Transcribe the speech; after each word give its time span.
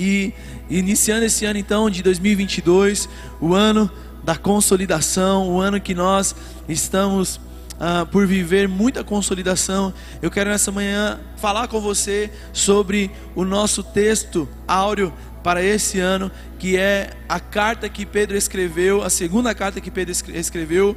E 0.00 0.32
iniciando 0.70 1.24
esse 1.24 1.44
ano 1.44 1.58
então 1.58 1.90
de 1.90 2.04
2022, 2.04 3.08
o 3.40 3.52
ano 3.52 3.90
da 4.22 4.36
consolidação, 4.36 5.48
o 5.50 5.60
ano 5.60 5.80
que 5.80 5.92
nós 5.92 6.36
estamos 6.68 7.40
ah, 7.80 8.06
por 8.08 8.24
viver 8.24 8.68
muita 8.68 9.02
consolidação, 9.02 9.92
eu 10.22 10.30
quero 10.30 10.50
nessa 10.50 10.70
manhã 10.70 11.18
falar 11.36 11.66
com 11.66 11.80
você 11.80 12.30
sobre 12.52 13.10
o 13.34 13.44
nosso 13.44 13.82
texto 13.82 14.48
áureo 14.68 15.12
para 15.42 15.64
esse 15.64 15.98
ano, 15.98 16.30
que 16.60 16.76
é 16.76 17.10
a 17.28 17.40
carta 17.40 17.88
que 17.88 18.06
Pedro 18.06 18.36
escreveu, 18.36 19.02
a 19.02 19.10
segunda 19.10 19.52
carta 19.52 19.80
que 19.80 19.90
Pedro 19.90 20.14
escreveu 20.32 20.96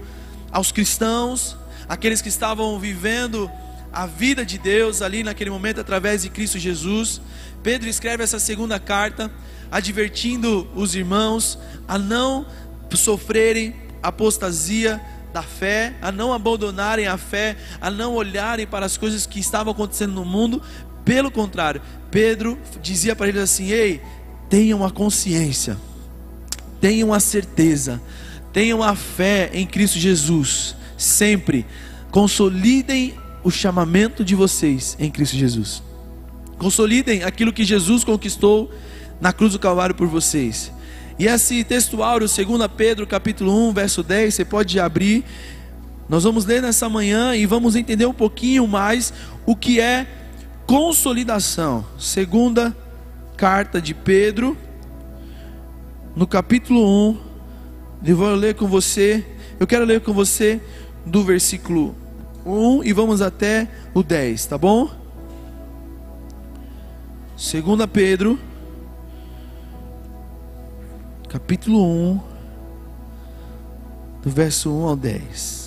aos 0.51 0.71
cristãos, 0.71 1.57
aqueles 1.89 2.21
que 2.21 2.29
estavam 2.29 2.77
vivendo 2.77 3.49
a 3.91 4.05
vida 4.05 4.45
de 4.45 4.57
Deus 4.57 5.01
ali 5.01 5.23
naquele 5.23 5.49
momento 5.49 5.81
através 5.81 6.21
de 6.23 6.29
Cristo 6.29 6.57
Jesus. 6.57 7.21
Pedro 7.61 7.89
escreve 7.89 8.23
essa 8.23 8.39
segunda 8.39 8.79
carta 8.79 9.31
advertindo 9.71 10.67
os 10.75 10.95
irmãos 10.95 11.57
a 11.87 11.97
não 11.97 12.45
sofrerem 12.93 13.75
apostasia 14.01 15.01
da 15.33 15.41
fé, 15.41 15.93
a 16.01 16.11
não 16.11 16.33
abandonarem 16.33 17.07
a 17.07 17.17
fé, 17.17 17.55
a 17.79 17.89
não 17.89 18.13
olharem 18.13 18.67
para 18.67 18.85
as 18.85 18.97
coisas 18.97 19.25
que 19.25 19.39
estavam 19.39 19.71
acontecendo 19.71 20.13
no 20.13 20.25
mundo. 20.25 20.61
Pelo 21.05 21.31
contrário, 21.31 21.81
Pedro 22.09 22.57
dizia 22.81 23.15
para 23.15 23.29
eles 23.29 23.41
assim: 23.41 23.69
Ei, 23.71 24.01
tenham 24.49 24.83
a 24.85 24.91
consciência, 24.91 25.77
tenham 26.81 27.13
a 27.13 27.19
certeza, 27.19 28.01
tenham 28.51 28.83
a 28.83 28.95
fé 28.95 29.49
em 29.53 29.65
Cristo 29.65 29.97
Jesus, 29.97 30.75
sempre 30.97 31.65
consolidem 32.11 33.15
o 33.43 33.49
chamamento 33.49 34.23
de 34.23 34.35
vocês 34.35 34.95
em 34.99 35.09
Cristo 35.09 35.35
Jesus. 35.35 35.81
Consolidem 36.57 37.23
aquilo 37.23 37.51
que 37.51 37.63
Jesus 37.63 38.03
conquistou 38.03 38.71
na 39.19 39.33
cruz 39.33 39.53
do 39.53 39.59
Calvário 39.59 39.95
por 39.95 40.07
vocês. 40.07 40.71
E 41.17 41.25
esse 41.25 41.63
textuário, 41.63 42.27
2 42.27 42.67
Pedro 42.75 43.05
capítulo 43.05 43.69
1, 43.69 43.73
verso 43.73 44.03
10, 44.03 44.33
você 44.33 44.45
pode 44.45 44.79
abrir. 44.79 45.23
Nós 46.07 46.23
vamos 46.23 46.45
ler 46.45 46.61
nessa 46.61 46.89
manhã 46.89 47.35
e 47.35 47.45
vamos 47.45 47.75
entender 47.75 48.05
um 48.05 48.13
pouquinho 48.13 48.67
mais 48.67 49.13
o 49.45 49.55
que 49.55 49.79
é 49.79 50.07
consolidação. 50.65 51.85
Segunda 51.97 52.75
carta 53.37 53.81
de 53.81 53.93
Pedro, 53.93 54.57
no 56.15 56.27
capítulo 56.27 57.11
1, 57.11 57.17
eu 58.05 58.17
vou 58.17 58.33
ler 58.35 58.55
com 58.55 58.67
você, 58.67 59.25
eu 59.59 59.65
quero 59.65 59.85
ler 59.85 60.01
com 60.01 60.13
você 60.13 60.59
do 61.05 61.23
versículo 61.23 61.95
1 62.45 62.83
e 62.83 62.93
vamos 62.93 63.21
até 63.21 63.67
o 63.93 64.03
10, 64.03 64.45
tá 64.45 64.57
bom? 64.57 64.89
Segunda 67.37 67.87
Pedro, 67.87 68.39
capítulo 71.27 71.83
1, 71.83 72.19
do 74.23 74.29
verso 74.29 74.71
1 74.71 74.87
ao 74.87 74.95
10. 74.95 75.61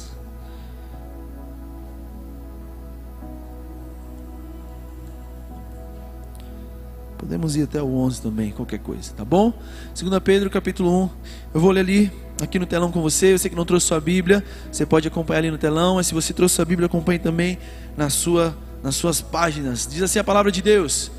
Podemos 7.18 7.56
ir 7.56 7.62
até 7.62 7.82
o 7.82 7.96
11 7.96 8.22
também, 8.22 8.52
qualquer 8.52 8.78
coisa, 8.78 9.12
tá 9.14 9.24
bom? 9.24 9.52
2 9.98 10.22
Pedro 10.22 10.50
capítulo 10.50 11.04
1. 11.04 11.10
Eu 11.54 11.60
vou 11.60 11.70
ler 11.70 11.80
ali 11.80 12.23
aqui 12.40 12.58
no 12.58 12.66
telão 12.66 12.90
com 12.90 13.00
você. 13.00 13.36
Você 13.36 13.48
que 13.48 13.56
não 13.56 13.64
trouxe 13.64 13.86
sua 13.86 14.00
Bíblia, 14.00 14.44
você 14.70 14.84
pode 14.84 15.08
acompanhar 15.08 15.38
ali 15.38 15.50
no 15.50 15.58
telão. 15.58 15.96
Mas 15.96 16.06
se 16.06 16.14
você 16.14 16.32
trouxe 16.32 16.56
sua 16.56 16.64
Bíblia, 16.64 16.86
acompanhe 16.86 17.18
também 17.18 17.58
na 17.96 18.10
sua, 18.10 18.56
nas 18.82 18.96
suas 18.96 19.20
páginas. 19.20 19.86
Diz 19.90 20.02
assim 20.02 20.18
a 20.18 20.24
palavra 20.24 20.50
de 20.50 20.62
Deus: 20.62 21.10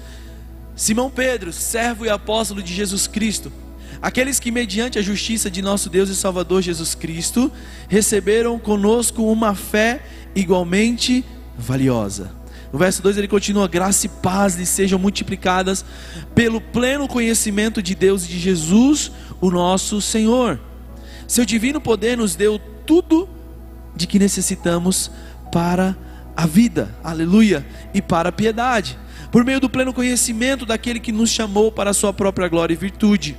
Simão 0.75 1.09
Pedro, 1.09 1.52
servo 1.53 2.05
e 2.05 2.09
apóstolo 2.09 2.61
de 2.61 2.73
Jesus 2.73 3.08
Cristo, 3.08 3.52
aqueles 4.02 4.39
que, 4.39 4.52
mediante 4.52 4.99
a 4.99 5.02
justiça 5.02 5.49
de 5.49 5.61
nosso 5.61 5.89
Deus 5.89 6.09
e 6.09 6.16
Salvador 6.16 6.61
Jesus 6.61 6.95
Cristo, 6.95 7.52
receberam 7.88 8.58
conosco 8.59 9.23
uma 9.23 9.55
fé 9.55 10.02
igualmente 10.36 11.23
valiosa 11.58 12.45
no 12.76 12.80
verso 12.80 13.02
2 13.02 13.17
ele 13.17 13.27
continua: 13.30 13.70
graça 13.70 14.05
e 14.05 14.09
paz 14.09 14.55
lhe 14.55 14.65
sejam 14.65 14.99
multiplicadas 14.99 15.86
pelo 16.36 16.59
pleno 16.59 17.08
conhecimento 17.08 17.82
de 17.82 17.95
Deus 17.95 18.26
e 18.26 18.27
de 18.27 18.37
Jesus, 18.37 19.14
o 19.39 19.49
nosso 19.49 20.02
Senhor. 20.02 20.59
Seu 21.27 21.45
divino 21.45 21.81
poder 21.81 22.17
nos 22.17 22.36
deu 22.36 22.59
tudo 22.86 23.27
de 23.95 24.05
que 24.05 24.19
necessitamos 24.19 25.11
para 25.52 25.95
a 26.36 26.45
vida, 26.45 26.93
aleluia, 27.03 27.65
e 27.93 28.02
para 28.02 28.30
a 28.30 28.31
piedade, 28.31 28.97
por 29.31 29.45
meio 29.45 29.59
do 29.59 29.69
pleno 29.69 29.93
conhecimento 29.93 30.65
daquele 30.65 30.99
que 30.99 31.11
nos 31.11 31.30
chamou 31.30 31.71
para 31.71 31.91
a 31.91 31.93
sua 31.93 32.14
própria 32.14 32.47
glória 32.47 32.73
e 32.73 32.77
virtude. 32.77 33.37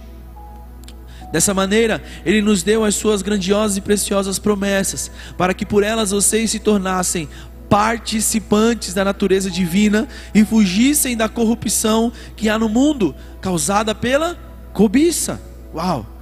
Dessa 1.31 1.53
maneira, 1.53 2.03
Ele 2.25 2.41
nos 2.41 2.63
deu 2.63 2.85
as 2.85 2.95
suas 2.95 3.21
grandiosas 3.21 3.77
e 3.77 3.81
preciosas 3.81 4.39
promessas, 4.39 5.11
para 5.37 5.53
que 5.53 5.67
por 5.67 5.83
elas 5.83 6.11
vocês 6.11 6.51
se 6.51 6.59
tornassem 6.59 7.29
participantes 7.69 8.95
da 8.95 9.05
natureza 9.05 9.51
divina 9.51 10.09
e 10.35 10.45
fugissem 10.45 11.17
da 11.17 11.29
corrupção 11.29 12.13
que 12.37 12.49
há 12.49 12.59
no 12.59 12.69
mundo, 12.69 13.15
causada 13.41 13.95
pela 13.95 14.39
cobiça. 14.73 15.41
Uau! 15.75 16.16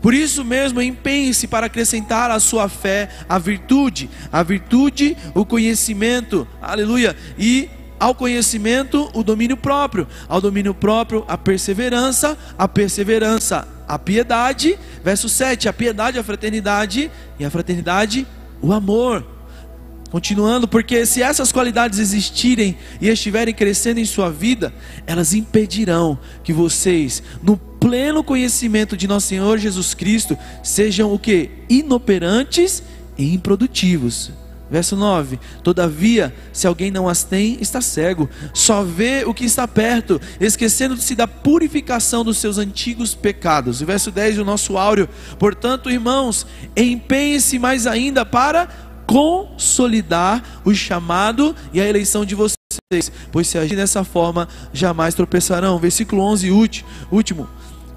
Por 0.00 0.14
isso 0.14 0.44
mesmo, 0.44 0.80
empenhe-se 0.80 1.48
para 1.48 1.66
acrescentar 1.66 2.30
à 2.30 2.38
sua 2.38 2.68
fé 2.68 3.08
a 3.28 3.38
virtude, 3.38 4.08
a 4.32 4.42
virtude, 4.42 5.16
o 5.34 5.44
conhecimento, 5.44 6.46
aleluia, 6.62 7.16
e 7.36 7.68
ao 7.98 8.14
conhecimento, 8.14 9.10
o 9.12 9.24
domínio 9.24 9.56
próprio, 9.56 10.06
ao 10.28 10.40
domínio 10.40 10.72
próprio, 10.72 11.24
a 11.26 11.36
perseverança, 11.36 12.38
a 12.56 12.68
perseverança, 12.68 13.66
a 13.88 13.98
piedade, 13.98 14.78
verso 15.02 15.28
7, 15.28 15.68
a 15.68 15.72
piedade, 15.72 16.18
a 16.18 16.22
fraternidade, 16.22 17.10
e 17.38 17.44
a 17.44 17.50
fraternidade, 17.50 18.26
o 18.62 18.72
amor. 18.72 19.26
Continuando, 20.10 20.66
porque 20.66 21.04
se 21.04 21.22
essas 21.22 21.52
qualidades 21.52 21.98
existirem 21.98 22.78
e 23.00 23.08
estiverem 23.08 23.52
crescendo 23.52 23.98
em 24.00 24.04
sua 24.04 24.30
vida, 24.30 24.72
elas 25.06 25.34
impedirão 25.34 26.18
que 26.42 26.52
vocês, 26.52 27.22
no 27.42 27.60
pleno 27.80 28.24
conhecimento 28.24 28.96
de 28.96 29.06
nosso 29.06 29.28
Senhor 29.28 29.58
Jesus 29.58 29.94
Cristo, 29.94 30.36
sejam 30.62 31.12
o 31.12 31.18
que? 31.18 31.50
Inoperantes 31.68 32.82
e 33.16 33.34
improdutivos. 33.34 34.32
Verso 34.70 34.96
9: 34.96 35.38
Todavia, 35.62 36.34
se 36.52 36.66
alguém 36.66 36.90
não 36.90 37.08
as 37.08 37.24
tem, 37.24 37.56
está 37.60 37.80
cego, 37.80 38.28
só 38.52 38.82
vê 38.82 39.24
o 39.26 39.32
que 39.32 39.44
está 39.44 39.66
perto, 39.66 40.20
esquecendo-se 40.38 41.14
da 41.14 41.26
purificação 41.26 42.22
dos 42.22 42.36
seus 42.36 42.58
antigos 42.58 43.14
pecados. 43.14 43.80
Verso 43.80 44.10
10, 44.10 44.38
o 44.38 44.44
nosso 44.44 44.76
áureo: 44.76 45.08
Portanto, 45.38 45.90
irmãos, 45.90 46.46
empenhem-se 46.76 47.58
mais 47.58 47.86
ainda 47.86 48.26
para 48.26 48.68
consolidar 49.06 50.60
o 50.66 50.74
chamado 50.74 51.56
e 51.72 51.80
a 51.80 51.88
eleição 51.88 52.26
de 52.26 52.34
vocês, 52.34 53.10
pois 53.32 53.48
se 53.48 53.56
agir 53.56 53.74
dessa 53.74 54.04
forma, 54.04 54.46
jamais 54.70 55.14
tropeçarão. 55.14 55.78
Versículo 55.78 56.20
11, 56.22 56.50
último. 57.10 57.48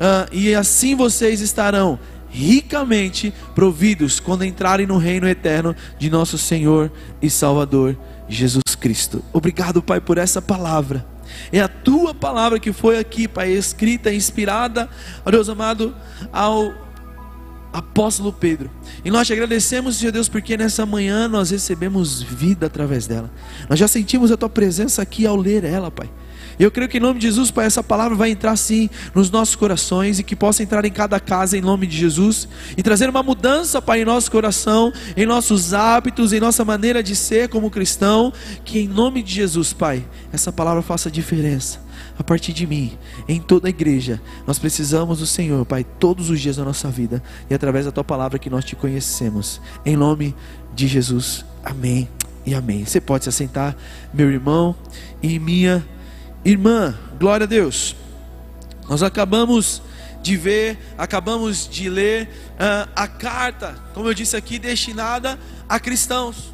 Uh, 0.02 0.28
e 0.32 0.56
assim 0.56 0.96
vocês 0.96 1.42
estarão 1.42 2.00
ricamente 2.28 3.32
providos 3.54 4.20
quando 4.20 4.44
entrarem 4.44 4.88
no 4.88 4.98
reino 4.98 5.28
eterno 5.28 5.76
de 6.00 6.10
nosso 6.10 6.40
Senhor 6.40 6.92
e 7.22 7.30
Salvador 7.30 7.96
Jesus 8.28 8.74
Cristo. 8.80 9.24
Obrigado, 9.32 9.80
Pai, 9.80 10.02
por 10.02 10.18
essa 10.18 10.42
palavra. 10.42 11.06
É 11.52 11.62
a 11.62 11.68
tua 11.68 12.16
palavra 12.16 12.60
que 12.60 12.74
foi 12.74 12.98
aqui, 12.98 13.28
Pai, 13.28 13.52
escrita, 13.52 14.12
inspirada, 14.12 14.90
ó 15.24 15.30
Deus 15.30 15.48
amado, 15.50 15.96
ao 16.34 16.74
apóstolo 17.72 18.34
Pedro. 18.34 18.72
E 19.06 19.12
nós 19.12 19.28
te 19.28 19.34
agradecemos, 19.34 19.98
Senhor 19.98 20.12
Deus, 20.12 20.28
porque 20.28 20.58
nessa 20.58 20.84
manhã 20.84 21.28
nós 21.28 21.52
recebemos 21.52 22.24
vida 22.24 22.66
através 22.66 23.06
dela. 23.06 23.32
Nós 23.70 23.78
já 23.78 23.88
sentimos 23.88 24.32
a 24.32 24.38
tua 24.38 24.50
presença 24.50 25.02
aqui 25.02 25.28
ao 25.28 25.36
ler 25.36 25.64
ela, 25.64 25.92
Pai. 25.92 26.10
Eu 26.64 26.70
creio 26.70 26.88
que 26.88 26.98
em 26.98 27.02
nome 27.02 27.20
de 27.20 27.26
Jesus, 27.26 27.50
Pai, 27.50 27.66
essa 27.66 27.82
palavra 27.82 28.16
vai 28.16 28.30
entrar 28.30 28.56
sim 28.56 28.88
nos 29.16 29.32
nossos 29.32 29.56
corações 29.56 30.20
e 30.20 30.24
que 30.24 30.36
possa 30.36 30.62
entrar 30.62 30.86
em 30.86 30.92
cada 30.92 31.20
casa 31.20 31.58
em 31.58 31.62
nome 31.62 31.88
de 31.88 31.98
Jesus 31.98 32.48
e 32.78 32.84
trazer 32.84 33.10
uma 33.10 33.24
mudança, 33.24 33.82
Pai, 33.82 34.02
em 34.02 34.06
nosso 34.06 34.30
coração, 34.30 34.94
em 35.18 35.26
nossos 35.26 35.74
hábitos, 35.74 36.32
em 36.34 36.40
nossa 36.40 36.64
maneira 36.64 37.02
de 37.02 37.16
ser 37.16 37.50
como 37.50 37.72
cristão. 37.72 38.32
Que 38.64 38.78
em 38.78 38.88
nome 38.88 39.24
de 39.24 39.34
Jesus, 39.34 39.74
Pai, 39.74 40.06
essa 40.32 40.52
palavra 40.52 40.84
faça 40.84 41.10
diferença 41.10 41.80
a 42.20 42.24
partir 42.24 42.54
de 42.54 42.68
mim, 42.68 42.96
em 43.28 43.42
toda 43.42 43.68
a 43.68 43.72
igreja. 43.72 44.22
Nós 44.46 44.60
precisamos 44.60 45.18
do 45.18 45.26
Senhor, 45.26 45.66
Pai, 45.66 45.84
todos 45.84 46.30
os 46.30 46.40
dias 46.40 46.58
da 46.58 46.64
nossa 46.64 46.90
vida 46.90 47.24
e 47.50 47.56
através 47.56 47.86
da 47.86 47.92
tua 47.92 48.04
palavra 48.04 48.38
que 48.38 48.52
nós 48.52 48.64
te 48.64 48.76
conhecemos. 48.76 49.60
Em 49.84 49.98
nome 49.98 50.36
de 50.76 50.86
Jesus. 50.86 51.44
Amém 51.66 52.08
e 52.46 52.54
amém. 52.54 52.86
Você 52.86 53.02
pode 53.02 53.24
se 53.24 53.30
assentar, 53.30 53.76
meu 54.14 54.30
irmão 54.30 54.76
e 55.24 55.40
minha 55.40 55.84
irmã. 56.44 56.98
Glória 57.20 57.44
a 57.44 57.48
Deus. 57.48 57.96
Nós 58.90 59.04
acabamos 59.04 59.82
de 60.22 60.38
ver, 60.38 60.78
acabamos 60.98 61.68
de 61.68 61.90
ler 61.90 62.30
uh, 62.54 62.90
a 62.96 63.08
carta, 63.08 63.76
como 63.94 64.08
eu 64.08 64.14
disse 64.14 64.36
aqui, 64.36 64.60
destinada 64.60 65.40
a 65.68 65.80
cristãos. 65.80 66.54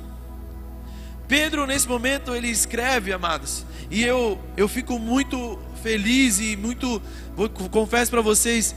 Pedro, 1.28 1.66
nesse 1.66 1.88
momento, 1.88 2.34
ele 2.34 2.48
escreve, 2.48 3.12
amados, 3.12 3.66
e 3.92 4.04
eu, 4.04 4.40
eu 4.56 4.68
fico 4.68 4.98
muito 4.98 5.60
feliz 5.84 6.40
e 6.40 6.56
muito, 6.56 7.02
vou, 7.36 7.50
confesso 7.50 8.10
para 8.10 8.22
vocês, 8.22 8.74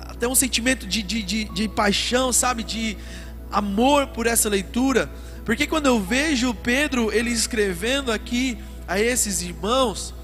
até 0.00 0.28
um 0.28 0.34
sentimento 0.34 0.86
de, 0.86 1.02
de, 1.02 1.22
de, 1.22 1.44
de 1.44 1.68
paixão, 1.68 2.32
sabe, 2.32 2.62
de 2.62 2.96
amor 3.50 4.08
por 4.08 4.26
essa 4.26 4.48
leitura, 4.48 5.10
porque 5.44 5.66
quando 5.66 5.86
eu 5.86 5.98
vejo 5.98 6.52
Pedro 6.52 7.10
ele 7.10 7.30
escrevendo 7.30 8.12
aqui 8.12 8.58
a 8.86 9.00
esses 9.00 9.40
irmãos, 9.40 10.14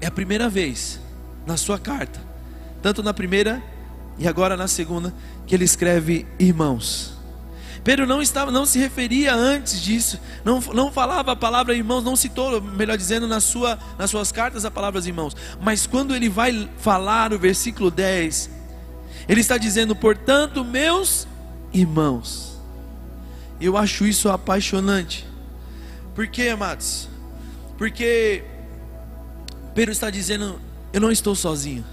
é 0.00 0.06
a 0.06 0.10
primeira 0.10 0.48
vez 0.48 1.00
na 1.46 1.56
sua 1.56 1.78
carta, 1.78 2.20
tanto 2.82 3.02
na 3.02 3.12
primeira 3.12 3.62
e 4.18 4.28
agora 4.28 4.56
na 4.56 4.68
segunda, 4.68 5.14
que 5.46 5.54
ele 5.54 5.64
escreve 5.64 6.26
irmãos. 6.38 7.18
Pedro 7.82 8.06
não 8.06 8.20
estava, 8.20 8.50
não 8.50 8.66
se 8.66 8.78
referia 8.78 9.34
antes 9.34 9.80
disso, 9.80 10.20
não, 10.44 10.60
não 10.60 10.92
falava 10.92 11.32
a 11.32 11.36
palavra 11.36 11.74
irmãos, 11.74 12.04
não 12.04 12.14
citou, 12.14 12.60
melhor 12.60 12.96
dizendo, 12.98 13.26
na 13.26 13.40
sua, 13.40 13.78
nas 13.98 14.10
suas 14.10 14.30
cartas 14.30 14.64
a 14.66 14.70
palavra 14.70 15.00
irmãos. 15.00 15.34
Mas 15.62 15.86
quando 15.86 16.14
ele 16.14 16.28
vai 16.28 16.68
falar 16.78 17.32
o 17.32 17.38
versículo 17.38 17.90
10, 17.90 18.50
ele 19.26 19.40
está 19.40 19.56
dizendo, 19.56 19.96
portanto, 19.96 20.62
meus 20.62 21.26
irmãos. 21.72 22.60
Eu 23.58 23.76
acho 23.76 24.06
isso 24.06 24.28
apaixonante. 24.28 25.26
Por 26.14 26.26
quê, 26.26 26.48
amados? 26.48 27.08
Porque 27.78 28.44
Pedro 29.74 29.92
está 29.92 30.10
dizendo, 30.10 30.60
eu 30.92 31.00
não 31.00 31.10
estou 31.10 31.34
sozinho. 31.34 31.84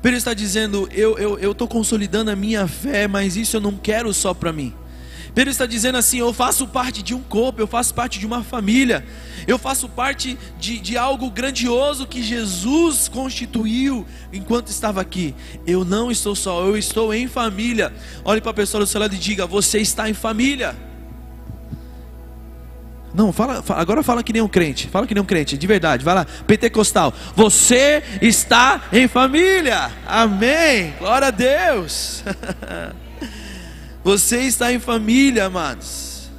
Pedro 0.00 0.18
está 0.18 0.34
dizendo, 0.34 0.88
eu 0.92 1.12
estou 1.12 1.38
eu, 1.38 1.54
eu 1.60 1.68
consolidando 1.68 2.30
a 2.30 2.36
minha 2.36 2.66
fé, 2.66 3.06
mas 3.06 3.36
isso 3.36 3.56
eu 3.56 3.60
não 3.60 3.76
quero 3.76 4.12
só 4.12 4.34
para 4.34 4.52
mim. 4.52 4.74
Pedro 5.34 5.50
está 5.50 5.64
dizendo 5.64 5.96
assim: 5.96 6.18
eu 6.18 6.32
faço 6.32 6.66
parte 6.66 7.02
de 7.02 7.14
um 7.14 7.22
corpo, 7.22 7.60
eu 7.60 7.66
faço 7.66 7.94
parte 7.94 8.18
de 8.18 8.26
uma 8.26 8.42
família, 8.42 9.04
eu 9.46 9.58
faço 9.58 9.88
parte 9.88 10.38
de, 10.58 10.78
de 10.78 10.96
algo 10.96 11.30
grandioso 11.30 12.06
que 12.06 12.22
Jesus 12.22 13.08
constituiu 13.08 14.06
enquanto 14.32 14.68
estava 14.68 15.00
aqui. 15.00 15.34
Eu 15.66 15.84
não 15.84 16.10
estou 16.10 16.34
só, 16.34 16.66
eu 16.66 16.76
estou 16.76 17.14
em 17.14 17.26
família. 17.26 17.92
Olhe 18.24 18.40
para 18.40 18.50
a 18.50 18.54
pessoa 18.54 18.84
do 18.84 18.86
seu 18.86 19.00
lado 19.00 19.14
e 19.14 19.18
diga: 19.18 19.46
Você 19.46 19.78
está 19.78 20.08
em 20.08 20.14
família. 20.14 20.76
Não, 23.14 23.30
fala, 23.30 23.62
agora 23.70 24.02
fala 24.02 24.22
que 24.22 24.32
nem 24.32 24.40
um 24.40 24.48
crente. 24.48 24.88
Fala 24.88 25.06
que 25.06 25.14
nem 25.14 25.22
um 25.22 25.26
crente, 25.26 25.58
de 25.58 25.66
verdade. 25.66 26.04
Vai 26.04 26.14
lá, 26.14 26.26
pentecostal. 26.46 27.12
Você 27.36 28.02
está 28.22 28.80
em 28.92 29.06
família. 29.06 29.90
Amém. 30.06 30.94
Glória 30.98 31.28
a 31.28 31.30
Deus. 31.30 32.24
Você 34.02 34.40
está 34.40 34.72
em 34.72 34.80
família, 34.80 35.44
amados. 35.44 36.30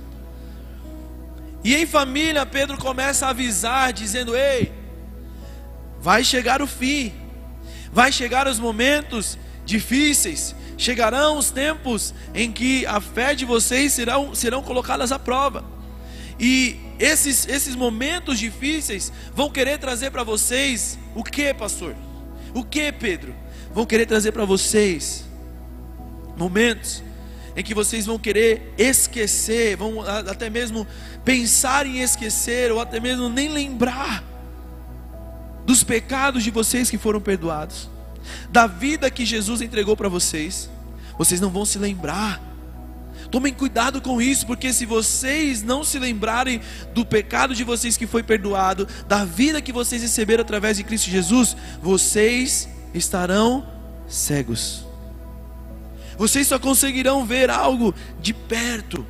E 1.63 1.75
em 1.75 1.85
família, 1.85 2.45
Pedro 2.45 2.77
começa 2.77 3.27
a 3.27 3.29
avisar, 3.29 3.93
dizendo: 3.93 4.35
Ei, 4.35 4.73
vai 6.01 6.23
chegar 6.25 6.61
o 6.61 6.67
fim, 6.67 7.13
vai 7.91 8.11
chegar 8.11 8.47
os 8.47 8.59
momentos 8.59 9.37
difíceis, 9.65 10.53
chegarão 10.77 11.37
os 11.37 11.51
tempos 11.51 12.13
em 12.33 12.51
que 12.51 12.85
a 12.85 12.99
fé 12.99 13.33
de 13.33 13.45
vocês 13.45 13.93
serão, 13.93 14.35
serão 14.35 14.61
colocadas 14.61 15.13
à 15.13 15.19
prova. 15.19 15.72
E 16.39 16.79
esses, 16.99 17.47
esses 17.47 17.75
momentos 17.75 18.39
difíceis 18.39 19.11
vão 19.33 19.49
querer 19.49 19.77
trazer 19.77 20.11
para 20.11 20.23
vocês 20.23 20.97
o 21.15 21.23
que, 21.23 21.53
pastor? 21.53 21.95
O 22.53 22.63
que, 22.63 22.91
Pedro? 22.91 23.35
Vão 23.73 23.85
querer 23.85 24.05
trazer 24.05 24.31
para 24.31 24.45
vocês 24.45 25.25
momentos 26.37 27.03
em 27.55 27.63
que 27.63 27.73
vocês 27.73 28.05
vão 28.05 28.17
querer 28.17 28.73
esquecer, 28.77 29.77
vão 29.77 30.01
até 30.01 30.49
mesmo 30.49 30.87
pensar 31.23 31.85
em 31.85 31.99
esquecer, 31.99 32.71
ou 32.71 32.79
até 32.79 32.99
mesmo 32.99 33.29
nem 33.29 33.49
lembrar 33.49 34.23
dos 35.65 35.83
pecados 35.83 36.43
de 36.43 36.51
vocês 36.51 36.89
que 36.89 36.97
foram 36.97 37.21
perdoados, 37.21 37.89
da 38.49 38.67
vida 38.67 39.09
que 39.09 39.25
Jesus 39.25 39.61
entregou 39.61 39.95
para 39.95 40.09
vocês, 40.09 40.69
vocês 41.17 41.39
não 41.39 41.49
vão 41.49 41.65
se 41.65 41.77
lembrar. 41.77 42.52
Tomem 43.33 43.51
cuidado 43.51 43.99
com 43.99 44.21
isso, 44.21 44.45
porque 44.45 44.71
se 44.71 44.85
vocês 44.85 45.63
não 45.63 45.83
se 45.83 45.97
lembrarem 45.97 46.61
do 46.93 47.03
pecado 47.03 47.55
de 47.55 47.63
vocês 47.63 47.97
que 47.97 48.05
foi 48.05 48.21
perdoado, 48.21 48.87
da 49.07 49.25
vida 49.25 49.59
que 49.59 49.73
vocês 49.73 50.03
receberam 50.03 50.43
através 50.43 50.77
de 50.77 50.83
Cristo 50.83 51.09
Jesus, 51.09 51.57
vocês 51.81 52.69
estarão 52.93 53.65
cegos. 54.07 54.85
Vocês 56.15 56.45
só 56.45 56.59
conseguirão 56.59 57.25
ver 57.25 57.49
algo 57.49 57.95
de 58.21 58.35
perto. 58.35 59.03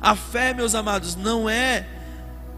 A 0.00 0.16
fé, 0.16 0.54
meus 0.54 0.74
amados, 0.74 1.14
não 1.14 1.46
é 1.46 1.86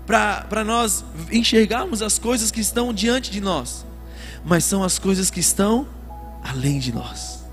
para 0.07 0.63
nós 0.63 1.05
enxergarmos 1.33 2.01
as 2.01 2.17
coisas 2.17 2.53
que 2.53 2.61
estão 2.61 2.95
diante 2.95 3.33
de 3.33 3.41
nós, 3.41 3.85
mas 4.45 4.63
são 4.63 4.85
as 4.85 5.01
coisas 5.01 5.31
que 5.31 5.41
estão 5.41 5.89
além 6.45 6.79
de 6.79 6.93
nós, 6.93 7.45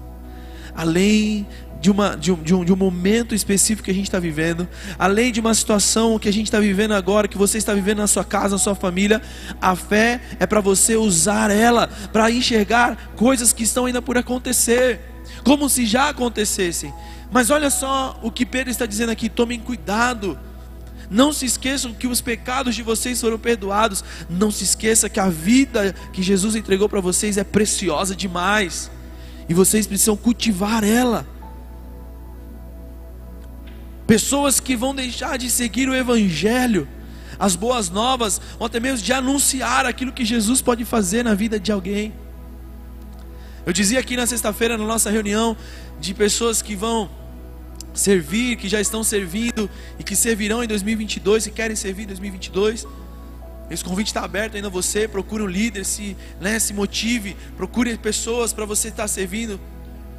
além 0.76 1.48
de, 1.84 1.92
uma, 1.92 2.16
de, 2.16 2.32
um, 2.32 2.42
de, 2.42 2.56
um, 2.56 2.64
de 2.64 2.72
um 2.72 2.78
momento 2.78 3.36
específico 3.36 3.84
que 3.84 3.92
a 3.92 3.94
gente 3.94 4.06
está 4.06 4.18
vivendo, 4.18 4.66
além 4.98 5.34
de 5.34 5.42
uma 5.42 5.54
situação 5.54 6.18
que 6.18 6.30
a 6.30 6.32
gente 6.32 6.46
está 6.46 6.58
vivendo 6.58 6.94
agora, 6.94 7.28
que 7.28 7.38
você 7.38 7.58
está 7.58 7.74
vivendo 7.74 7.98
na 7.98 8.08
sua 8.08 8.24
casa, 8.24 8.56
na 8.56 8.58
sua 8.58 8.74
família, 8.74 9.22
a 9.62 9.76
fé 9.76 10.22
é 10.40 10.48
para 10.48 10.62
você 10.62 10.96
usar 10.96 11.52
ela 11.52 11.88
para 12.14 12.32
enxergar 12.32 13.12
coisas 13.18 13.52
que 13.52 13.64
estão 13.64 13.86
ainda 13.86 14.02
por 14.02 14.18
acontecer 14.18 15.02
como 15.44 15.68
se 15.68 15.86
já 15.86 16.08
acontecessem. 16.08 16.94
Mas 17.30 17.50
olha 17.50 17.70
só 17.70 18.18
o 18.24 18.32
que 18.32 18.46
Pedro 18.46 18.72
está 18.72 18.86
dizendo 18.86 19.12
aqui: 19.12 19.28
tomem 19.28 19.60
cuidado. 19.60 20.40
Não 21.12 21.34
se 21.34 21.46
esqueçam 21.46 21.94
que 21.94 22.08
os 22.08 22.22
pecados 22.22 22.76
de 22.76 22.82
vocês 22.82 23.20
foram 23.20 23.38
perdoados. 23.38 24.06
Não 24.30 24.50
se 24.50 24.64
esqueça 24.64 25.10
que 25.10 25.20
a 25.20 25.28
vida 25.28 25.94
que 26.14 26.24
Jesus 26.24 26.56
entregou 26.56 26.88
para 26.88 27.02
vocês 27.02 27.38
é 27.38 27.44
preciosa 27.44 28.16
demais. 28.16 28.90
E 29.50 29.54
vocês 29.54 29.86
precisam 29.86 30.16
cultivar 30.16 30.86
ela. 30.86 31.28
Pessoas 34.06 34.60
que 34.60 34.76
vão 34.76 34.94
deixar 34.94 35.38
de 35.38 35.50
seguir 35.50 35.88
o 35.88 35.96
Evangelho, 35.96 36.88
as 37.40 37.56
boas 37.56 37.90
novas, 37.90 38.40
ou 38.60 38.66
até 38.66 38.80
mesmo 38.80 39.04
de 39.04 39.14
anunciar 39.14 39.86
aquilo 39.86 40.12
que 40.12 40.26
Jesus 40.26 40.62
pode 40.62 40.86
fazer 40.86 41.24
na 41.24 41.34
vida 41.34 41.60
de 41.60 41.72
alguém. 41.72 42.14
Eu 43.66 43.72
dizia 43.72 44.00
aqui 44.00 44.18
na 44.18 44.26
sexta-feira, 44.26 44.78
na 44.78 44.86
nossa 44.86 45.10
reunião, 45.10 45.56
de 46.00 46.14
pessoas 46.14 46.62
que 46.62 46.76
vão 46.76 47.10
servir, 47.94 48.58
que 48.58 48.68
já 48.68 48.82
estão 48.82 49.04
servindo 49.04 49.70
e 49.98 50.04
que 50.04 50.16
servirão 50.16 50.64
em 50.64 50.68
2022 50.68 51.48
e 51.48 51.52
querem 51.52 51.76
servir 51.76 52.04
em 52.04 52.08
2022. 52.08 52.86
Esse 53.70 53.84
convite 53.84 54.08
está 54.08 54.24
aberto 54.24 54.56
ainda 54.56 54.68
a 54.68 54.72
você. 54.72 55.08
Procure 55.08 55.44
um 55.44 55.48
líder, 55.48 55.86
se, 55.86 56.18
né, 56.42 56.60
se 56.60 56.74
motive. 56.74 57.36
Procure 57.56 57.98
pessoas 57.98 58.52
para 58.52 58.66
você 58.66 58.90
estar 58.90 59.08
servindo 59.08 59.60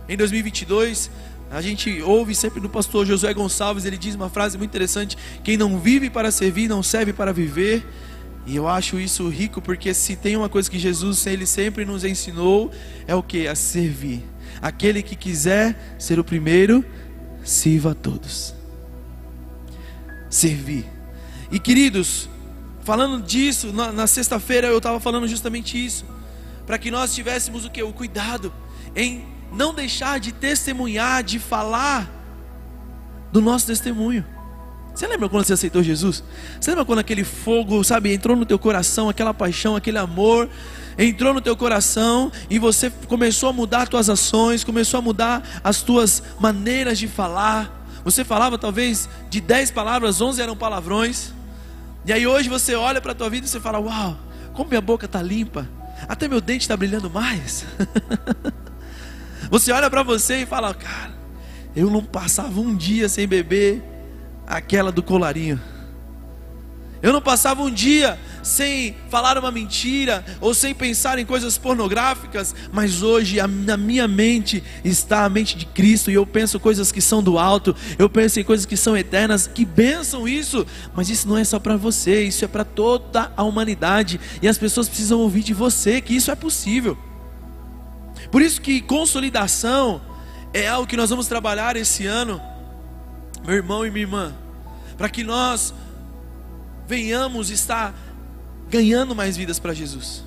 em 0.08 0.16
2022. 0.16 1.10
A 1.54 1.60
gente 1.60 2.02
ouve 2.02 2.34
sempre 2.34 2.58
do 2.58 2.68
pastor 2.68 3.06
Josué 3.06 3.32
Gonçalves, 3.32 3.84
ele 3.84 3.96
diz 3.96 4.16
uma 4.16 4.28
frase 4.28 4.58
muito 4.58 4.70
interessante: 4.70 5.16
Quem 5.44 5.56
não 5.56 5.78
vive 5.78 6.10
para 6.10 6.32
servir, 6.32 6.68
não 6.68 6.82
serve 6.82 7.12
para 7.12 7.32
viver. 7.32 7.86
E 8.44 8.56
eu 8.56 8.66
acho 8.66 8.98
isso 8.98 9.28
rico 9.28 9.62
porque 9.62 9.94
se 9.94 10.16
tem 10.16 10.36
uma 10.36 10.48
coisa 10.48 10.68
que 10.68 10.80
Jesus 10.80 11.24
ele 11.26 11.46
sempre 11.46 11.84
nos 11.84 12.04
ensinou 12.04 12.72
é 13.06 13.14
o 13.14 13.22
que? 13.22 13.46
A 13.46 13.54
servir. 13.54 14.24
Aquele 14.60 15.00
que 15.00 15.14
quiser 15.14 15.96
ser 15.96 16.18
o 16.18 16.24
primeiro, 16.24 16.84
sirva 17.44 17.92
a 17.92 17.94
todos. 17.94 18.52
Servir. 20.28 20.84
E 21.52 21.60
queridos, 21.60 22.28
falando 22.82 23.24
disso, 23.24 23.72
na, 23.72 23.92
na 23.92 24.08
sexta-feira 24.08 24.66
eu 24.66 24.78
estava 24.78 24.98
falando 24.98 25.28
justamente 25.28 25.82
isso. 25.82 26.04
Para 26.66 26.78
que 26.78 26.90
nós 26.90 27.14
tivéssemos 27.14 27.64
o 27.64 27.70
que? 27.70 27.80
O 27.80 27.92
cuidado 27.92 28.52
em 28.96 29.33
não 29.54 29.72
deixar 29.72 30.18
de 30.18 30.32
testemunhar, 30.32 31.22
de 31.22 31.38
falar 31.38 32.10
do 33.32 33.40
nosso 33.40 33.66
testemunho. 33.66 34.24
Você 34.94 35.08
lembra 35.08 35.28
quando 35.28 35.44
você 35.44 35.54
aceitou 35.54 35.82
Jesus? 35.82 36.22
Você 36.60 36.70
lembra 36.70 36.84
quando 36.84 37.00
aquele 37.00 37.24
fogo, 37.24 37.82
sabe, 37.82 38.14
entrou 38.14 38.36
no 38.36 38.46
teu 38.46 38.58
coração, 38.58 39.08
aquela 39.08 39.34
paixão, 39.34 39.74
aquele 39.74 39.98
amor, 39.98 40.48
entrou 40.96 41.34
no 41.34 41.40
teu 41.40 41.56
coração 41.56 42.30
e 42.48 42.60
você 42.60 42.90
começou 43.08 43.48
a 43.48 43.52
mudar 43.52 43.82
as 43.82 43.88
tuas 43.88 44.08
ações, 44.08 44.62
começou 44.62 44.98
a 44.98 45.02
mudar 45.02 45.42
as 45.64 45.82
tuas 45.82 46.22
maneiras 46.38 46.96
de 46.96 47.08
falar. 47.08 47.88
Você 48.04 48.22
falava 48.22 48.56
talvez 48.56 49.08
de 49.28 49.40
10 49.40 49.72
palavras, 49.72 50.20
11 50.20 50.40
eram 50.40 50.56
palavrões. 50.56 51.32
E 52.06 52.12
aí 52.12 52.24
hoje 52.24 52.48
você 52.48 52.76
olha 52.76 53.00
para 53.00 53.12
a 53.12 53.14
tua 53.16 53.28
vida 53.28 53.46
e 53.46 53.50
você 53.50 53.58
fala: 53.58 53.80
"Uau, 53.80 54.16
como 54.52 54.68
minha 54.68 54.80
boca 54.80 55.06
está 55.06 55.20
limpa. 55.20 55.68
Até 56.06 56.28
meu 56.28 56.40
dente 56.40 56.62
está 56.62 56.76
brilhando 56.76 57.10
mais". 57.10 57.64
você 59.50 59.72
olha 59.72 59.90
para 59.90 60.02
você 60.02 60.42
e 60.42 60.46
fala: 60.46 60.72
"Cara, 60.74 61.12
eu 61.74 61.90
não 61.90 62.02
passava 62.02 62.60
um 62.60 62.74
dia 62.74 63.08
sem 63.08 63.26
beber 63.26 63.82
aquela 64.46 64.92
do 64.92 65.02
colarinho. 65.02 65.60
Eu 67.04 67.12
não 67.12 67.20
passava 67.20 67.62
um 67.62 67.70
dia 67.70 68.18
sem 68.42 68.96
falar 69.10 69.36
uma 69.36 69.50
mentira 69.50 70.24
ou 70.40 70.54
sem 70.54 70.74
pensar 70.74 71.18
em 71.18 71.26
coisas 71.26 71.58
pornográficas, 71.58 72.54
mas 72.72 73.02
hoje 73.02 73.36
na 73.46 73.76
minha 73.76 74.08
mente 74.08 74.64
está 74.82 75.26
a 75.26 75.28
mente 75.28 75.54
de 75.54 75.66
Cristo 75.66 76.10
e 76.10 76.14
eu 76.14 76.24
penso 76.24 76.58
coisas 76.58 76.90
que 76.90 77.02
são 77.02 77.22
do 77.22 77.38
alto, 77.38 77.76
eu 77.98 78.08
penso 78.08 78.40
em 78.40 78.44
coisas 78.44 78.64
que 78.64 78.74
são 78.74 78.96
eternas. 78.96 79.46
Que 79.46 79.66
bênção 79.66 80.26
isso! 80.26 80.66
Mas 80.94 81.10
isso 81.10 81.28
não 81.28 81.36
é 81.36 81.44
só 81.44 81.58
para 81.58 81.76
você, 81.76 82.22
isso 82.22 82.42
é 82.42 82.48
para 82.48 82.64
toda 82.64 83.30
a 83.36 83.42
humanidade 83.42 84.18
e 84.40 84.48
as 84.48 84.56
pessoas 84.56 84.88
precisam 84.88 85.20
ouvir 85.20 85.42
de 85.42 85.52
você 85.52 86.00
que 86.00 86.16
isso 86.16 86.30
é 86.30 86.34
possível. 86.34 86.96
Por 88.34 88.42
isso 88.42 88.60
que 88.60 88.80
consolidação 88.80 90.02
é 90.52 90.66
algo 90.66 90.88
que 90.88 90.96
nós 90.96 91.08
vamos 91.08 91.28
trabalhar 91.28 91.76
esse 91.76 92.04
ano, 92.04 92.42
meu 93.46 93.54
irmão 93.54 93.86
e 93.86 93.92
minha 93.92 94.02
irmã, 94.02 94.34
para 94.98 95.08
que 95.08 95.22
nós 95.22 95.72
venhamos 96.84 97.48
estar 97.48 97.94
ganhando 98.68 99.14
mais 99.14 99.36
vidas 99.36 99.60
para 99.60 99.72
Jesus. 99.72 100.24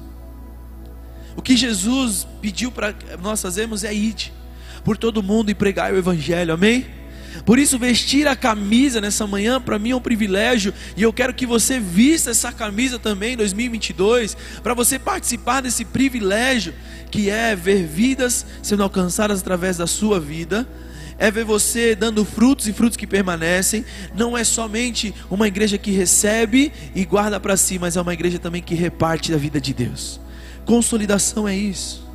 O 1.35 1.41
que 1.41 1.57
Jesus 1.57 2.25
pediu 2.41 2.71
para 2.71 2.95
nós 3.21 3.41
fazermos 3.41 3.83
é 3.83 3.93
ir 3.93 4.31
por 4.85 4.97
todo 4.97 5.21
mundo 5.21 5.51
e 5.51 5.53
pregar 5.53 5.91
o 5.91 5.97
Evangelho, 5.97 6.53
amém? 6.53 6.85
Por 7.45 7.59
isso, 7.59 7.79
vestir 7.79 8.27
a 8.27 8.35
camisa 8.35 8.99
nessa 9.01 9.25
manhã 9.25 9.59
para 9.59 9.79
mim 9.79 9.91
é 9.91 9.95
um 9.95 10.01
privilégio 10.01 10.73
e 10.95 11.03
eu 11.03 11.13
quero 11.13 11.33
que 11.33 11.45
você 11.45 11.79
vista 11.79 12.31
essa 12.31 12.51
camisa 12.51 12.99
também 12.99 13.33
em 13.33 13.37
2022, 13.37 14.35
para 14.61 14.73
você 14.73 14.99
participar 14.99 15.61
desse 15.61 15.85
privilégio 15.85 16.73
que 17.09 17.29
é 17.29 17.55
ver 17.55 17.85
vidas 17.85 18.45
sendo 18.61 18.83
alcançadas 18.83 19.39
através 19.39 19.77
da 19.77 19.87
sua 19.87 20.19
vida 20.19 20.67
é 21.17 21.31
ver 21.31 21.43
você 21.43 21.95
dando 21.95 22.23
frutos 22.23 22.67
e 22.67 22.73
frutos 22.73 22.95
que 22.95 23.07
permanecem. 23.07 23.83
Não 24.15 24.37
é 24.37 24.43
somente 24.43 25.13
uma 25.29 25.47
igreja 25.47 25.77
que 25.77 25.91
recebe 25.91 26.71
e 26.93 27.03
guarda 27.05 27.39
para 27.39 27.57
si, 27.57 27.79
mas 27.79 27.97
é 27.97 28.01
uma 28.01 28.13
igreja 28.13 28.37
também 28.37 28.61
que 28.61 28.75
reparte 28.75 29.31
da 29.31 29.37
vida 29.37 29.59
de 29.59 29.73
Deus. 29.73 30.19
Consolidação 30.65 31.47
é 31.47 31.55
isso. 31.55 32.05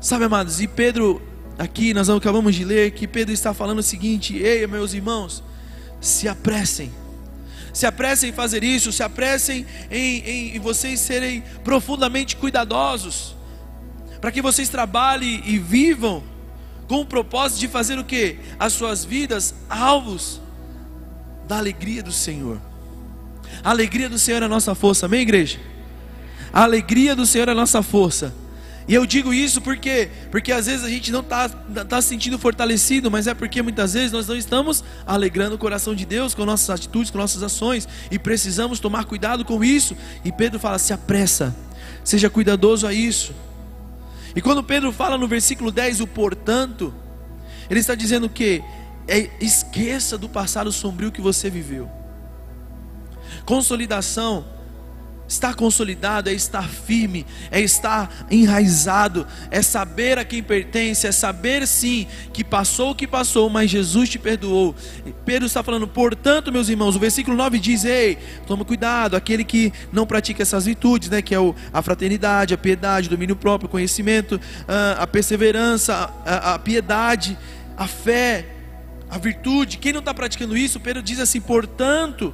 Sabe, 0.00 0.24
amados, 0.24 0.60
e 0.60 0.68
Pedro, 0.68 1.20
aqui 1.58 1.92
nós 1.92 2.08
acabamos 2.08 2.54
de 2.54 2.64
ler 2.64 2.92
que 2.92 3.06
Pedro 3.06 3.34
está 3.34 3.52
falando 3.52 3.80
o 3.80 3.82
seguinte: 3.82 4.36
Ei, 4.36 4.66
meus 4.66 4.94
irmãos, 4.94 5.42
se 6.00 6.28
apressem. 6.28 6.92
Se 7.72 7.86
apressem 7.86 8.30
em 8.30 8.32
fazer 8.32 8.64
isso, 8.64 8.90
se 8.90 9.02
apressem 9.02 9.66
em, 9.90 10.18
em, 10.20 10.56
em 10.56 10.58
vocês 10.58 11.00
serem 11.00 11.42
profundamente 11.62 12.36
cuidadosos, 12.36 13.36
para 14.20 14.32
que 14.32 14.40
vocês 14.40 14.68
trabalhem 14.68 15.42
e 15.44 15.58
vivam 15.58 16.22
com 16.88 17.02
o 17.02 17.06
propósito 17.06 17.60
de 17.60 17.68
fazer 17.68 17.98
o 17.98 18.04
que? 18.04 18.38
As 18.58 18.72
suas 18.72 19.04
vidas 19.04 19.54
alvos 19.68 20.40
da 21.46 21.58
alegria 21.58 22.02
do 22.02 22.12
Senhor. 22.12 22.60
A 23.62 23.70
alegria 23.70 24.08
do 24.08 24.18
Senhor 24.18 24.42
é 24.42 24.46
a 24.46 24.48
nossa 24.48 24.74
força, 24.74 25.06
amém, 25.06 25.20
igreja? 25.20 25.58
A 26.52 26.62
alegria 26.62 27.14
do 27.14 27.26
Senhor 27.26 27.48
é 27.48 27.52
a 27.52 27.54
nossa 27.54 27.82
força. 27.82 28.34
E 28.88 28.94
eu 28.94 29.04
digo 29.04 29.34
isso 29.34 29.60
porque, 29.60 30.08
porque 30.30 30.50
às 30.50 30.64
vezes 30.64 30.82
a 30.82 30.88
gente 30.88 31.12
não 31.12 31.20
está 31.20 31.46
tá 31.46 32.00
se 32.00 32.08
sentindo 32.08 32.38
fortalecido, 32.38 33.10
mas 33.10 33.26
é 33.26 33.34
porque 33.34 33.60
muitas 33.60 33.92
vezes 33.92 34.12
nós 34.12 34.26
não 34.26 34.34
estamos 34.34 34.82
alegrando 35.06 35.56
o 35.56 35.58
coração 35.58 35.94
de 35.94 36.06
Deus 36.06 36.34
com 36.34 36.46
nossas 36.46 36.70
atitudes, 36.70 37.10
com 37.10 37.18
nossas 37.18 37.42
ações, 37.42 37.86
e 38.10 38.18
precisamos 38.18 38.80
tomar 38.80 39.04
cuidado 39.04 39.44
com 39.44 39.62
isso. 39.62 39.94
E 40.24 40.32
Pedro 40.32 40.58
fala: 40.58 40.78
se 40.78 40.94
apressa, 40.94 41.54
seja 42.02 42.30
cuidadoso 42.30 42.86
a 42.86 42.92
isso. 42.94 43.34
E 44.34 44.40
quando 44.40 44.64
Pedro 44.64 44.90
fala 44.90 45.18
no 45.18 45.28
versículo 45.28 45.70
10, 45.70 46.00
o 46.00 46.06
portanto, 46.06 46.94
ele 47.68 47.80
está 47.80 47.94
dizendo 47.94 48.26
que 48.26 48.64
é, 49.06 49.28
esqueça 49.38 50.16
do 50.16 50.30
passado 50.30 50.72
sombrio 50.72 51.12
que 51.12 51.20
você 51.20 51.50
viveu. 51.50 51.90
Consolidação 53.44 54.46
Estar 55.28 55.54
consolidado 55.54 56.30
é 56.30 56.32
estar 56.32 56.66
firme, 56.66 57.26
é 57.50 57.60
estar 57.60 58.26
enraizado, 58.30 59.26
é 59.50 59.60
saber 59.60 60.16
a 60.16 60.24
quem 60.24 60.42
pertence, 60.42 61.06
é 61.06 61.12
saber 61.12 61.66
sim 61.66 62.06
que 62.32 62.42
passou 62.42 62.92
o 62.92 62.94
que 62.94 63.06
passou, 63.06 63.50
mas 63.50 63.70
Jesus 63.70 64.08
te 64.08 64.18
perdoou. 64.18 64.74
Pedro 65.26 65.44
está 65.44 65.62
falando, 65.62 65.86
portanto, 65.86 66.50
meus 66.50 66.70
irmãos, 66.70 66.96
o 66.96 66.98
versículo 66.98 67.36
9 67.36 67.58
diz: 67.58 67.84
Ei, 67.84 68.16
toma 68.46 68.64
cuidado, 68.64 69.16
aquele 69.16 69.44
que 69.44 69.70
não 69.92 70.06
pratica 70.06 70.40
essas 70.40 70.64
virtudes, 70.64 71.10
né, 71.10 71.20
que 71.20 71.34
é 71.34 71.38
a 71.74 71.82
fraternidade, 71.82 72.54
a 72.54 72.58
piedade, 72.58 73.08
o 73.08 73.10
domínio 73.10 73.36
próprio, 73.36 73.68
o 73.68 73.70
conhecimento, 73.70 74.40
a 74.98 75.06
perseverança, 75.06 76.10
a, 76.24 76.54
a 76.54 76.58
piedade, 76.58 77.36
a 77.76 77.86
fé, 77.86 78.46
a 79.10 79.18
virtude. 79.18 79.76
Quem 79.76 79.92
não 79.92 80.00
está 80.00 80.14
praticando 80.14 80.56
isso, 80.56 80.80
Pedro 80.80 81.02
diz 81.02 81.20
assim: 81.20 81.38
portanto, 81.38 82.32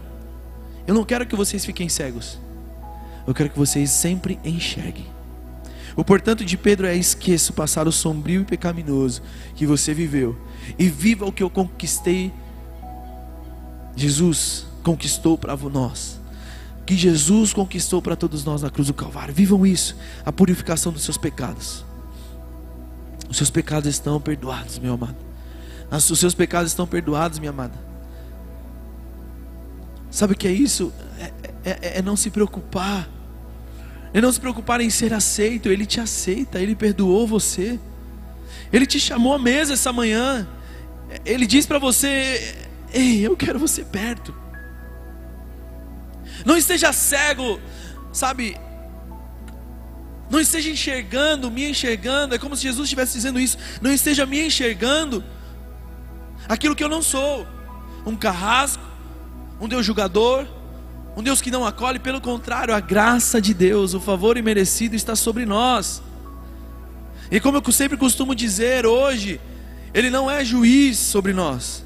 eu 0.86 0.94
não 0.94 1.02
quero 1.02 1.26
que 1.26 1.34
vocês 1.34 1.64
fiquem 1.64 1.88
cegos 1.88 2.43
eu 3.26 3.34
quero 3.34 3.50
que 3.50 3.58
vocês 3.58 3.90
sempre 3.90 4.38
enxerguem. 4.44 5.06
O 5.96 6.04
portanto 6.04 6.44
de 6.44 6.56
Pedro 6.56 6.86
é: 6.86 6.96
esqueça 6.96 7.52
o 7.52 7.54
passado 7.54 7.90
sombrio 7.92 8.42
e 8.42 8.44
pecaminoso 8.44 9.22
que 9.54 9.66
você 9.66 9.94
viveu 9.94 10.36
e 10.78 10.88
viva 10.88 11.24
o 11.24 11.32
que 11.32 11.42
eu 11.42 11.50
conquistei. 11.50 12.32
Jesus 13.96 14.66
conquistou 14.82 15.38
para 15.38 15.56
nós. 15.56 16.20
Que 16.84 16.96
Jesus 16.96 17.54
conquistou 17.54 18.02
para 18.02 18.14
todos 18.14 18.44
nós 18.44 18.60
na 18.60 18.68
cruz 18.68 18.88
do 18.88 18.94
Calvário. 18.94 19.32
Vivam 19.32 19.64
isso, 19.64 19.96
a 20.26 20.30
purificação 20.30 20.92
dos 20.92 21.02
seus 21.02 21.16
pecados. 21.16 21.84
Os 23.30 23.38
seus 23.38 23.48
pecados 23.48 23.88
estão 23.88 24.20
perdoados, 24.20 24.78
meu 24.78 24.92
amado. 24.92 25.16
Os 25.90 26.18
seus 26.18 26.34
pecados 26.34 26.72
estão 26.72 26.86
perdoados, 26.86 27.38
minha 27.38 27.50
amada. 27.50 27.78
Sabe 30.10 30.34
o 30.34 30.36
que 30.36 30.46
é 30.46 30.52
isso? 30.52 30.92
É, 31.18 31.32
é, 31.64 31.98
é 31.98 32.02
não 32.02 32.16
se 32.16 32.30
preocupar 32.30 33.08
e 34.14 34.20
não 34.20 34.32
se 34.32 34.38
preocupar 34.38 34.80
em 34.80 34.88
ser 34.88 35.12
aceito, 35.12 35.68
Ele 35.68 35.84
te 35.84 36.00
aceita, 36.00 36.60
Ele 36.60 36.76
perdoou 36.76 37.26
você. 37.26 37.80
Ele 38.72 38.86
te 38.86 39.00
chamou 39.00 39.34
à 39.34 39.38
mesa 39.40 39.74
essa 39.74 39.92
manhã. 39.92 40.46
Ele 41.26 41.44
diz 41.44 41.66
para 41.66 41.80
você: 41.80 42.56
Ei, 42.92 43.26
eu 43.26 43.36
quero 43.36 43.58
você 43.58 43.84
perto. 43.84 44.32
Não 46.46 46.56
esteja 46.56 46.92
cego, 46.92 47.60
sabe? 48.12 48.56
Não 50.30 50.40
esteja 50.40 50.70
enxergando, 50.70 51.50
me 51.50 51.68
enxergando. 51.68 52.36
É 52.36 52.38
como 52.38 52.54
se 52.54 52.62
Jesus 52.62 52.84
estivesse 52.84 53.14
dizendo 53.14 53.40
isso. 53.40 53.58
Não 53.82 53.92
esteja 53.92 54.24
me 54.24 54.46
enxergando 54.46 55.24
aquilo 56.48 56.76
que 56.76 56.84
eu 56.84 56.88
não 56.88 57.02
sou. 57.02 57.46
Um 58.06 58.14
carrasco, 58.14 58.82
um 59.60 59.66
Deus 59.66 59.84
julgador, 59.84 60.46
um 61.16 61.22
Deus 61.22 61.40
que 61.40 61.50
não 61.50 61.64
acolhe, 61.64 61.98
pelo 61.98 62.20
contrário, 62.20 62.74
a 62.74 62.80
graça 62.80 63.40
de 63.40 63.54
Deus, 63.54 63.94
o 63.94 64.00
favor 64.00 64.36
imerecido 64.36 64.96
está 64.96 65.14
sobre 65.14 65.46
nós. 65.46 66.02
E 67.30 67.38
como 67.40 67.58
eu 67.58 67.72
sempre 67.72 67.96
costumo 67.96 68.34
dizer 68.34 68.84
hoje, 68.84 69.40
Ele 69.92 70.10
não 70.10 70.30
é 70.30 70.44
juiz 70.44 70.98
sobre 70.98 71.32
nós, 71.32 71.84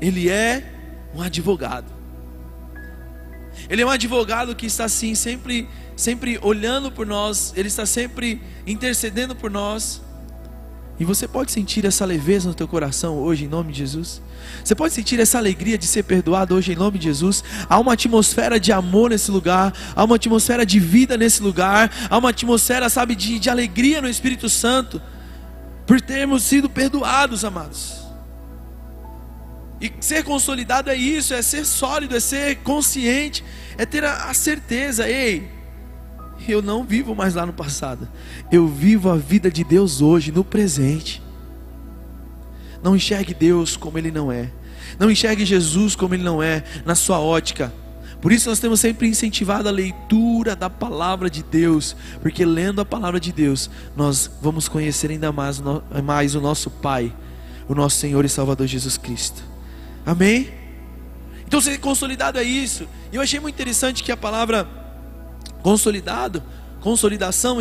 Ele 0.00 0.28
é 0.28 0.74
um 1.14 1.22
advogado. 1.22 1.86
Ele 3.68 3.82
é 3.82 3.86
um 3.86 3.90
advogado 3.90 4.54
que 4.54 4.66
está 4.66 4.84
assim, 4.86 5.14
sempre, 5.14 5.68
sempre 5.96 6.38
olhando 6.42 6.90
por 6.90 7.06
nós, 7.06 7.52
Ele 7.56 7.68
está 7.68 7.86
sempre 7.86 8.42
intercedendo 8.66 9.36
por 9.36 9.50
nós. 9.50 10.02
E 11.00 11.04
você 11.04 11.26
pode 11.26 11.50
sentir 11.50 11.86
essa 11.86 12.04
leveza 12.04 12.46
no 12.46 12.54
teu 12.54 12.68
coração 12.68 13.16
hoje, 13.16 13.46
em 13.46 13.48
nome 13.48 13.72
de 13.72 13.78
Jesus. 13.78 14.20
Você 14.62 14.74
pode 14.74 14.92
sentir 14.92 15.18
essa 15.18 15.38
alegria 15.38 15.78
de 15.78 15.86
ser 15.86 16.02
perdoado 16.02 16.54
hoje, 16.54 16.72
em 16.72 16.76
nome 16.76 16.98
de 16.98 17.04
Jesus. 17.04 17.42
Há 17.70 17.78
uma 17.78 17.94
atmosfera 17.94 18.60
de 18.60 18.70
amor 18.70 19.08
nesse 19.08 19.30
lugar, 19.30 19.72
há 19.96 20.04
uma 20.04 20.16
atmosfera 20.16 20.66
de 20.66 20.78
vida 20.78 21.16
nesse 21.16 21.42
lugar, 21.42 21.90
há 22.10 22.18
uma 22.18 22.28
atmosfera, 22.28 22.90
sabe, 22.90 23.14
de, 23.14 23.38
de 23.38 23.48
alegria 23.48 24.02
no 24.02 24.10
Espírito 24.10 24.50
Santo, 24.50 25.00
por 25.86 26.02
termos 26.02 26.42
sido 26.42 26.68
perdoados, 26.68 27.46
amados. 27.46 28.02
E 29.80 29.90
ser 30.00 30.22
consolidado 30.22 30.90
é 30.90 30.96
isso, 30.96 31.32
é 31.32 31.40
ser 31.40 31.64
sólido, 31.64 32.14
é 32.14 32.20
ser 32.20 32.56
consciente, 32.56 33.42
é 33.78 33.86
ter 33.86 34.04
a, 34.04 34.24
a 34.24 34.34
certeza, 34.34 35.08
ei, 35.08 35.48
eu 36.48 36.62
não 36.62 36.84
vivo 36.84 37.14
mais 37.14 37.34
lá 37.34 37.44
no 37.44 37.52
passado. 37.52 38.08
Eu 38.50 38.66
vivo 38.66 39.10
a 39.10 39.16
vida 39.16 39.50
de 39.50 39.64
Deus 39.64 40.00
hoje, 40.00 40.32
no 40.32 40.44
presente. 40.44 41.22
Não 42.82 42.96
enxergue 42.96 43.34
Deus 43.34 43.76
como 43.76 43.98
Ele 43.98 44.10
não 44.10 44.30
é. 44.30 44.50
Não 44.98 45.10
enxergue 45.10 45.44
Jesus 45.44 45.94
como 45.94 46.14
Ele 46.14 46.22
não 46.22 46.42
é, 46.42 46.64
na 46.84 46.94
sua 46.94 47.20
ótica. 47.20 47.72
Por 48.20 48.32
isso 48.32 48.48
nós 48.48 48.60
temos 48.60 48.80
sempre 48.80 49.08
incentivado 49.08 49.68
a 49.68 49.72
leitura 49.72 50.54
da 50.54 50.68
palavra 50.68 51.30
de 51.30 51.42
Deus, 51.42 51.96
porque 52.20 52.44
lendo 52.44 52.80
a 52.80 52.84
palavra 52.84 53.18
de 53.18 53.32
Deus, 53.32 53.70
nós 53.96 54.30
vamos 54.42 54.68
conhecer 54.68 55.10
ainda 55.10 55.32
mais, 55.32 55.62
mais 56.04 56.34
o 56.34 56.40
nosso 56.40 56.70
Pai, 56.70 57.14
o 57.66 57.74
nosso 57.74 57.96
Senhor 57.96 58.24
e 58.24 58.28
Salvador 58.28 58.66
Jesus 58.66 58.98
Cristo. 58.98 59.42
Amém? 60.04 60.50
Então 61.46 61.60
ser 61.60 61.78
consolidado 61.78 62.38
é 62.38 62.42
isso. 62.42 62.86
E 63.10 63.16
eu 63.16 63.22
achei 63.22 63.40
muito 63.40 63.54
interessante 63.54 64.04
que 64.04 64.12
a 64.12 64.16
palavra 64.16 64.79
consolidado, 65.62 66.42
consolidação 66.80 67.58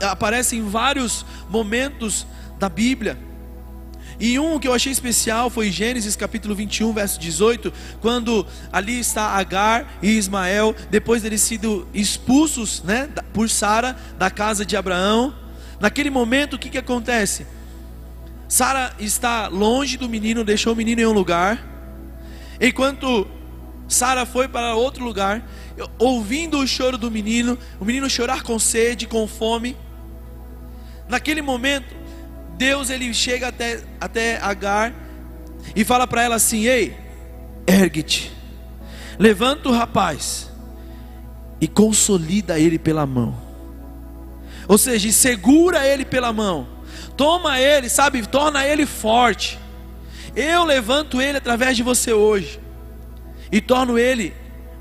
aparece 0.00 0.56
em 0.56 0.68
vários 0.68 1.24
momentos 1.48 2.26
da 2.58 2.68
Bíblia. 2.68 3.18
E 4.18 4.38
um 4.38 4.58
que 4.58 4.66
eu 4.66 4.72
achei 4.72 4.90
especial 4.90 5.50
foi 5.50 5.70
Gênesis 5.70 6.16
capítulo 6.16 6.54
21, 6.54 6.92
verso 6.94 7.20
18, 7.20 7.70
quando 8.00 8.46
ali 8.72 8.98
está 8.98 9.36
Agar 9.36 9.98
e 10.02 10.10
Ismael, 10.12 10.74
depois 10.90 11.22
de 11.22 11.36
sido 11.36 11.86
expulsos 11.92 12.82
né, 12.82 13.10
por 13.34 13.50
Sara 13.50 13.94
da 14.18 14.30
casa 14.30 14.64
de 14.64 14.74
Abraão. 14.74 15.34
Naquele 15.78 16.08
momento, 16.08 16.54
o 16.54 16.58
que, 16.58 16.70
que 16.70 16.78
acontece? 16.78 17.46
Sara 18.48 18.94
está 18.98 19.48
longe 19.48 19.98
do 19.98 20.08
menino, 20.08 20.44
deixou 20.44 20.72
o 20.72 20.76
menino 20.76 21.02
em 21.02 21.06
um 21.06 21.12
lugar, 21.12 21.62
enquanto 22.58 23.26
Sara 23.88 24.24
foi 24.24 24.48
para 24.48 24.74
outro 24.74 25.04
lugar, 25.04 25.46
ouvindo 25.98 26.58
o 26.58 26.66
choro 26.66 26.96
do 26.96 27.10
menino, 27.10 27.58
o 27.78 27.84
menino 27.84 28.08
chorar 28.08 28.42
com 28.42 28.58
sede, 28.58 29.06
com 29.06 29.26
fome. 29.26 29.76
Naquele 31.08 31.42
momento, 31.42 31.94
Deus 32.56 32.90
ele 32.90 33.12
chega 33.12 33.48
até, 33.48 33.82
até 34.00 34.38
Agar 34.40 34.92
e 35.74 35.84
fala 35.84 36.06
para 36.06 36.22
ela 36.22 36.36
assim: 36.36 36.66
Ei, 36.66 36.96
ergue-te, 37.66 38.32
levanta 39.18 39.68
o 39.68 39.72
rapaz 39.72 40.50
e 41.60 41.68
consolida 41.68 42.58
ele 42.58 42.78
pela 42.78 43.06
mão. 43.06 43.46
Ou 44.68 44.78
seja, 44.78 45.10
segura 45.12 45.86
ele 45.86 46.04
pela 46.04 46.32
mão, 46.32 46.66
toma 47.16 47.60
ele, 47.60 47.88
sabe, 47.88 48.26
torna 48.26 48.66
ele 48.66 48.84
forte. 48.84 49.58
Eu 50.34 50.64
levanto 50.64 51.22
ele 51.22 51.38
através 51.38 51.76
de 51.76 51.82
você 51.82 52.12
hoje 52.12 52.60
e 53.50 53.60
torno 53.60 53.98
ele 53.98 54.34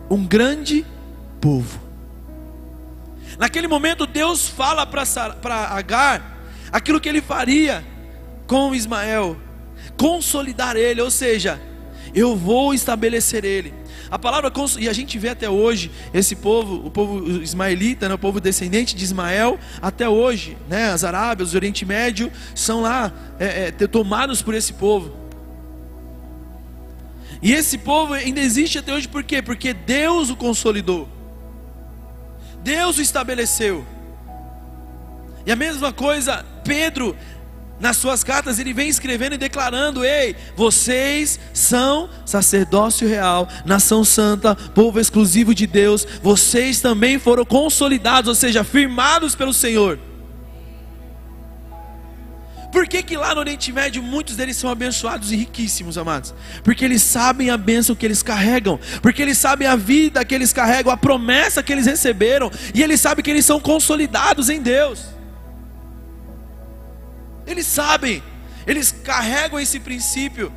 um 0.09 0.25
grande 0.25 0.85
povo. 1.41 1.79
Naquele 3.37 3.67
momento, 3.67 4.05
Deus 4.05 4.47
fala 4.47 4.85
para 4.85 5.67
Agar 5.69 6.35
aquilo 6.71 6.99
que 6.99 7.09
ele 7.09 7.21
faria 7.21 7.85
com 8.47 8.73
Ismael, 8.73 9.37
consolidar 9.97 10.75
ele, 10.75 11.01
ou 11.01 11.11
seja, 11.11 11.59
eu 12.13 12.35
vou 12.35 12.73
estabelecer 12.73 13.43
ele. 13.43 13.73
A 14.09 14.19
palavra 14.19 14.51
e 14.79 14.87
a 14.87 14.93
gente 14.93 15.17
vê 15.17 15.29
até 15.29 15.49
hoje 15.49 15.91
esse 16.13 16.35
povo, 16.35 16.85
o 16.85 16.91
povo 16.91 17.41
ismaelita, 17.41 18.07
né, 18.07 18.15
o 18.15 18.19
povo 18.19 18.39
descendente 18.39 18.95
de 18.95 19.03
Ismael, 19.03 19.59
até 19.81 20.07
hoje, 20.07 20.55
né, 20.69 20.91
as 20.91 21.03
Arábias, 21.03 21.53
o 21.53 21.57
Oriente 21.57 21.83
Médio, 21.85 22.31
são 22.53 22.81
lá 22.81 23.11
é, 23.39 23.73
é, 23.77 23.87
tomados 23.87 24.41
por 24.41 24.53
esse 24.53 24.73
povo. 24.73 25.24
E 27.41 27.53
esse 27.53 27.77
povo 27.77 28.13
ainda 28.13 28.39
existe 28.39 28.77
até 28.77 28.93
hoje 28.93 29.07
por 29.07 29.23
quê? 29.23 29.41
Porque 29.41 29.73
Deus 29.73 30.29
o 30.29 30.35
consolidou, 30.35 31.07
Deus 32.63 32.97
o 32.97 33.01
estabeleceu. 33.01 33.85
E 35.45 35.51
a 35.51 35.55
mesma 35.55 35.93
coisa, 35.93 36.43
Pedro, 36.63 37.15
nas 37.79 37.97
suas 37.97 38.23
cartas, 38.23 38.57
ele 38.57 38.73
vem 38.73 38.87
escrevendo 38.87 39.35
e 39.35 39.37
declarando: 39.37 40.03
Ei, 40.03 40.35
vocês 40.55 41.39
são 41.53 42.09
sacerdócio 42.25 43.07
real, 43.07 43.47
nação 43.65 44.03
santa, 44.03 44.55
povo 44.55 44.99
exclusivo 44.99 45.53
de 45.53 45.67
Deus, 45.67 46.07
vocês 46.23 46.79
também 46.79 47.19
foram 47.19 47.45
consolidados, 47.45 48.29
ou 48.29 48.35
seja, 48.35 48.63
firmados 48.63 49.35
pelo 49.35 49.53
Senhor. 49.53 49.99
Por 52.75 52.89
que, 52.89 53.01
que 53.01 53.15
lá 53.15 53.33
no 53.33 53.39
Oriente 53.39 53.71
Médio 53.71 54.03
muitos 54.03 54.35
deles 54.35 54.57
são 54.57 54.69
abençoados 54.69 55.31
e 55.31 55.35
riquíssimos, 55.37 55.97
amados? 55.97 56.33
Porque 56.61 56.83
eles 56.83 57.01
sabem 57.01 57.49
a 57.49 57.55
bênção 57.55 57.95
que 57.95 58.05
eles 58.05 58.21
carregam, 58.21 58.77
porque 59.01 59.21
eles 59.21 59.37
sabem 59.37 59.65
a 59.65 59.77
vida 59.77 60.25
que 60.25 60.35
eles 60.35 60.51
carregam, 60.51 60.91
a 60.91 60.97
promessa 60.97 61.63
que 61.63 61.71
eles 61.71 61.85
receberam, 61.85 62.51
e 62.73 62.83
eles 62.83 62.99
sabem 62.99 63.23
que 63.23 63.31
eles 63.31 63.45
são 63.45 63.61
consolidados 63.61 64.49
em 64.49 64.61
Deus. 64.61 65.05
Eles 67.47 67.65
sabem, 67.65 68.21
eles 68.67 68.91
carregam 68.91 69.57
esse 69.57 69.79
princípio 69.79 70.51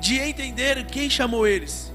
de 0.00 0.16
entender 0.16 0.86
quem 0.86 1.10
chamou 1.10 1.44
eles. 1.44 1.92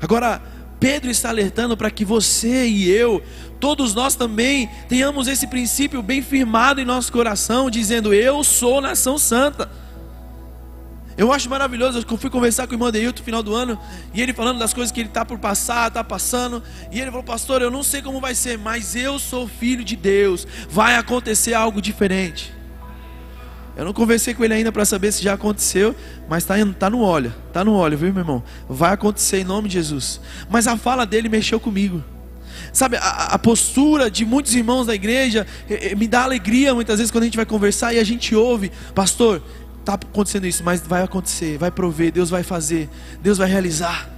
Agora, 0.00 0.40
Pedro 0.84 1.10
está 1.10 1.30
alertando 1.30 1.78
para 1.78 1.90
que 1.90 2.04
você 2.04 2.66
e 2.68 2.90
eu, 2.90 3.22
todos 3.58 3.94
nós 3.94 4.14
também, 4.14 4.68
tenhamos 4.86 5.28
esse 5.28 5.46
princípio 5.46 6.02
bem 6.02 6.20
firmado 6.20 6.78
em 6.78 6.84
nosso 6.84 7.10
coração, 7.10 7.70
dizendo: 7.70 8.12
Eu 8.12 8.44
sou 8.44 8.82
nação 8.82 9.16
santa. 9.16 9.70
Eu 11.16 11.32
acho 11.32 11.48
maravilhoso, 11.48 12.04
eu 12.06 12.18
fui 12.18 12.28
conversar 12.28 12.66
com 12.66 12.72
o 12.72 12.74
irmão 12.74 12.92
Deilton 12.92 13.20
no 13.20 13.24
final 13.24 13.42
do 13.42 13.54
ano, 13.54 13.80
e 14.12 14.20
ele 14.20 14.34
falando 14.34 14.58
das 14.58 14.74
coisas 14.74 14.92
que 14.92 15.00
ele 15.00 15.08
está 15.08 15.24
por 15.24 15.38
passar, 15.38 15.88
está 15.88 16.04
passando, 16.04 16.62
e 16.92 17.00
ele 17.00 17.10
falou, 17.10 17.24
pastor, 17.24 17.62
eu 17.62 17.70
não 17.70 17.82
sei 17.82 18.02
como 18.02 18.20
vai 18.20 18.34
ser, 18.34 18.58
mas 18.58 18.94
eu 18.94 19.18
sou 19.18 19.48
filho 19.48 19.82
de 19.82 19.96
Deus, 19.96 20.46
vai 20.68 20.96
acontecer 20.96 21.54
algo 21.54 21.80
diferente. 21.80 22.52
Eu 23.76 23.84
não 23.84 23.92
conversei 23.92 24.34
com 24.34 24.44
ele 24.44 24.54
ainda 24.54 24.70
para 24.70 24.84
saber 24.84 25.10
se 25.10 25.22
já 25.22 25.34
aconteceu, 25.34 25.96
mas 26.28 26.44
está 26.44 26.54
tá 26.78 26.88
no 26.88 27.00
óleo, 27.00 27.34
está 27.48 27.64
no 27.64 27.74
óleo, 27.74 27.98
viu, 27.98 28.12
meu 28.12 28.22
irmão? 28.22 28.42
Vai 28.68 28.92
acontecer 28.92 29.40
em 29.40 29.44
nome 29.44 29.68
de 29.68 29.74
Jesus. 29.74 30.20
Mas 30.48 30.68
a 30.68 30.76
fala 30.76 31.04
dele 31.04 31.28
mexeu 31.28 31.58
comigo. 31.58 32.02
Sabe, 32.72 32.96
a, 32.96 33.34
a 33.34 33.38
postura 33.38 34.08
de 34.08 34.24
muitos 34.24 34.54
irmãos 34.54 34.86
da 34.86 34.94
igreja 34.94 35.44
me 35.96 36.06
dá 36.06 36.22
alegria 36.22 36.72
muitas 36.72 36.98
vezes 36.98 37.10
quando 37.10 37.22
a 37.22 37.26
gente 37.26 37.36
vai 37.36 37.46
conversar 37.46 37.92
e 37.92 37.98
a 37.98 38.04
gente 38.04 38.34
ouve, 38.34 38.70
pastor, 38.94 39.42
está 39.80 39.94
acontecendo 39.94 40.46
isso, 40.46 40.62
mas 40.62 40.80
vai 40.80 41.02
acontecer, 41.02 41.58
vai 41.58 41.70
prover, 41.70 42.12
Deus 42.12 42.30
vai 42.30 42.44
fazer, 42.44 42.88
Deus 43.20 43.38
vai 43.38 43.48
realizar. 43.48 44.08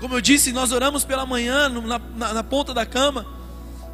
Como 0.00 0.14
eu 0.14 0.20
disse, 0.20 0.52
nós 0.52 0.70
oramos 0.70 1.04
pela 1.04 1.24
manhã 1.24 1.68
na, 1.68 1.98
na, 1.98 2.34
na 2.34 2.44
ponta 2.44 2.74
da 2.74 2.84
cama 2.84 3.26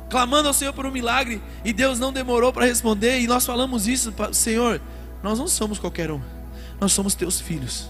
clamando 0.08 0.48
ao 0.48 0.54
Senhor 0.54 0.72
por 0.72 0.86
um 0.86 0.90
milagre, 0.90 1.42
e 1.64 1.72
Deus 1.72 1.98
não 1.98 2.12
demorou 2.12 2.52
para 2.52 2.66
responder, 2.66 3.20
e 3.20 3.26
nós 3.26 3.44
falamos 3.44 3.86
isso, 3.86 4.12
Senhor, 4.32 4.80
nós 5.22 5.38
não 5.38 5.48
somos 5.48 5.78
qualquer 5.78 6.10
um, 6.10 6.20
nós 6.80 6.92
somos 6.92 7.14
teus 7.14 7.40
filhos. 7.40 7.88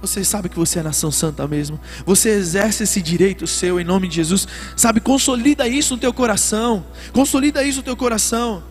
Você 0.00 0.24
sabe 0.24 0.48
que 0.48 0.56
você 0.56 0.78
é 0.78 0.82
nação 0.82 1.12
santa 1.12 1.46
mesmo. 1.46 1.78
Você 2.06 2.30
exerce 2.30 2.84
esse 2.84 3.02
direito 3.02 3.46
seu 3.46 3.78
em 3.78 3.84
nome 3.84 4.08
de 4.08 4.16
Jesus. 4.16 4.48
Sabe, 4.74 4.98
consolida 4.98 5.68
isso 5.68 5.94
no 5.94 6.00
teu 6.00 6.12
coração. 6.12 6.86
Consolida 7.12 7.62
isso 7.62 7.78
no 7.78 7.82
teu 7.82 7.96
coração. 7.96 8.62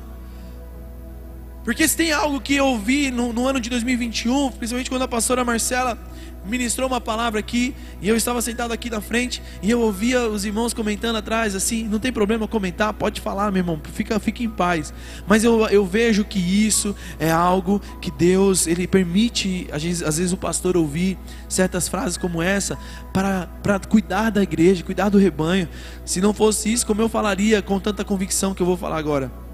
Porque 1.69 1.87
se 1.87 1.95
tem 1.95 2.11
algo 2.11 2.41
que 2.41 2.55
eu 2.55 2.79
vi 2.79 3.11
no, 3.11 3.31
no 3.31 3.47
ano 3.47 3.59
de 3.59 3.69
2021, 3.69 4.53
principalmente 4.53 4.89
quando 4.89 5.03
a 5.03 5.07
pastora 5.07 5.45
Marcela 5.45 5.95
ministrou 6.43 6.87
uma 6.87 6.99
palavra 6.99 7.39
aqui 7.39 7.75
e 8.01 8.09
eu 8.09 8.15
estava 8.15 8.41
sentado 8.41 8.71
aqui 8.71 8.89
na 8.89 8.99
frente 8.99 9.39
e 9.61 9.69
eu 9.69 9.79
ouvia 9.79 10.27
os 10.27 10.45
irmãos 10.45 10.73
comentando 10.73 11.17
atrás 11.17 11.53
assim, 11.53 11.83
não 11.83 11.99
tem 11.99 12.11
problema 12.11 12.47
comentar, 12.47 12.91
pode 12.91 13.21
falar, 13.21 13.51
meu 13.51 13.59
irmão, 13.59 13.79
fica, 13.93 14.19
fica 14.19 14.41
em 14.41 14.49
paz. 14.49 14.91
Mas 15.27 15.43
eu, 15.43 15.63
eu 15.67 15.85
vejo 15.85 16.25
que 16.25 16.39
isso 16.39 16.95
é 17.19 17.29
algo 17.29 17.79
que 18.01 18.09
Deus 18.09 18.65
ele 18.65 18.87
permite 18.87 19.67
às 19.71 19.83
vezes, 19.83 20.01
às 20.01 20.17
vezes 20.17 20.33
o 20.33 20.37
pastor 20.37 20.75
ouvir 20.75 21.19
certas 21.47 21.87
frases 21.87 22.17
como 22.17 22.41
essa 22.41 22.79
para, 23.13 23.45
para 23.61 23.77
cuidar 23.77 24.31
da 24.31 24.41
igreja, 24.41 24.83
cuidar 24.83 25.09
do 25.09 25.19
rebanho. 25.19 25.69
Se 26.03 26.19
não 26.19 26.33
fosse 26.33 26.73
isso, 26.73 26.83
como 26.83 26.99
eu 26.99 27.07
falaria 27.07 27.61
com 27.61 27.79
tanta 27.79 28.03
convicção 28.03 28.55
que 28.55 28.61
eu 28.63 28.65
vou 28.65 28.75
falar 28.75 28.97
agora? 28.97 29.48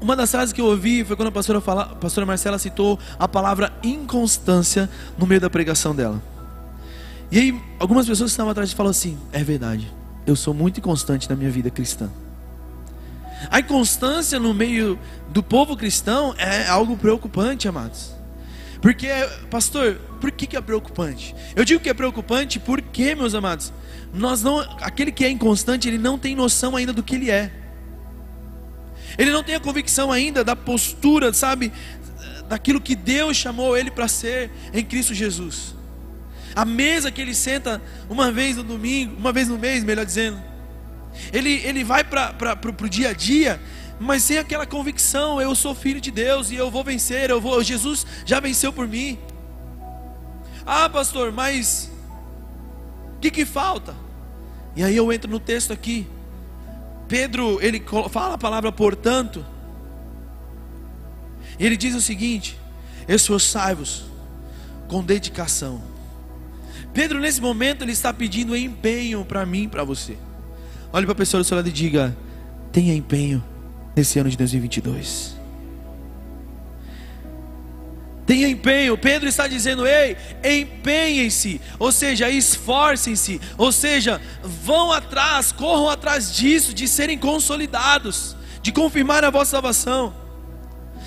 Uma 0.00 0.14
das 0.14 0.30
frases 0.30 0.52
que 0.52 0.60
eu 0.60 0.66
ouvi 0.66 1.04
foi 1.04 1.16
quando 1.16 1.28
a 1.28 1.32
pastora, 1.32 1.60
fala, 1.60 1.82
a 1.82 1.94
pastora 1.94 2.26
Marcela 2.26 2.58
citou 2.58 2.98
a 3.18 3.26
palavra 3.26 3.72
inconstância 3.82 4.90
no 5.16 5.26
meio 5.26 5.40
da 5.40 5.48
pregação 5.48 5.94
dela. 5.94 6.22
E 7.30 7.38
aí, 7.38 7.60
algumas 7.78 8.06
pessoas 8.06 8.30
que 8.30 8.34
estavam 8.34 8.52
atrás 8.52 8.72
falaram 8.72 8.90
assim: 8.90 9.18
é 9.32 9.42
verdade, 9.42 9.90
eu 10.26 10.36
sou 10.36 10.52
muito 10.52 10.78
inconstante 10.78 11.28
na 11.28 11.34
minha 11.34 11.50
vida 11.50 11.70
cristã. 11.70 12.10
A 13.50 13.60
inconstância 13.60 14.38
no 14.38 14.54
meio 14.54 14.98
do 15.28 15.42
povo 15.42 15.76
cristão 15.76 16.34
é 16.38 16.66
algo 16.68 16.96
preocupante, 16.96 17.68
amados. 17.68 18.14
Porque, 18.80 19.08
pastor, 19.50 19.94
por 20.20 20.30
que, 20.30 20.46
que 20.46 20.56
é 20.56 20.60
preocupante? 20.60 21.34
Eu 21.54 21.64
digo 21.64 21.80
que 21.80 21.88
é 21.88 21.94
preocupante 21.94 22.58
porque, 22.58 23.14
meus 23.14 23.34
amados, 23.34 23.72
nós 24.12 24.42
não, 24.42 24.60
aquele 24.80 25.10
que 25.10 25.24
é 25.24 25.30
inconstante, 25.30 25.88
ele 25.88 25.98
não 25.98 26.18
tem 26.18 26.36
noção 26.36 26.76
ainda 26.76 26.92
do 26.92 27.02
que 27.02 27.14
ele 27.14 27.30
é. 27.30 27.50
Ele 29.18 29.30
não 29.30 29.42
tem 29.42 29.54
a 29.54 29.60
convicção 29.60 30.12
ainda 30.12 30.44
da 30.44 30.54
postura, 30.54 31.32
sabe, 31.32 31.72
daquilo 32.48 32.80
que 32.80 32.94
Deus 32.94 33.36
chamou 33.36 33.76
ele 33.76 33.90
para 33.90 34.08
ser 34.08 34.50
em 34.72 34.84
Cristo 34.84 35.14
Jesus. 35.14 35.74
A 36.54 36.64
mesa 36.64 37.10
que 37.10 37.20
ele 37.20 37.34
senta 37.34 37.82
uma 38.08 38.32
vez 38.32 38.56
no 38.56 38.62
domingo, 38.62 39.14
uma 39.16 39.32
vez 39.32 39.48
no 39.48 39.58
mês, 39.58 39.84
melhor 39.84 40.06
dizendo. 40.06 40.42
Ele, 41.32 41.60
ele 41.64 41.84
vai 41.84 42.04
para 42.04 42.58
o 42.82 42.88
dia 42.88 43.10
a 43.10 43.12
dia, 43.12 43.60
mas 43.98 44.22
sem 44.22 44.38
aquela 44.38 44.66
convicção: 44.66 45.40
eu 45.40 45.54
sou 45.54 45.74
filho 45.74 46.00
de 46.00 46.10
Deus 46.10 46.50
e 46.50 46.54
eu 46.54 46.70
vou 46.70 46.82
vencer, 46.82 47.30
eu 47.30 47.40
vou, 47.40 47.62
Jesus 47.62 48.06
já 48.24 48.40
venceu 48.40 48.72
por 48.72 48.86
mim. 48.86 49.18
Ah, 50.64 50.88
pastor, 50.88 51.30
mas 51.30 51.90
o 53.16 53.20
que, 53.20 53.30
que 53.30 53.44
falta? 53.44 53.94
E 54.74 54.82
aí 54.82 54.96
eu 54.96 55.12
entro 55.12 55.30
no 55.30 55.40
texto 55.40 55.72
aqui. 55.72 56.06
Pedro, 57.08 57.58
ele 57.62 57.82
fala 58.10 58.34
a 58.34 58.38
palavra 58.38 58.72
portanto. 58.72 59.44
E 61.58 61.64
ele 61.64 61.76
diz 61.76 61.94
o 61.94 62.00
seguinte: 62.00 62.58
esforçai-vos 63.08 64.04
com 64.88 65.02
dedicação. 65.02 65.80
Pedro, 66.92 67.20
nesse 67.20 67.40
momento, 67.40 67.82
ele 67.82 67.92
está 67.92 68.12
pedindo 68.12 68.56
empenho 68.56 69.24
para 69.24 69.44
mim 69.44 69.68
para 69.68 69.84
você. 69.84 70.16
Olhe 70.92 71.04
para 71.04 71.12
a 71.12 71.16
pessoa 71.16 71.42
do 71.42 71.46
seu 71.46 71.56
lado 71.56 71.68
e 71.68 71.72
diga: 71.72 72.16
tenha 72.72 72.94
empenho. 72.94 73.42
nesse 73.94 74.18
ano 74.18 74.28
de 74.28 74.36
2022. 74.36 75.35
Tenha 78.26 78.48
empenho, 78.48 78.98
Pedro 78.98 79.28
está 79.28 79.46
dizendo: 79.46 79.86
ei, 79.86 80.16
empenhem-se, 80.42 81.60
ou 81.78 81.92
seja, 81.92 82.28
esforcem-se, 82.28 83.40
ou 83.56 83.70
seja, 83.70 84.20
vão 84.42 84.90
atrás, 84.90 85.52
corram 85.52 85.88
atrás 85.88 86.34
disso, 86.34 86.74
de 86.74 86.88
serem 86.88 87.16
consolidados, 87.16 88.36
de 88.60 88.72
confirmar 88.72 89.24
a 89.24 89.30
vossa 89.30 89.52
salvação. 89.52 90.12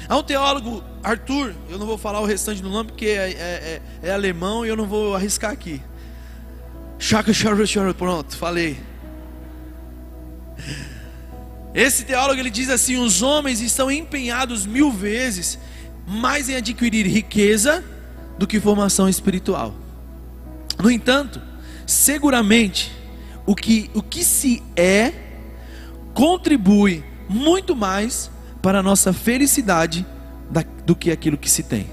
Há 0.07 0.17
um 0.17 0.23
teólogo, 0.23 0.81
Arthur, 1.03 1.53
eu 1.69 1.77
não 1.77 1.85
vou 1.85 1.97
falar 1.97 2.21
o 2.21 2.25
restante 2.25 2.61
do 2.61 2.69
nome 2.69 2.89
porque 2.89 3.07
é, 3.07 3.29
é, 3.31 3.81
é, 4.01 4.07
é 4.07 4.11
alemão 4.11 4.65
e 4.65 4.69
eu 4.69 4.77
não 4.77 4.87
vou 4.87 5.13
arriscar 5.13 5.51
aqui. 5.51 5.81
Chaka, 6.97 7.31
pronto, 7.97 8.37
falei. 8.37 8.79
Esse 11.73 12.05
teólogo 12.05 12.39
ele 12.39 12.49
diz 12.49 12.69
assim: 12.69 12.97
os 12.97 13.21
homens 13.21 13.61
estão 13.61 13.91
empenhados 13.91 14.65
mil 14.65 14.89
vezes 14.89 15.59
mais 16.09 16.49
em 16.49 16.55
adquirir 16.55 17.05
riqueza 17.05 17.83
do 18.35 18.47
que 18.47 18.59
formação 18.59 19.07
espiritual. 19.07 19.75
No 20.81 20.89
entanto, 20.89 21.39
seguramente 21.85 22.91
o 23.45 23.55
que, 23.55 23.91
o 23.93 24.01
que 24.01 24.23
se 24.23 24.63
é 24.75 25.13
contribui 26.13 27.03
muito 27.29 27.75
mais 27.75 28.31
para 28.59 28.79
a 28.79 28.83
nossa 28.83 29.13
felicidade 29.13 30.05
do 30.83 30.95
que 30.95 31.11
aquilo 31.11 31.37
que 31.37 31.49
se 31.49 31.61
tem. 31.61 31.87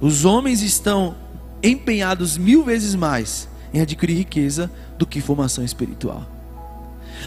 Os 0.00 0.24
homens 0.24 0.62
estão 0.62 1.14
empenhados 1.62 2.38
mil 2.38 2.64
vezes 2.64 2.94
mais 2.94 3.46
em 3.74 3.82
adquirir 3.82 4.16
riqueza 4.16 4.70
do 4.96 5.06
que 5.06 5.20
formação 5.20 5.62
espiritual. 5.62 6.26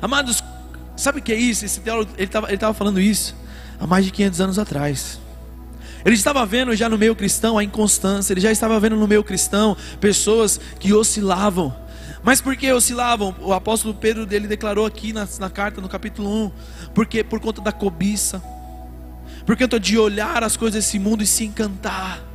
Amados, 0.01 0.43
sabe 0.97 1.19
o 1.19 1.21
que 1.21 1.31
é 1.31 1.35
isso? 1.35 1.63
Esse 1.63 1.79
teólogo, 1.81 2.11
ele 2.17 2.25
estava 2.55 2.73
falando 2.73 2.99
isso 2.99 3.35
há 3.81 3.87
mais 3.87 4.05
de 4.05 4.11
500 4.11 4.41
anos 4.41 4.59
atrás. 4.59 5.19
Ele 6.05 6.15
estava 6.15 6.45
vendo 6.45 6.75
já 6.75 6.87
no 6.87 6.97
meio 6.97 7.15
cristão 7.15 7.57
a 7.57 7.63
inconstância, 7.63 8.33
ele 8.33 8.41
já 8.41 8.51
estava 8.51 8.79
vendo 8.79 8.95
no 8.95 9.07
meio 9.07 9.23
cristão 9.23 9.75
pessoas 9.99 10.59
que 10.79 10.93
oscilavam. 10.93 11.75
Mas 12.23 12.39
por 12.39 12.55
que 12.55 12.71
oscilavam? 12.71 13.35
O 13.41 13.51
apóstolo 13.51 13.95
Pedro 13.95 14.25
dele 14.25 14.47
declarou 14.47 14.85
aqui 14.85 15.11
na, 15.11 15.27
na 15.39 15.49
carta, 15.49 15.81
no 15.81 15.89
capítulo 15.89 16.45
1, 16.45 16.51
porque 16.93 17.23
por 17.23 17.39
conta 17.39 17.61
da 17.61 17.71
cobiça, 17.71 18.41
por 19.45 19.57
conta 19.57 19.79
de 19.79 19.97
olhar 19.97 20.43
as 20.43 20.55
coisas 20.55 20.83
desse 20.83 20.99
mundo 20.99 21.23
e 21.23 21.27
se 21.27 21.43
encantar. 21.43 22.30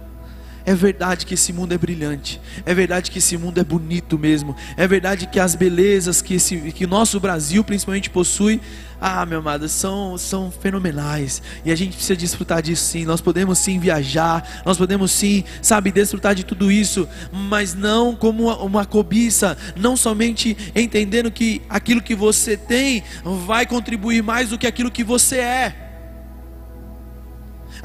É 0.66 0.74
verdade 0.74 1.24
que 1.24 1.34
esse 1.34 1.52
mundo 1.52 1.72
é 1.72 1.78
brilhante. 1.78 2.40
É 2.64 2.74
verdade 2.74 3.08
que 3.08 3.18
esse 3.18 3.38
mundo 3.38 3.60
é 3.60 3.62
bonito 3.62 4.18
mesmo. 4.18 4.56
É 4.76 4.84
verdade 4.88 5.28
que 5.28 5.38
as 5.38 5.54
belezas 5.54 6.20
que 6.20 6.34
esse 6.34 6.56
que 6.72 6.88
nosso 6.88 7.20
Brasil 7.20 7.62
principalmente 7.62 8.10
possui, 8.10 8.60
ah, 9.00 9.24
meu 9.24 9.38
amado, 9.38 9.68
são 9.68 10.18
são 10.18 10.50
fenomenais. 10.50 11.40
E 11.64 11.70
a 11.70 11.76
gente 11.76 11.94
precisa 11.94 12.16
desfrutar 12.16 12.62
disso 12.62 12.84
sim. 12.84 13.04
Nós 13.04 13.20
podemos 13.20 13.60
sim 13.60 13.78
viajar, 13.78 14.62
nós 14.66 14.76
podemos 14.76 15.12
sim, 15.12 15.44
sabe, 15.62 15.92
desfrutar 15.92 16.34
de 16.34 16.42
tudo 16.42 16.68
isso, 16.68 17.08
mas 17.30 17.72
não 17.72 18.16
como 18.16 18.46
uma, 18.46 18.56
uma 18.56 18.84
cobiça, 18.84 19.56
não 19.76 19.96
somente 19.96 20.56
entendendo 20.74 21.30
que 21.30 21.62
aquilo 21.68 22.02
que 22.02 22.16
você 22.16 22.56
tem 22.56 23.04
vai 23.22 23.66
contribuir 23.66 24.20
mais 24.20 24.48
do 24.48 24.58
que 24.58 24.66
aquilo 24.66 24.90
que 24.90 25.04
você 25.04 25.36
é. 25.36 25.85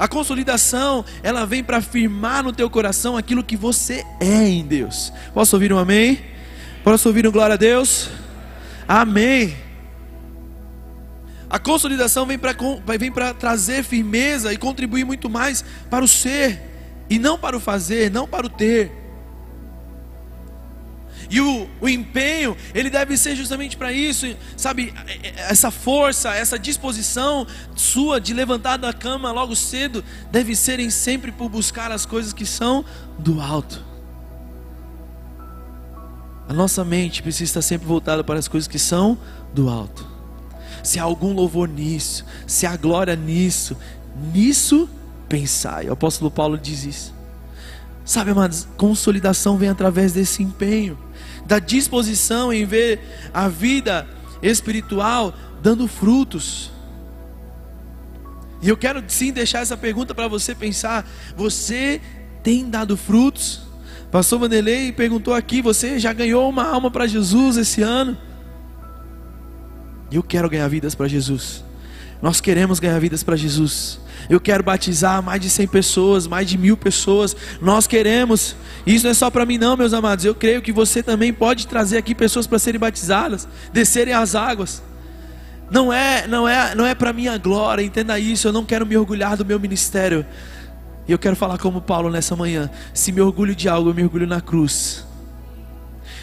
A 0.02 0.08
consolidação, 0.08 1.04
ela 1.22 1.46
vem 1.46 1.62
para 1.62 1.76
afirmar 1.76 2.42
no 2.42 2.52
teu 2.52 2.68
coração 2.68 3.16
aquilo 3.16 3.44
que 3.44 3.56
você 3.56 4.04
é 4.18 4.48
em 4.48 4.64
Deus. 4.64 5.12
Posso 5.32 5.54
ouvir 5.54 5.72
um 5.72 5.78
amém? 5.78 6.18
Posso 6.82 7.08
ouvir 7.08 7.24
um 7.24 7.30
glória 7.30 7.54
a 7.54 7.56
Deus? 7.56 8.10
Amém. 8.88 9.56
A 11.48 11.56
consolidação 11.56 12.26
vem 12.26 12.36
para 12.36 12.52
vem 12.98 13.12
trazer 13.38 13.84
firmeza 13.84 14.52
e 14.52 14.56
contribuir 14.56 15.04
muito 15.04 15.30
mais 15.30 15.64
para 15.88 16.04
o 16.04 16.08
ser, 16.08 16.60
e 17.08 17.16
não 17.16 17.38
para 17.38 17.56
o 17.56 17.60
fazer, 17.60 18.10
não 18.10 18.26
para 18.26 18.44
o 18.44 18.50
ter. 18.50 18.90
E 21.32 21.40
o, 21.40 21.66
o 21.80 21.88
empenho, 21.88 22.54
ele 22.74 22.90
deve 22.90 23.16
ser 23.16 23.34
justamente 23.34 23.74
para 23.74 23.90
isso, 23.90 24.26
sabe? 24.54 24.92
Essa 25.34 25.70
força, 25.70 26.34
essa 26.34 26.58
disposição 26.58 27.46
sua 27.74 28.20
de 28.20 28.34
levantar 28.34 28.76
da 28.76 28.92
cama 28.92 29.32
logo 29.32 29.56
cedo, 29.56 30.04
deve 30.30 30.54
serem 30.54 30.90
sempre 30.90 31.32
por 31.32 31.48
buscar 31.48 31.90
as 31.90 32.04
coisas 32.04 32.34
que 32.34 32.44
são 32.44 32.84
do 33.18 33.40
alto. 33.40 33.82
A 36.46 36.52
nossa 36.52 36.84
mente 36.84 37.22
precisa 37.22 37.44
estar 37.44 37.62
sempre 37.62 37.86
voltada 37.86 38.22
para 38.22 38.38
as 38.38 38.46
coisas 38.46 38.68
que 38.68 38.78
são 38.78 39.16
do 39.54 39.70
alto. 39.70 40.06
Se 40.82 40.98
há 40.98 41.02
algum 41.02 41.32
louvor 41.32 41.66
nisso, 41.66 42.26
se 42.46 42.66
há 42.66 42.76
glória 42.76 43.16
nisso, 43.16 43.74
nisso 44.34 44.86
pensai. 45.30 45.88
O 45.88 45.94
apóstolo 45.94 46.30
Paulo 46.30 46.58
diz 46.58 46.84
isso. 46.84 47.14
Sabe, 48.04 48.32
amados, 48.32 48.68
consolidação 48.76 49.56
vem 49.56 49.70
através 49.70 50.12
desse 50.12 50.42
empenho 50.42 50.98
da 51.46 51.58
disposição 51.58 52.52
em 52.52 52.64
ver 52.64 53.00
a 53.32 53.48
vida 53.48 54.06
espiritual 54.42 55.34
dando 55.62 55.86
frutos. 55.86 56.70
E 58.60 58.68
eu 58.68 58.76
quero 58.76 59.02
sim 59.08 59.32
deixar 59.32 59.60
essa 59.60 59.76
pergunta 59.76 60.14
para 60.14 60.28
você 60.28 60.54
pensar: 60.54 61.08
você 61.36 62.00
tem 62.42 62.68
dado 62.68 62.96
frutos? 62.96 63.62
Pastor 64.10 64.38
Vanderlei 64.38 64.92
perguntou 64.92 65.34
aqui: 65.34 65.62
você 65.62 65.98
já 65.98 66.12
ganhou 66.12 66.48
uma 66.48 66.64
alma 66.64 66.90
para 66.90 67.06
Jesus 67.06 67.56
esse 67.56 67.82
ano? 67.82 68.16
Eu 70.10 70.22
quero 70.22 70.48
ganhar 70.48 70.68
vidas 70.68 70.94
para 70.94 71.08
Jesus. 71.08 71.64
Nós 72.22 72.40
queremos 72.40 72.78
ganhar 72.78 73.00
vidas 73.00 73.24
para 73.24 73.34
Jesus. 73.34 73.98
Eu 74.30 74.38
quero 74.38 74.62
batizar 74.62 75.20
mais 75.20 75.40
de 75.40 75.50
100 75.50 75.66
pessoas, 75.66 76.26
mais 76.28 76.48
de 76.48 76.56
mil 76.56 76.76
pessoas. 76.76 77.36
Nós 77.60 77.88
queremos. 77.88 78.54
Isso 78.86 79.04
não 79.04 79.10
é 79.10 79.14
só 79.14 79.28
para 79.28 79.44
mim, 79.44 79.58
não, 79.58 79.76
meus 79.76 79.92
amados. 79.92 80.24
Eu 80.24 80.32
creio 80.32 80.62
que 80.62 80.70
você 80.70 81.02
também 81.02 81.32
pode 81.32 81.66
trazer 81.66 81.98
aqui 81.98 82.14
pessoas 82.14 82.46
para 82.46 82.60
serem 82.60 82.78
batizadas, 82.78 83.48
descerem 83.72 84.14
as 84.14 84.36
águas. 84.36 84.80
Não 85.68 85.92
é, 85.92 86.28
não 86.28 86.46
é, 86.46 86.76
não 86.76 86.86
é 86.86 86.94
para 86.94 87.12
minha 87.12 87.36
glória. 87.38 87.82
Entenda 87.82 88.16
isso. 88.20 88.46
Eu 88.46 88.52
não 88.52 88.64
quero 88.64 88.86
me 88.86 88.96
orgulhar 88.96 89.36
do 89.36 89.44
meu 89.44 89.58
ministério. 89.58 90.24
E 91.08 91.10
eu 91.10 91.18
quero 91.18 91.34
falar 91.34 91.58
como 91.58 91.80
Paulo 91.80 92.08
nessa 92.08 92.36
manhã. 92.36 92.70
Se 92.94 93.10
me 93.10 93.20
orgulho 93.20 93.52
de 93.52 93.68
algo, 93.68 93.90
eu 93.90 93.94
me 93.94 94.04
orgulho 94.04 94.28
na 94.28 94.40
cruz. 94.40 95.04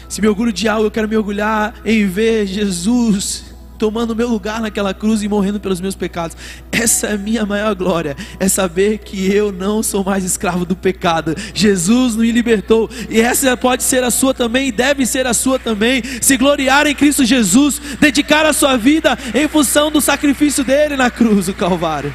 Se 0.08 0.22
me 0.22 0.28
orgulho 0.28 0.50
de 0.50 0.66
algo, 0.66 0.86
eu 0.86 0.90
quero 0.90 1.06
me 1.06 1.16
orgulhar 1.16 1.74
em 1.84 2.06
ver 2.06 2.46
Jesus 2.46 3.49
tomando 3.80 4.14
meu 4.14 4.28
lugar 4.28 4.60
naquela 4.60 4.92
cruz 4.92 5.22
e 5.22 5.28
morrendo 5.28 5.58
pelos 5.58 5.80
meus 5.80 5.94
pecados. 5.94 6.36
Essa 6.70 7.06
é 7.06 7.14
a 7.14 7.18
minha 7.18 7.46
maior 7.46 7.74
glória, 7.74 8.14
é 8.38 8.46
saber 8.46 8.98
que 8.98 9.32
eu 9.32 9.50
não 9.50 9.82
sou 9.82 10.04
mais 10.04 10.22
escravo 10.22 10.66
do 10.66 10.76
pecado. 10.76 11.34
Jesus 11.54 12.14
me 12.14 12.30
libertou 12.30 12.90
e 13.08 13.22
essa 13.22 13.56
pode 13.56 13.82
ser 13.82 14.04
a 14.04 14.10
sua 14.10 14.34
também 14.34 14.68
e 14.68 14.72
deve 14.72 15.06
ser 15.06 15.26
a 15.26 15.32
sua 15.32 15.58
também. 15.58 16.02
Se 16.20 16.36
gloriar 16.36 16.86
em 16.86 16.94
Cristo 16.94 17.24
Jesus, 17.24 17.80
dedicar 17.98 18.44
a 18.44 18.52
sua 18.52 18.76
vida 18.76 19.18
em 19.34 19.48
função 19.48 19.90
do 19.90 20.00
sacrifício 20.00 20.62
dele 20.62 20.94
na 20.94 21.10
cruz, 21.10 21.46
do 21.46 21.54
Calvário. 21.54 22.14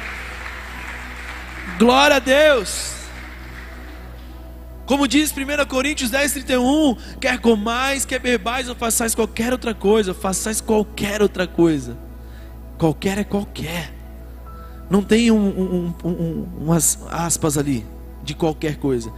Glória 1.80 2.16
a 2.16 2.20
Deus. 2.20 2.95
Como 4.86 5.08
diz 5.08 5.32
1 5.32 5.66
Coríntios 5.66 6.10
10, 6.10 6.32
31, 6.32 6.96
quer 7.20 7.40
comais, 7.40 8.04
quer 8.04 8.20
bebais 8.20 8.68
ou 8.68 8.74
façais 8.74 9.16
qualquer 9.16 9.52
outra 9.52 9.74
coisa, 9.74 10.14
façais 10.14 10.60
qualquer 10.60 11.20
outra 11.20 11.44
coisa. 11.44 11.98
Qualquer 12.78 13.18
é 13.18 13.24
qualquer. 13.24 13.92
Não 14.88 15.02
tem 15.02 15.32
um, 15.32 15.36
um, 15.36 15.94
um, 16.04 16.46
umas 16.60 17.00
aspas 17.10 17.58
ali 17.58 17.84
de 18.22 18.32
qualquer 18.32 18.76
coisa. 18.76 19.12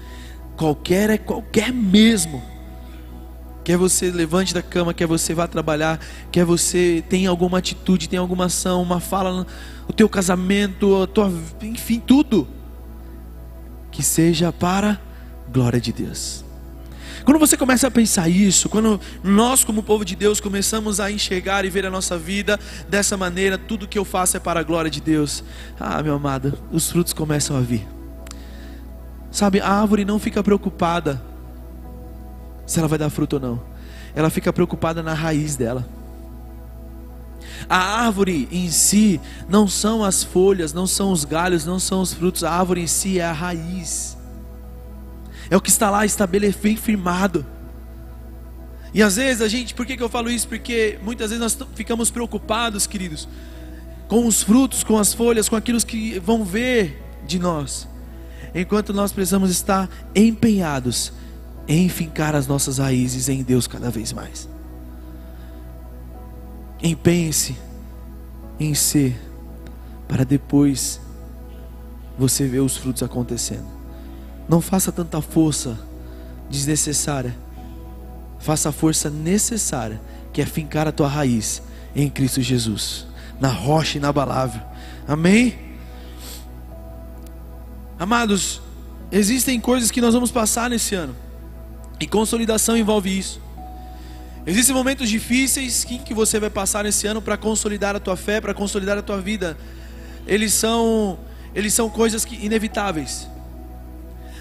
Qualquer 0.57 1.11
é 1.11 1.19
qualquer 1.19 1.71
mesmo. 1.71 2.43
Quer 3.63 3.77
você 3.77 4.11
levante 4.11 4.55
da 4.55 4.63
cama, 4.63 4.95
quer 4.95 5.07
você 5.07 5.35
vá 5.35 5.47
trabalhar, 5.47 6.01
quer 6.33 6.47
você 6.47 7.05
tenha 7.11 7.29
alguma 7.29 7.59
atitude, 7.59 8.09
tenha 8.09 8.21
alguma 8.21 8.47
ação, 8.47 8.81
uma 8.81 9.01
fala, 9.01 9.47
o 9.87 9.93
teu 9.93 10.09
casamento, 10.09 11.03
a 11.03 11.07
tua, 11.07 11.31
enfim, 11.61 12.01
tudo. 12.01 12.49
Que 13.91 14.03
seja 14.03 14.51
para 14.51 14.99
glória 15.53 15.81
de 15.81 15.93
Deus. 15.93 16.45
Quando 17.25 17.39
você 17.39 17.57
começa 17.57 17.87
a 17.87 17.91
pensar 17.91 18.29
isso, 18.29 18.69
quando 18.69 19.01
nós, 19.23 19.63
como 19.63 19.83
povo 19.83 20.05
de 20.05 20.17
Deus, 20.17 20.41
começamos 20.41 20.99
a 20.99 21.11
enxergar 21.11 21.65
e 21.65 21.71
ver 21.71 21.85
a 21.85 21.91
nossa 21.91 22.17
vida 22.17 22.59
dessa 22.89 23.19
maneira, 23.19 23.59
tudo 23.59 23.87
que 23.87 23.99
eu 23.99 24.05
faço 24.05 24.37
é 24.37 24.41
para 24.41 24.61
a 24.61 24.63
glória 24.63 24.91
de 24.91 25.01
Deus. 25.01 25.45
Ah, 25.79 26.03
meu 26.03 26.15
amado, 26.15 26.59
os 26.73 26.91
frutos 26.91 27.13
começam 27.13 27.57
a 27.57 27.61
vir. 27.61 27.87
Sabe, 29.31 29.61
a 29.61 29.69
árvore 29.69 30.05
não 30.05 30.19
fica 30.19 30.43
preocupada 30.43 31.23
se 32.67 32.79
ela 32.79 32.89
vai 32.89 32.99
dar 32.99 33.11
fruto 33.11 33.37
ou 33.37 33.43
não. 33.43 33.63
Ela 34.15 34.31
fica 34.31 34.53
preocupada 34.53 35.03
na 35.03 35.13
raiz 35.13 35.55
dela. 35.55 35.87
A 37.69 38.05
árvore 38.07 38.49
em 38.51 38.71
si 38.71 39.21
não 39.49 39.69
são 39.69 40.03
as 40.03 40.25
folhas, 40.25 40.73
não 40.73 40.87
são 40.87 41.13
os 41.13 41.25
galhos, 41.25 41.67
não 41.67 41.79
são 41.79 42.01
os 42.01 42.15
frutos. 42.15 42.43
A 42.43 42.53
árvore 42.53 42.81
em 42.81 42.87
si 42.87 43.19
é 43.19 43.25
a 43.25 43.33
raiz 43.33 44.18
é 45.51 45.57
o 45.57 45.61
que 45.61 45.71
está 45.71 45.91
lá 45.91 46.05
estabelecido, 46.05 46.63
bem 46.63 46.77
firmado. 46.77 47.45
E 48.93 49.03
às 49.03 49.17
vezes 49.17 49.43
a 49.43 49.49
gente, 49.49 49.75
por 49.75 49.85
que 49.85 50.01
eu 50.01 50.09
falo 50.09 50.31
isso? 50.31 50.49
Porque 50.49 50.99
muitas 51.03 51.31
vezes 51.31 51.41
nós 51.41 51.69
ficamos 51.75 52.11
preocupados, 52.11 52.87
queridos, 52.87 53.29
com 54.09 54.27
os 54.27 54.43
frutos, 54.43 54.83
com 54.83 54.99
as 54.99 55.13
folhas, 55.13 55.49
com 55.49 55.57
aquilo 55.57 55.79
que 55.85 56.19
vão 56.19 56.45
ver 56.45 57.03
de 57.27 57.39
nós. 57.39 57.87
Enquanto 58.55 58.93
nós 58.95 59.13
precisamos 59.13 59.51
estar 59.51 59.89
empenhados 60.15 61.13
em 61.67 61.89
fincar 61.89 62.35
as 62.35 62.47
nossas 62.47 62.79
raízes 62.79 63.29
em 63.29 63.43
Deus 63.43 63.67
cada 63.67 63.91
vez 63.91 64.13
mais. 64.13 64.49
Empenhe-se 66.83 67.57
em 68.59 68.75
ser, 68.75 69.21
para 70.09 70.25
depois 70.25 71.01
você 72.19 72.47
ver 72.47 72.61
os 72.61 72.77
frutos 72.77 73.03
acontecendo. 73.03 73.78
Não 74.49 74.61
faça 74.61 74.91
tanta 74.91 75.21
força 75.21 75.79
desnecessária. 76.51 77.37
Faça 78.39 78.69
a 78.69 78.73
força 78.73 79.11
necessária, 79.11 80.01
que 80.33 80.41
é 80.41 80.47
fincar 80.47 80.87
a 80.87 80.93
tua 80.93 81.09
raiz 81.09 81.63
em 81.95 82.09
Cristo 82.09 82.41
Jesus, 82.41 83.07
na 83.41 83.49
rocha 83.49 83.99
inabalável. 83.99 84.63
Amém? 85.07 85.59
Amados, 87.99 88.63
existem 89.11 89.61
coisas 89.61 89.91
que 89.91 90.01
nós 90.01 90.15
vamos 90.15 90.31
passar 90.31 90.71
nesse 90.71 90.95
ano, 90.95 91.17
e 91.99 92.07
consolidação 92.07 92.77
envolve 92.77 93.19
isso. 93.19 93.41
Existem 94.47 94.75
momentos 94.75 95.11
difíceis 95.11 95.85
que, 95.85 95.99
que 95.99 96.15
você 96.15 96.39
vai 96.39 96.49
passar 96.49 96.85
nesse 96.85 97.07
ano 97.07 97.21
para 97.21 97.37
consolidar 97.37 97.97
a 97.97 98.01
tua 98.01 98.17
fé, 98.17 98.41
para 98.41 98.55
consolidar 98.55 98.97
a 98.97 99.03
tua 99.03 99.21
vida. 99.21 99.59
Eles 100.27 100.55
são, 100.55 101.19
eles 101.55 101.75
são 101.75 101.91
coisas 101.91 102.25
que, 102.25 102.47
inevitáveis. 102.47 103.29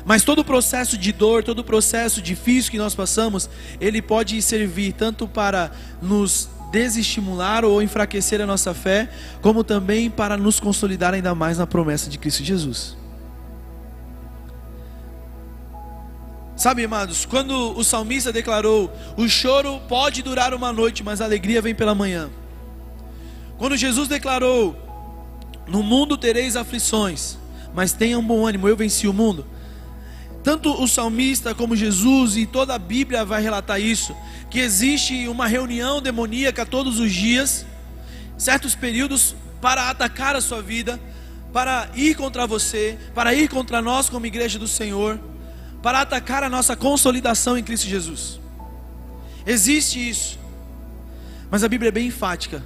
Mas 0.08 0.24
todo 0.24 0.40
o 0.40 0.46
processo 0.46 0.98
de 0.98 1.12
dor, 1.12 1.44
todo 1.44 1.60
o 1.60 1.64
processo 1.66 2.22
difícil 2.22 2.72
que 2.72 2.78
nós 2.78 2.96
passamos, 2.96 3.50
ele 3.80 4.02
pode 4.02 4.42
servir 4.42 4.94
tanto 4.94 5.28
para 5.28 5.70
nos 6.02 6.48
desestimular 6.72 7.66
ou 7.66 7.82
enfraquecer 7.82 8.40
a 8.40 8.46
nossa 8.46 8.74
fé, 8.74 9.10
como 9.42 9.66
também 9.66 10.10
para 10.10 10.38
nos 10.38 10.62
consolidar 10.62 11.14
ainda 11.14 11.36
mais 11.36 11.58
na 11.58 11.68
promessa 11.68 12.10
de 12.10 12.18
Cristo 12.18 12.42
Jesus. 12.42 12.96
Sabe, 16.56 16.86
amados, 16.86 17.26
quando 17.26 17.78
o 17.78 17.84
salmista 17.84 18.32
declarou: 18.32 18.90
O 19.18 19.28
choro 19.28 19.78
pode 19.90 20.24
durar 20.24 20.54
uma 20.54 20.72
noite, 20.72 21.04
mas 21.04 21.20
a 21.20 21.26
alegria 21.26 21.62
vem 21.62 21.76
pela 21.76 21.94
manhã. 21.94 22.30
Quando 23.58 23.76
Jesus 23.76 24.08
declarou: 24.08 24.74
No 25.68 25.84
mundo 25.84 26.18
tereis 26.18 26.56
aflições, 26.56 27.38
mas 27.76 27.92
tenham 27.92 28.24
bom 28.24 28.48
ânimo, 28.48 28.70
eu 28.70 28.78
venci 28.78 29.06
o 29.06 29.14
mundo. 29.14 29.46
Tanto 30.48 30.82
o 30.82 30.88
salmista 30.88 31.54
como 31.54 31.76
Jesus 31.76 32.38
e 32.38 32.46
toda 32.46 32.74
a 32.74 32.80
Bíblia 32.80 33.26
vai 33.26 33.42
relatar 33.42 33.82
isso, 33.82 34.16
que 34.50 34.62
existe 34.62 35.28
uma 35.28 35.46
reunião 35.46 36.02
demoníaca 36.02 36.66
todos 36.66 37.02
os 37.02 37.12
dias, 37.12 37.66
certos 38.38 38.74
períodos 38.74 39.36
para 39.60 39.90
atacar 39.90 40.38
a 40.38 40.40
sua 40.40 40.62
vida, 40.62 40.98
para 41.52 41.90
ir 41.96 42.16
contra 42.16 42.48
você, 42.48 42.98
para 43.14 43.34
ir 43.34 43.50
contra 43.50 43.82
nós 43.82 44.08
como 44.08 44.26
igreja 44.26 44.58
do 44.58 44.70
Senhor, 44.70 45.20
para 45.84 46.00
atacar 46.00 46.44
a 46.44 46.50
nossa 46.50 46.78
consolidação 46.78 47.58
em 47.58 47.64
Cristo 47.64 47.86
Jesus. 47.86 48.40
Existe 49.46 50.00
isso. 50.00 50.40
Mas 51.52 51.62
a 51.62 51.68
Bíblia 51.68 51.90
é 51.90 51.92
bem 51.92 52.08
enfática. 52.08 52.64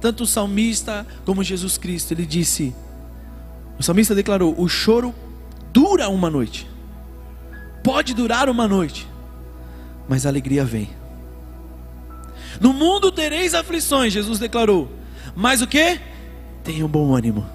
Tanto 0.00 0.22
o 0.22 0.26
salmista 0.26 1.06
como 1.26 1.44
Jesus 1.44 1.76
Cristo, 1.76 2.12
ele 2.12 2.24
disse: 2.24 2.74
O 3.78 3.82
salmista 3.82 4.14
declarou: 4.14 4.58
"O 4.58 4.66
choro 4.66 5.14
dura 5.74 6.08
uma 6.08 6.30
noite" 6.30 6.71
pode 7.82 8.14
durar 8.14 8.48
uma 8.48 8.68
noite, 8.68 9.08
mas 10.08 10.24
a 10.26 10.28
alegria 10.28 10.64
vem. 10.64 10.90
No 12.60 12.72
mundo 12.72 13.10
tereis 13.10 13.54
aflições, 13.54 14.12
Jesus 14.12 14.38
declarou. 14.38 14.90
Mas 15.34 15.62
o 15.62 15.66
que? 15.66 16.00
Tenha 16.62 16.84
um 16.84 16.88
bom 16.88 17.14
ânimo. 17.14 17.46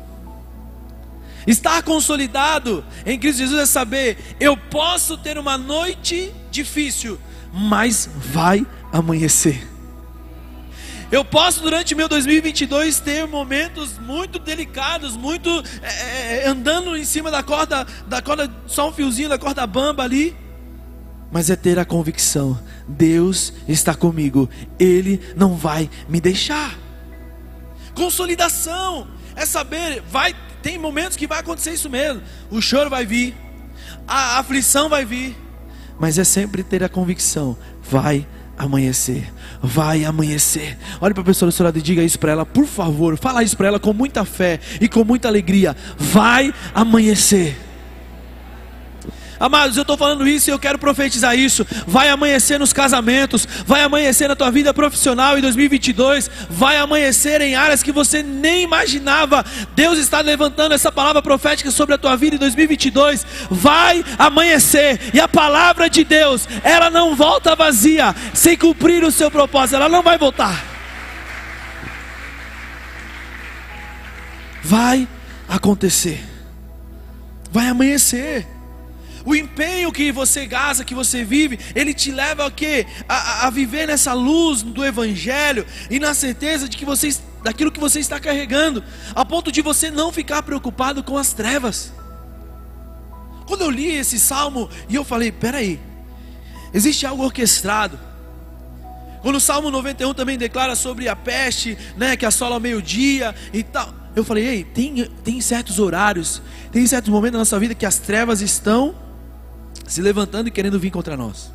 Estar 1.46 1.82
consolidado 1.84 2.84
em 3.06 3.18
Cristo 3.18 3.40
Jesus 3.40 3.62
é 3.62 3.66
saber: 3.66 4.18
eu 4.40 4.58
posso 4.58 5.18
ter 5.18 5.38
uma 5.38 5.58
noite 5.58 6.34
difícil, 6.52 7.18
mas 7.54 8.10
vai 8.16 8.66
amanhecer. 8.92 9.77
Eu 11.10 11.24
posso 11.24 11.62
durante 11.62 11.96
meu 11.96 12.10
2022 12.10 13.00
ter 13.00 13.26
momentos 13.26 13.98
muito 13.98 14.38
delicados, 14.40 15.16
muito 15.16 15.50
é, 15.82 15.88
é, 15.88 16.44
é, 16.44 16.48
andando 16.48 16.98
em 16.98 17.06
cima 17.06 17.32
da 17.32 17.42
corda, 17.42 17.88
da 18.08 18.22
corda, 18.22 18.52
só 18.68 18.90
um 18.90 18.92
fiozinho 18.92 19.30
da 19.30 19.38
corda 19.38 19.66
bamba 19.66 20.04
ali. 20.04 20.36
Mas 21.32 21.50
é 21.50 21.56
ter 21.56 21.80
a 21.80 21.86
convicção: 21.86 22.60
Deus 22.86 23.54
está 23.70 23.96
comigo, 23.96 24.50
Ele 24.78 25.22
não 25.36 25.56
vai 25.56 25.90
me 26.10 26.20
deixar. 26.20 26.78
Consolidação 27.96 29.08
é 29.34 29.46
saber, 29.46 30.04
vai, 30.12 30.36
tem 30.62 30.78
momentos 30.78 31.16
que 31.16 31.26
vai 31.26 31.40
acontecer 31.40 31.72
isso 31.72 31.90
mesmo. 31.90 32.22
O 32.52 32.62
choro 32.62 32.90
vai 32.90 33.06
vir, 33.06 33.34
a 34.06 34.40
aflição 34.40 34.90
vai 34.90 35.06
vir, 35.06 35.38
mas 35.98 36.18
é 36.18 36.26
sempre 36.26 36.64
ter 36.64 36.84
a 36.84 36.90
convicção: 36.90 37.58
vai 37.82 38.28
amanhecer. 38.58 39.32
Vai 39.62 40.06
amanhecer. 40.06 40.78
Olhe 41.00 41.14
para 41.14 41.22
a 41.22 41.26
pessoa 41.26 41.50
do 41.50 41.54
seu 41.54 41.66
lado 41.66 41.78
e 41.78 41.82
diga 41.82 42.04
isso 42.04 42.18
para 42.18 42.32
ela, 42.32 42.46
por 42.46 42.66
favor. 42.66 43.18
Fala 43.18 43.44
isso 43.44 43.56
para 43.56 43.68
ela 43.68 43.80
com 43.80 43.94
muita 43.94 44.26
fé 44.26 44.60
e 44.80 44.88
com 44.88 45.04
muita 45.04 45.28
alegria. 45.28 45.76
Vai 45.98 46.54
amanhecer. 46.74 47.67
Amados, 49.40 49.78
eu 49.78 49.82
estou 49.82 49.98
falando 49.98 50.28
isso 50.28 50.50
e 50.50 50.54
eu 50.54 50.60
quero 50.60 50.78
profetizar 50.78 51.38
isso. 51.38 51.66
Vai 51.86 52.10
amanhecer 52.10 52.60
nos 52.60 52.74
casamentos, 52.74 53.48
vai 53.66 53.84
amanhecer 53.84 54.28
na 54.28 54.36
tua 54.36 54.52
vida 54.52 54.74
profissional 54.74 55.38
em 55.38 55.42
2022, 55.42 56.30
vai 56.50 56.78
amanhecer 56.78 57.42
em 57.42 57.56
áreas 57.56 57.84
que 57.84 57.92
você 57.92 58.24
nem 58.24 58.64
imaginava. 58.64 59.46
Deus 59.76 59.98
está 60.00 60.22
levantando 60.22 60.74
essa 60.74 60.92
palavra 60.92 61.22
profética 61.22 61.72
sobre 61.72 61.96
a 61.96 61.98
tua 61.98 62.16
vida 62.16 62.36
em 62.36 62.40
2022. 62.40 63.26
Vai 63.50 64.04
amanhecer 64.18 65.00
e 65.14 65.20
a 65.20 65.28
palavra 65.28 65.90
de 65.90 66.04
Deus, 66.04 66.48
ela 66.64 66.90
não 66.90 67.16
volta 67.16 67.56
vazia 67.56 68.16
sem 68.34 68.58
cumprir 68.58 69.04
o 69.04 69.12
seu 69.12 69.30
propósito, 69.30 69.76
ela 69.76 69.90
não 69.90 70.02
vai 70.02 70.18
voltar. 70.18 70.78
Vai 74.64 75.08
acontecer. 75.48 76.22
Vai 77.50 77.68
amanhecer. 77.68 78.46
O 79.28 79.36
empenho 79.36 79.92
que 79.92 80.10
você 80.10 80.46
gasta, 80.46 80.86
que 80.86 80.96
você 80.96 81.22
vive, 81.22 81.60
ele 81.76 81.94
te 81.94 82.14
leva 82.14 82.46
a 82.46 82.50
quê? 82.50 82.88
A, 83.10 83.48
a 83.48 83.50
viver 83.50 83.86
nessa 83.86 84.14
luz 84.14 84.62
do 84.62 84.86
Evangelho 84.86 85.66
e 85.92 86.00
na 86.00 86.14
certeza 86.14 86.70
de 86.70 86.78
que 86.78 86.86
você, 86.86 87.14
daquilo 87.44 87.70
que 87.70 87.78
você 87.78 88.00
está 88.00 88.22
carregando, 88.22 88.82
a 89.14 89.26
ponto 89.26 89.52
de 89.52 89.62
você 89.62 89.92
não 89.92 90.14
ficar 90.14 90.44
preocupado 90.44 91.04
com 91.04 91.18
as 91.18 91.34
trevas. 91.34 91.92
Quando 93.46 93.64
eu 93.64 93.70
li 93.70 93.98
esse 93.98 94.18
salmo 94.18 94.70
e 94.88 94.96
eu 94.96 95.04
falei, 95.04 95.30
peraí, 95.30 95.78
existe 96.74 97.06
algo 97.06 97.26
orquestrado. 97.26 98.00
Quando 99.22 99.36
o 99.36 99.42
Salmo 99.42 99.70
91 99.70 100.14
também 100.14 100.38
declara 100.38 100.74
sobre 100.74 101.10
a 101.10 101.18
peste, 101.18 101.78
né, 101.98 102.16
que 102.16 102.26
assola 102.26 102.56
ao 102.56 102.62
meio-dia 102.62 103.36
e 103.52 103.62
tal. 103.62 103.94
Eu 104.16 104.24
falei, 104.24 104.48
ei, 104.48 104.64
tem, 104.64 105.04
tem 105.22 105.42
certos 105.42 105.80
horários, 105.80 106.42
tem 106.72 106.88
certos 106.88 107.12
momentos 107.12 107.34
da 107.34 107.40
nossa 107.40 107.60
vida 107.60 107.76
que 107.76 107.86
as 107.86 108.00
trevas 108.00 108.40
estão 108.40 109.06
se 109.88 110.02
levantando 110.02 110.48
e 110.48 110.52
querendo 110.52 110.80
vir 110.80 110.92
contra 110.92 111.18
nós. 111.18 111.52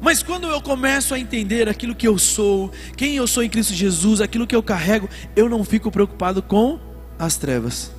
Mas 0.00 0.20
quando 0.20 0.48
eu 0.48 0.60
começo 0.60 1.14
a 1.14 1.18
entender 1.18 1.68
aquilo 1.68 1.94
que 1.94 2.08
eu 2.08 2.18
sou, 2.18 2.72
quem 2.96 3.14
eu 3.14 3.26
sou 3.26 3.42
em 3.42 3.48
Cristo 3.48 3.72
Jesus, 3.72 4.20
aquilo 4.20 4.46
que 4.48 4.56
eu 4.56 4.62
carrego, 4.62 5.08
eu 5.36 5.48
não 5.48 5.62
fico 5.62 5.92
preocupado 5.92 6.42
com 6.42 6.78
as 7.16 7.36
trevas, 7.36 7.92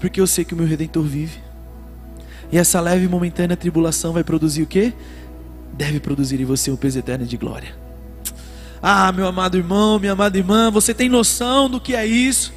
porque 0.00 0.18
eu 0.18 0.26
sei 0.26 0.42
que 0.42 0.54
o 0.54 0.56
meu 0.56 0.66
redentor 0.66 1.02
vive. 1.02 1.38
E 2.50 2.56
essa 2.56 2.80
leve 2.80 3.04
e 3.04 3.08
momentânea 3.08 3.56
tribulação 3.56 4.14
vai 4.14 4.24
produzir 4.24 4.62
o 4.62 4.66
que? 4.66 4.94
Deve 5.74 6.00
produzir 6.00 6.40
em 6.40 6.44
você 6.46 6.70
um 6.70 6.76
peso 6.76 6.98
eterno 6.98 7.26
de 7.26 7.36
glória. 7.36 7.74
Ah, 8.80 9.12
meu 9.12 9.26
amado 9.26 9.58
irmão, 9.58 9.98
minha 9.98 10.12
amada 10.12 10.36
irmã, 10.36 10.70
você 10.70 10.94
tem 10.94 11.08
noção 11.08 11.68
do 11.68 11.78
que 11.78 11.94
é 11.94 12.06
isso? 12.06 12.52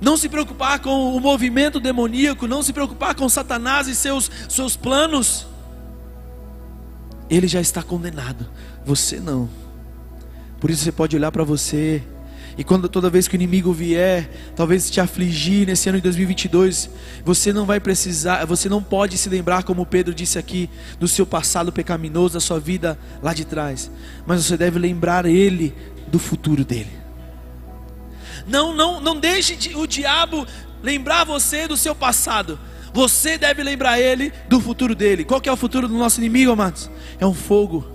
Não 0.00 0.16
se 0.16 0.28
preocupar 0.28 0.80
com 0.80 1.14
o 1.14 1.20
movimento 1.20 1.78
demoníaco, 1.78 2.46
não 2.46 2.62
se 2.62 2.72
preocupar 2.72 3.14
com 3.14 3.28
Satanás 3.28 3.86
e 3.86 3.94
seus, 3.94 4.30
seus 4.48 4.76
planos. 4.76 5.46
Ele 7.28 7.46
já 7.46 7.60
está 7.60 7.82
condenado, 7.82 8.48
você 8.84 9.20
não. 9.20 9.48
Por 10.58 10.70
isso 10.70 10.84
você 10.84 10.92
pode 10.92 11.16
olhar 11.16 11.30
para 11.30 11.44
você 11.44 12.02
e 12.60 12.64
quando 12.64 12.88
toda 12.88 13.08
vez 13.08 13.28
que 13.28 13.34
o 13.34 13.36
inimigo 13.36 13.72
vier, 13.72 14.28
talvez 14.54 14.90
te 14.90 15.00
afligir 15.00 15.66
nesse 15.66 15.88
ano 15.88 15.98
de 15.98 16.02
2022, 16.02 16.90
você 17.24 17.52
não 17.52 17.64
vai 17.64 17.80
precisar, 17.80 18.44
você 18.44 18.68
não 18.68 18.82
pode 18.82 19.16
se 19.16 19.28
lembrar 19.28 19.62
como 19.62 19.86
Pedro 19.86 20.12
disse 20.12 20.38
aqui 20.38 20.68
do 20.98 21.08
seu 21.08 21.24
passado 21.24 21.72
pecaminoso, 21.72 22.34
da 22.34 22.40
sua 22.40 22.60
vida 22.60 22.98
lá 23.22 23.32
de 23.32 23.44
trás, 23.44 23.90
mas 24.26 24.44
você 24.44 24.56
deve 24.56 24.78
lembrar 24.78 25.24
ele 25.24 25.74
do 26.08 26.18
futuro 26.18 26.64
dele. 26.64 26.90
Não, 28.50 28.74
não, 28.74 29.00
não 29.00 29.18
deixe 29.18 29.76
o 29.76 29.86
diabo 29.86 30.44
lembrar 30.82 31.24
você 31.24 31.68
do 31.68 31.76
seu 31.76 31.94
passado. 31.94 32.58
Você 32.92 33.38
deve 33.38 33.62
lembrar 33.62 34.00
ele 34.00 34.32
do 34.48 34.60
futuro 34.60 34.92
dele. 34.94 35.24
Qual 35.24 35.40
que 35.40 35.48
é 35.48 35.52
o 35.52 35.56
futuro 35.56 35.86
do 35.86 35.94
nosso 35.94 36.20
inimigo, 36.20 36.50
amados? 36.50 36.90
É 37.20 37.24
um 37.24 37.32
fogo 37.32 37.86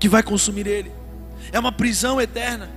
que 0.00 0.08
vai 0.08 0.22
consumir 0.22 0.66
ele. 0.66 0.90
É 1.52 1.58
uma 1.58 1.70
prisão 1.70 2.18
eterna. 2.18 2.70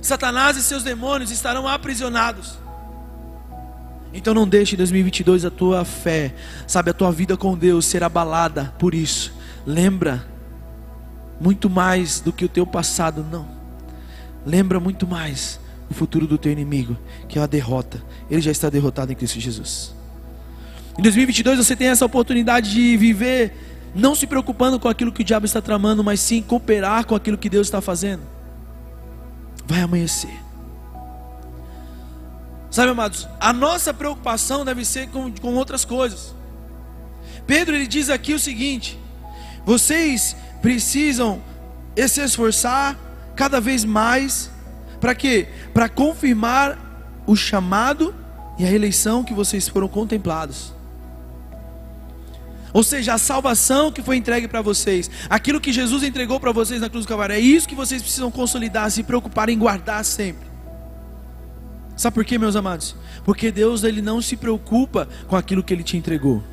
Satanás 0.00 0.56
e 0.56 0.62
seus 0.62 0.84
demônios 0.84 1.32
estarão 1.32 1.66
aprisionados. 1.66 2.56
Então 4.12 4.32
não 4.32 4.46
deixe 4.46 4.74
em 4.74 4.78
2022 4.78 5.44
a 5.44 5.50
tua 5.50 5.84
fé, 5.84 6.32
sabe, 6.68 6.90
a 6.90 6.94
tua 6.94 7.10
vida 7.10 7.36
com 7.36 7.58
Deus 7.58 7.84
ser 7.84 8.04
abalada 8.04 8.72
por 8.78 8.94
isso. 8.94 9.34
Lembra 9.66 10.24
muito 11.40 11.68
mais 11.68 12.20
do 12.20 12.32
que 12.32 12.44
o 12.44 12.48
teu 12.48 12.64
passado, 12.64 13.26
não. 13.28 13.48
Lembra 14.46 14.78
muito 14.78 15.04
mais 15.04 15.58
o 15.90 15.94
futuro 15.94 16.26
do 16.26 16.36
teu 16.36 16.52
inimigo, 16.52 16.96
que 17.28 17.38
é 17.38 17.42
a 17.42 17.46
derrota. 17.46 18.02
Ele 18.30 18.40
já 18.40 18.50
está 18.50 18.68
derrotado 18.68 19.12
em 19.12 19.14
Cristo 19.14 19.40
Jesus. 19.40 19.94
Em 20.98 21.02
2022 21.02 21.58
você 21.58 21.76
tem 21.76 21.88
essa 21.88 22.04
oportunidade 22.04 22.70
de 22.70 22.96
viver 22.96 23.52
não 23.94 24.14
se 24.14 24.26
preocupando 24.26 24.78
com 24.78 24.88
aquilo 24.88 25.12
que 25.12 25.22
o 25.22 25.24
diabo 25.24 25.46
está 25.46 25.60
tramando, 25.60 26.04
mas 26.04 26.20
sim 26.20 26.42
cooperar 26.42 27.06
com 27.06 27.14
aquilo 27.14 27.38
que 27.38 27.48
Deus 27.48 27.66
está 27.66 27.80
fazendo. 27.80 28.22
Vai 29.66 29.80
amanhecer. 29.80 30.46
Sabe, 32.70 32.90
amados, 32.90 33.26
a 33.40 33.52
nossa 33.52 33.94
preocupação 33.94 34.64
deve 34.64 34.84
ser 34.84 35.08
com, 35.08 35.32
com 35.32 35.54
outras 35.54 35.84
coisas. 35.84 36.34
Pedro 37.46 37.74
ele 37.74 37.86
diz 37.86 38.10
aqui 38.10 38.34
o 38.34 38.38
seguinte: 38.38 38.98
vocês 39.64 40.36
precisam 40.60 41.40
se 42.08 42.20
esforçar 42.20 42.96
cada 43.34 43.60
vez 43.60 43.84
mais 43.84 44.50
para 45.00 45.14
quê? 45.14 45.48
Para 45.72 45.88
confirmar 45.88 46.78
o 47.26 47.34
chamado 47.36 48.14
e 48.58 48.64
a 48.64 48.72
eleição 48.72 49.22
que 49.24 49.34
vocês 49.34 49.68
foram 49.68 49.88
contemplados. 49.88 50.72
Ou 52.72 52.82
seja, 52.82 53.14
a 53.14 53.18
salvação 53.18 53.90
que 53.90 54.02
foi 54.02 54.16
entregue 54.16 54.46
para 54.46 54.60
vocês, 54.60 55.10
aquilo 55.30 55.60
que 55.60 55.72
Jesus 55.72 56.02
entregou 56.02 56.38
para 56.38 56.52
vocês 56.52 56.80
na 56.80 56.90
cruz 56.90 57.06
do 57.06 57.08
Calvário, 57.08 57.34
é 57.34 57.40
isso 57.40 57.66
que 57.66 57.74
vocês 57.74 58.02
precisam 58.02 58.30
consolidar, 58.30 58.90
se 58.90 59.02
preocupar 59.02 59.48
em 59.48 59.58
guardar 59.58 60.04
sempre. 60.04 60.46
Sabe 61.96 62.14
por 62.14 62.24
quê, 62.24 62.36
meus 62.36 62.54
amados? 62.54 62.94
Porque 63.24 63.50
Deus 63.50 63.82
ele 63.82 64.02
não 64.02 64.20
se 64.20 64.36
preocupa 64.36 65.08
com 65.26 65.36
aquilo 65.36 65.62
que 65.62 65.72
ele 65.72 65.82
te 65.82 65.96
entregou. 65.96 66.44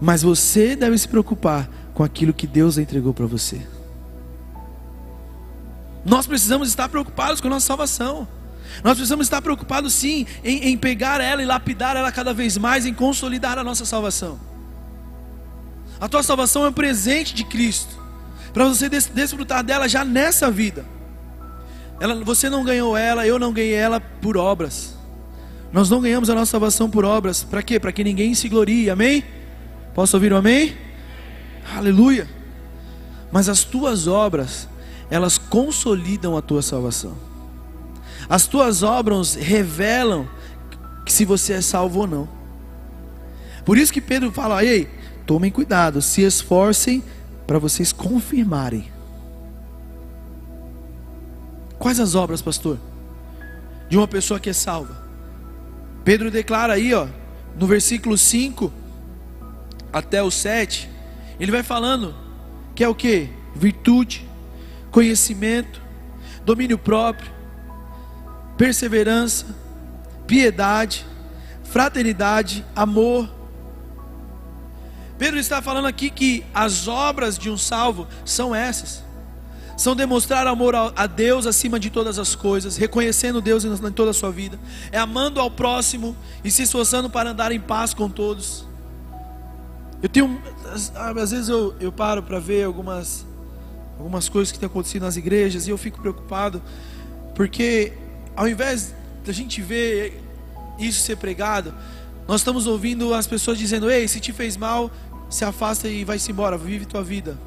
Mas 0.00 0.22
você 0.22 0.74
deve 0.74 0.98
se 0.98 1.06
preocupar 1.06 1.70
com 1.94 2.02
aquilo 2.02 2.32
que 2.32 2.46
Deus 2.46 2.76
entregou 2.76 3.14
para 3.14 3.26
você. 3.26 3.62
Nós 6.04 6.26
precisamos 6.26 6.68
estar 6.68 6.88
preocupados 6.88 7.40
com 7.40 7.46
a 7.48 7.50
nossa 7.50 7.66
salvação. 7.66 8.26
Nós 8.82 8.94
precisamos 8.94 9.26
estar 9.26 9.42
preocupados 9.42 9.92
sim 9.92 10.26
em, 10.42 10.70
em 10.70 10.76
pegar 10.76 11.20
ela 11.20 11.42
e 11.42 11.46
lapidar 11.46 11.96
ela 11.96 12.10
cada 12.10 12.32
vez 12.32 12.56
mais, 12.56 12.86
em 12.86 12.94
consolidar 12.94 13.58
a 13.58 13.64
nossa 13.64 13.84
salvação. 13.84 14.40
A 16.00 16.08
tua 16.08 16.22
salvação 16.22 16.64
é 16.64 16.68
um 16.68 16.72
presente 16.72 17.34
de 17.34 17.44
Cristo, 17.44 17.96
para 18.52 18.64
você 18.66 18.88
des 18.88 19.06
desfrutar 19.06 19.62
dela 19.62 19.88
já 19.88 20.04
nessa 20.04 20.50
vida. 20.50 20.84
Ela, 22.00 22.24
você 22.24 22.50
não 22.50 22.64
ganhou 22.64 22.96
ela, 22.96 23.26
eu 23.26 23.38
não 23.38 23.52
ganhei 23.52 23.74
ela 23.74 24.00
por 24.00 24.36
obras. 24.36 24.96
Nós 25.72 25.88
não 25.88 26.00
ganhamos 26.00 26.28
a 26.28 26.34
nossa 26.34 26.50
salvação 26.50 26.90
por 26.90 27.04
obras. 27.04 27.44
Para 27.44 27.62
quê? 27.62 27.78
Para 27.78 27.92
que 27.92 28.02
ninguém 28.02 28.34
se 28.34 28.48
glorie. 28.48 28.90
Amém? 28.90 29.24
Posso 29.94 30.16
ouvir 30.16 30.32
um 30.32 30.36
amém? 30.36 30.76
Aleluia. 31.76 32.28
Mas 33.30 33.48
as 33.48 33.62
tuas 33.64 34.06
obras, 34.06 34.68
elas 35.12 35.36
consolidam 35.36 36.36
a 36.36 36.42
tua 36.42 36.62
salvação. 36.62 37.12
As 38.28 38.46
tuas 38.46 38.82
obras 38.82 39.34
revelam 39.34 40.26
que 41.04 41.12
se 41.12 41.24
você 41.24 41.52
é 41.54 41.60
salvo 41.60 42.00
ou 42.00 42.06
não. 42.06 42.28
Por 43.64 43.76
isso 43.76 43.92
que 43.92 44.00
Pedro 44.00 44.32
fala: 44.32 44.64
"Ei, 44.64 44.88
tomem 45.26 45.50
cuidado, 45.50 46.00
se 46.00 46.22
esforcem 46.22 47.04
para 47.46 47.58
vocês 47.58 47.92
confirmarem 47.92 48.90
Quais 51.82 51.98
as 51.98 52.14
obras, 52.14 52.40
pastor? 52.40 52.78
De 53.88 53.96
uma 53.96 54.06
pessoa 54.06 54.38
que 54.38 54.48
é 54.48 54.52
salva. 54.52 55.02
Pedro 56.04 56.30
declara 56.30 56.74
aí, 56.74 56.94
ó, 56.94 57.08
no 57.58 57.66
versículo 57.66 58.16
5 58.16 58.72
até 59.92 60.22
o 60.22 60.30
7, 60.30 60.88
ele 61.40 61.50
vai 61.50 61.64
falando 61.64 62.14
que 62.72 62.84
é 62.84 62.88
o 62.88 62.94
que? 62.94 63.28
Virtude, 63.52 64.24
conhecimento, 64.92 65.82
domínio 66.44 66.78
próprio, 66.78 67.30
perseverança, 68.56 69.46
piedade, 70.26 71.04
fraternidade, 71.64 72.64
amor. 72.76 73.28
Pedro 75.18 75.40
está 75.40 75.60
falando 75.60 75.86
aqui 75.86 76.10
que 76.10 76.44
as 76.54 76.86
obras 76.86 77.36
de 77.36 77.50
um 77.50 77.56
salvo 77.56 78.06
são 78.24 78.54
essas 78.54 79.02
são 79.82 79.96
demonstrar 79.96 80.46
amor 80.46 80.74
a 80.76 81.06
Deus 81.08 81.44
acima 81.44 81.78
de 81.80 81.90
todas 81.90 82.16
as 82.16 82.36
coisas, 82.36 82.76
reconhecendo 82.76 83.40
Deus 83.40 83.64
em 83.64 83.92
toda 83.92 84.10
a 84.12 84.14
sua 84.14 84.30
vida, 84.30 84.58
é 84.92 84.98
amando 84.98 85.40
ao 85.40 85.50
próximo 85.50 86.16
e 86.44 86.50
se 86.50 86.62
esforçando 86.62 87.10
para 87.10 87.30
andar 87.30 87.50
em 87.50 87.60
paz 87.60 87.92
com 87.92 88.08
todos. 88.08 88.64
Eu 90.02 90.08
tenho, 90.08 90.40
às 90.94 91.30
vezes 91.30 91.48
eu, 91.48 91.74
eu 91.80 91.90
paro 91.90 92.22
para 92.22 92.38
ver 92.38 92.64
algumas, 92.64 93.26
algumas 94.02 94.28
coisas 94.28 94.50
que 94.50 94.58
têm 94.58 94.66
acontecido 94.66 95.02
nas 95.02 95.16
igrejas 95.16 95.68
e 95.68 95.70
eu 95.70 95.78
fico 95.78 96.00
preocupado, 96.00 96.60
porque 97.36 97.92
ao 98.34 98.48
invés 98.48 98.92
da 99.24 99.32
gente 99.32 99.62
ver 99.62 100.20
isso 100.76 101.02
ser 101.02 101.16
pregado, 101.16 101.72
nós 102.26 102.40
estamos 102.40 102.66
ouvindo 102.66 103.14
as 103.14 103.26
pessoas 103.28 103.56
dizendo: 103.56 103.88
Ei, 103.88 104.08
se 104.08 104.18
te 104.18 104.32
fez 104.32 104.56
mal, 104.56 104.90
se 105.30 105.44
afasta 105.44 105.88
e 105.88 106.04
vai-se 106.04 106.32
embora, 106.32 106.58
vive 106.58 106.84
tua 106.84 107.02
vida. 107.02 107.38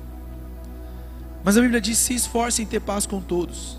Mas 1.43 1.57
a 1.57 1.61
Bíblia 1.61 1.81
diz: 1.81 1.97
se 1.97 2.13
esforce 2.13 2.61
em 2.61 2.65
ter 2.65 2.79
paz 2.79 3.05
com 3.05 3.21
todos. 3.21 3.77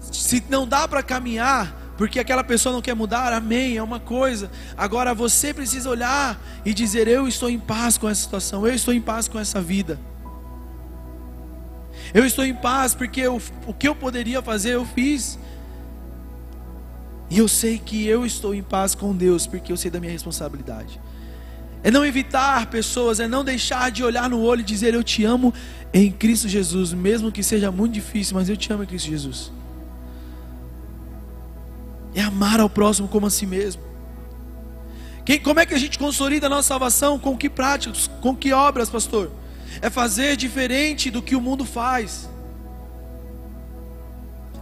Se 0.00 0.42
não 0.48 0.68
dá 0.68 0.86
para 0.86 1.02
caminhar, 1.02 1.94
porque 1.98 2.20
aquela 2.20 2.44
pessoa 2.44 2.72
não 2.72 2.80
quer 2.80 2.94
mudar, 2.94 3.32
amém, 3.32 3.76
é 3.76 3.82
uma 3.82 3.98
coisa. 3.98 4.50
Agora 4.76 5.12
você 5.12 5.52
precisa 5.52 5.90
olhar 5.90 6.40
e 6.64 6.72
dizer: 6.72 7.08
Eu 7.08 7.26
estou 7.26 7.50
em 7.50 7.58
paz 7.58 7.98
com 7.98 8.08
essa 8.08 8.22
situação, 8.22 8.64
eu 8.64 8.72
estou 8.72 8.94
em 8.94 9.00
paz 9.00 9.26
com 9.26 9.38
essa 9.38 9.60
vida. 9.60 9.98
Eu 12.16 12.24
estou 12.24 12.44
em 12.44 12.54
paz 12.54 12.94
porque 12.94 13.20
eu, 13.20 13.40
o 13.66 13.72
que 13.72 13.86
eu 13.86 13.94
poderia 13.94 14.40
fazer, 14.42 14.74
eu 14.74 14.84
fiz. 14.84 15.38
E 17.30 17.38
eu 17.38 17.46
sei 17.46 17.78
que 17.78 18.06
eu 18.06 18.24
estou 18.24 18.54
em 18.54 18.62
paz 18.62 18.94
com 18.94 19.14
Deus, 19.14 19.46
porque 19.46 19.70
eu 19.70 19.76
sei 19.76 19.90
da 19.90 20.00
minha 20.00 20.12
responsabilidade 20.12 20.98
é 21.86 21.90
não 21.90 22.04
evitar 22.04 22.66
pessoas, 22.66 23.20
é 23.20 23.28
não 23.28 23.44
deixar 23.44 23.92
de 23.92 24.02
olhar 24.02 24.28
no 24.28 24.40
olho 24.40 24.60
e 24.60 24.64
dizer 24.64 24.92
eu 24.92 25.04
te 25.04 25.24
amo 25.24 25.54
em 25.94 26.10
Cristo 26.10 26.48
Jesus, 26.48 26.92
mesmo 26.92 27.30
que 27.30 27.44
seja 27.44 27.70
muito 27.70 27.92
difícil, 27.92 28.34
mas 28.34 28.48
eu 28.48 28.56
te 28.56 28.72
amo 28.72 28.82
em 28.82 28.86
Cristo 28.86 29.08
Jesus. 29.08 29.52
É 32.12 32.22
amar 32.22 32.58
ao 32.58 32.68
próximo 32.68 33.06
como 33.06 33.26
a 33.26 33.30
si 33.30 33.46
mesmo. 33.46 33.80
Quem, 35.24 35.38
como 35.38 35.60
é 35.60 35.64
que 35.64 35.74
a 35.74 35.78
gente 35.78 35.96
consolida 35.96 36.46
a 36.46 36.50
nossa 36.50 36.66
salvação? 36.66 37.20
Com 37.20 37.36
que 37.36 37.48
práticas? 37.48 38.10
Com 38.20 38.34
que 38.34 38.52
obras, 38.52 38.90
pastor? 38.90 39.30
É 39.80 39.90
fazer 39.90 40.36
diferente 40.36 41.10
do 41.10 41.22
que 41.22 41.36
o 41.36 41.40
mundo 41.40 41.64
faz. 41.64 42.28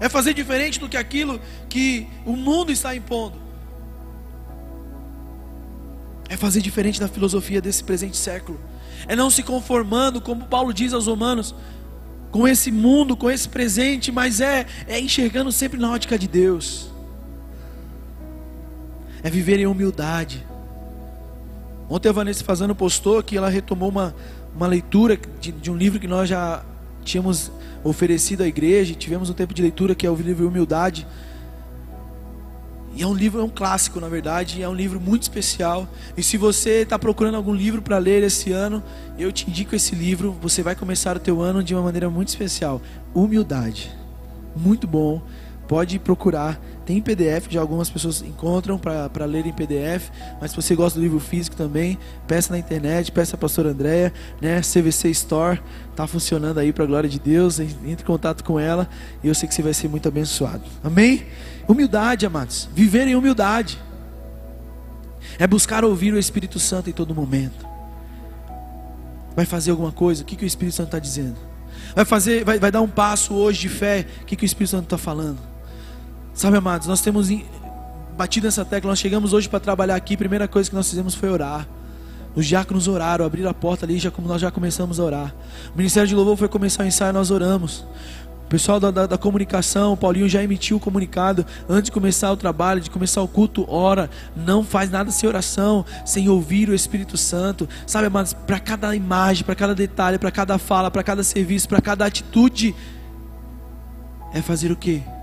É 0.01 0.09
fazer 0.09 0.35
diferente 0.35 0.79
do 0.81 0.89
que 0.89 0.97
aquilo 0.97 1.41
que 1.69 2.07
o 2.27 2.37
mundo 2.37 2.73
está 2.73 2.95
impondo. 2.95 3.39
É 6.29 6.37
fazer 6.37 6.61
diferente 6.61 6.99
da 6.99 7.09
filosofia 7.09 7.61
desse 7.61 7.85
presente 7.85 8.17
século. 8.17 8.61
É 9.07 9.15
não 9.15 9.31
se 9.31 9.43
conformando, 9.43 10.21
como 10.21 10.47
Paulo 10.47 10.73
diz 10.73 10.93
aos 10.93 11.07
Romanos, 11.07 11.55
com 12.31 12.49
esse 12.49 12.73
mundo, 12.73 13.17
com 13.17 13.31
esse 13.31 13.49
presente, 13.49 14.11
mas 14.11 14.41
é, 14.41 14.67
é 14.89 14.99
enxergando 14.99 15.53
sempre 15.53 15.79
na 15.79 15.93
ótica 15.93 16.19
de 16.19 16.27
Deus. 16.27 16.91
É 19.23 19.31
viver 19.31 19.59
em 19.61 19.67
humildade. 19.67 20.45
Ontem 21.89 22.09
a 22.09 22.13
Vanessa 22.13 22.43
fazendo 22.43 22.75
postou 22.75 23.23
que 23.23 23.37
ela 23.37 23.49
retomou 23.49 23.89
uma, 23.89 24.15
uma 24.55 24.67
leitura 24.67 25.19
de, 25.41 25.53
de 25.53 25.71
um 25.71 25.77
livro 25.77 25.99
que 25.99 26.09
nós 26.09 26.29
já 26.29 26.63
tínhamos 27.05 27.51
oferecido 27.83 28.43
à 28.43 28.47
igreja, 28.47 28.95
tivemos 28.95 29.29
um 29.29 29.35
tempo 29.35 29.53
de 29.53 29.61
leitura 29.61 29.95
que 29.95 30.07
é 30.07 30.11
o 30.11 30.15
livro 30.15 30.49
Humildade 30.49 31.07
e 32.97 33.03
é 33.03 33.07
um 33.07 33.13
livro, 33.13 33.41
é 33.41 33.45
um 33.45 33.49
clássico, 33.49 33.99
na 33.99 34.09
verdade, 34.09 34.63
é 34.63 34.69
um 34.69 34.75
livro 34.75 35.01
muito 35.01 35.23
especial. 35.23 35.89
E 36.17 36.23
se 36.23 36.37
você 36.37 36.83
está 36.83 36.97
procurando 36.97 37.35
algum 37.35 37.53
livro 37.53 37.83
para 37.83 37.99
ler 37.99 38.23
esse 38.23 38.53
ano, 38.53 38.81
eu 39.19 39.33
te 39.33 39.51
indico 39.51 39.75
esse 39.75 39.97
livro. 39.97 40.31
Você 40.41 40.63
vai 40.63 40.77
começar 40.77 41.17
o 41.17 41.21
teu 41.21 41.41
ano 41.41 41.63
de 41.63 41.75
uma 41.75 41.83
maneira 41.83 42.09
muito 42.09 42.29
especial. 42.29 42.81
Humildade. 43.13 43.91
Muito 44.55 44.87
bom. 44.87 45.21
Pode 45.67 45.99
procurar. 45.99 46.61
Tem 46.85 47.01
PDF, 47.01 47.47
já 47.49 47.61
algumas 47.61 47.89
pessoas 47.89 48.21
encontram 48.21 48.79
para 48.79 49.25
ler 49.25 49.47
em 49.47 49.53
PDF. 49.53 50.11
Mas 50.41 50.51
se 50.51 50.57
você 50.57 50.75
gosta 50.75 50.99
do 50.99 51.03
livro 51.03 51.19
físico 51.19 51.57
também, 51.57 51.99
peça 52.27 52.53
na 52.53 52.59
internet, 52.59 53.11
peça 53.11 53.37
a 53.37 53.39
pastora 53.39 53.71
Andréia, 53.71 54.13
né? 54.41 54.61
CVC 54.61 55.11
Store 55.11 55.61
está 55.91 56.07
funcionando 56.07 56.59
aí 56.59 56.73
para 56.73 56.85
a 56.85 56.87
glória 56.87 57.09
de 57.09 57.19
Deus. 57.19 57.59
Entre 57.59 57.91
em 57.91 57.97
contato 58.07 58.45
com 58.45 58.61
ela 58.61 58.89
e 59.23 59.29
eu 59.29 59.35
sei 59.35 59.49
que 59.49 59.55
você 59.55 59.63
vai 59.63 59.73
ser 59.73 59.89
muito 59.89 60.07
abençoado. 60.07 60.63
Amém? 60.83 61.25
Humildade, 61.67 62.27
amados. 62.27 62.69
Viver 62.75 63.07
em 63.07 63.17
humildade. 63.17 63.81
É 65.39 65.47
buscar 65.47 65.85
ouvir 65.85 66.13
o 66.13 66.19
Espírito 66.19 66.59
Santo 66.59 66.91
em 66.91 66.93
todo 66.93 67.15
momento. 67.15 67.67
Vai 69.35 69.47
fazer 69.47 69.71
alguma 69.71 69.91
coisa? 69.91 70.23
O 70.23 70.25
que, 70.25 70.37
que 70.37 70.45
o 70.45 70.47
Espírito 70.47 70.75
Santo 70.75 70.89
está 70.89 70.99
dizendo? 70.99 71.55
vai 71.95 72.05
fazer, 72.05 72.45
vai, 72.45 72.59
vai 72.59 72.71
dar 72.71 72.81
um 72.81 72.89
passo 72.89 73.35
hoje 73.35 73.61
de 73.61 73.69
fé. 73.69 74.07
O 74.23 74.25
que, 74.25 74.37
que 74.37 74.45
o 74.45 74.47
Espírito 74.47 74.71
Santo 74.71 74.85
está 74.85 74.99
falando? 74.99 75.39
Sabe, 76.35 76.57
amados, 76.57 76.89
nós 76.89 77.01
temos 77.01 77.29
batido 78.17 78.47
nessa 78.47 78.65
tecla, 78.65 78.91
nós 78.91 78.99
chegamos 78.99 79.33
hoje 79.33 79.49
para 79.49 79.61
trabalhar 79.61 79.95
aqui, 79.95 80.15
a 80.15 80.19
primeira 80.19 80.49
coisa 80.49 80.69
que 80.69 80.75
nós 80.75 80.91
fizemos 80.91 81.15
foi 81.15 81.29
orar. 81.29 81.67
Os 82.35 82.45
diáconos 82.45 82.89
oraram, 82.89 83.25
abriram 83.25 83.49
a 83.49 83.55
porta 83.55 83.87
ali, 83.87 83.99
já 84.01 84.11
como 84.11 84.27
nós 84.27 84.41
já 84.41 84.51
começamos 84.51 84.99
a 84.99 85.05
orar. 85.05 85.35
O 85.73 85.79
Ministério 85.79 86.09
de 86.09 86.15
Louvor 86.15 86.37
foi 86.37 86.49
começar 86.49 86.83
o 86.83 86.87
ensaio, 86.87 87.13
nós 87.13 87.31
oramos. 87.31 87.87
O 88.47 88.49
pessoal 88.49 88.81
da, 88.81 88.91
da, 88.91 89.07
da, 89.07 89.17
comunicação, 89.17 89.93
o 89.93 89.97
Paulinho 89.97 90.29
já 90.29 90.43
emitiu 90.43 90.77
o 90.77 90.81
comunicado 90.81 91.47
antes 91.69 91.85
de 91.85 91.93
começar 91.93 92.33
o 92.33 92.37
trabalho, 92.37 92.81
de 92.81 92.91
começar 92.91 93.23
o 93.23 93.29
culto, 93.29 93.65
ora, 93.69 94.11
não 94.35 94.65
faz 94.65 94.91
nada 94.91 95.13
sem 95.13 95.29
oração, 95.29 95.85
sem 96.05 96.29
ouvir 96.29 96.69
o 96.69 96.75
Espírito 96.75 97.17
Santo, 97.17 97.69
sabe, 97.87 98.09
amados, 98.09 98.33
para 98.33 98.59
cada 98.59 98.95
imagem, 98.95 99.45
para 99.45 99.55
cada 99.55 99.75
detalhe, 99.75 100.19
para 100.19 100.33
cada 100.33 100.59
fala, 100.59 100.91
para 100.91 101.05
cada 101.05 101.23
serviço, 101.23 101.69
para 101.69 101.81
cada 101.81 102.05
atitude, 102.05 102.75
é 104.33 104.43
fazer 104.43 104.73
o 104.73 104.77
que? 104.77 105.14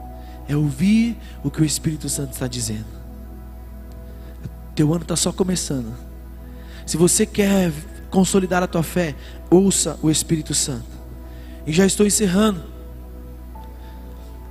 É 0.52 0.56
ouvir 0.58 1.16
o 1.46 1.50
que 1.50 1.62
o 1.62 1.66
Espírito 1.66 2.10
Santo 2.10 2.34
está 2.34 2.46
dizendo. 2.46 2.86
Teu 4.76 4.94
ano 4.94 5.04
está 5.04 5.16
só 5.16 5.32
começando. 5.32 5.96
Se 6.86 6.98
você 6.98 7.26
quer 7.26 7.72
consolidar 8.10 8.62
a 8.62 8.68
tua 8.68 8.84
fé, 8.84 9.16
ouça 9.50 9.98
o 10.02 10.12
Espírito 10.12 10.54
Santo. 10.54 10.90
E 11.66 11.72
já 11.72 11.86
estou 11.86 12.06
encerrando. 12.06 12.66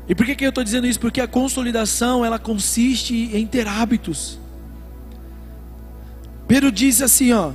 E 0.08 0.14
por 0.14 0.24
que, 0.24 0.34
que 0.34 0.46
eu 0.46 0.48
estou 0.48 0.64
dizendo 0.64 0.86
isso? 0.86 0.98
Porque 0.98 1.20
a 1.20 1.28
consolidação 1.28 2.24
ela 2.24 2.38
consiste 2.38 3.28
em 3.36 3.46
ter 3.46 3.68
hábitos. 3.68 4.38
Pedro 6.48 6.72
disse 6.72 7.04
assim, 7.04 7.30
ó. 7.34 7.52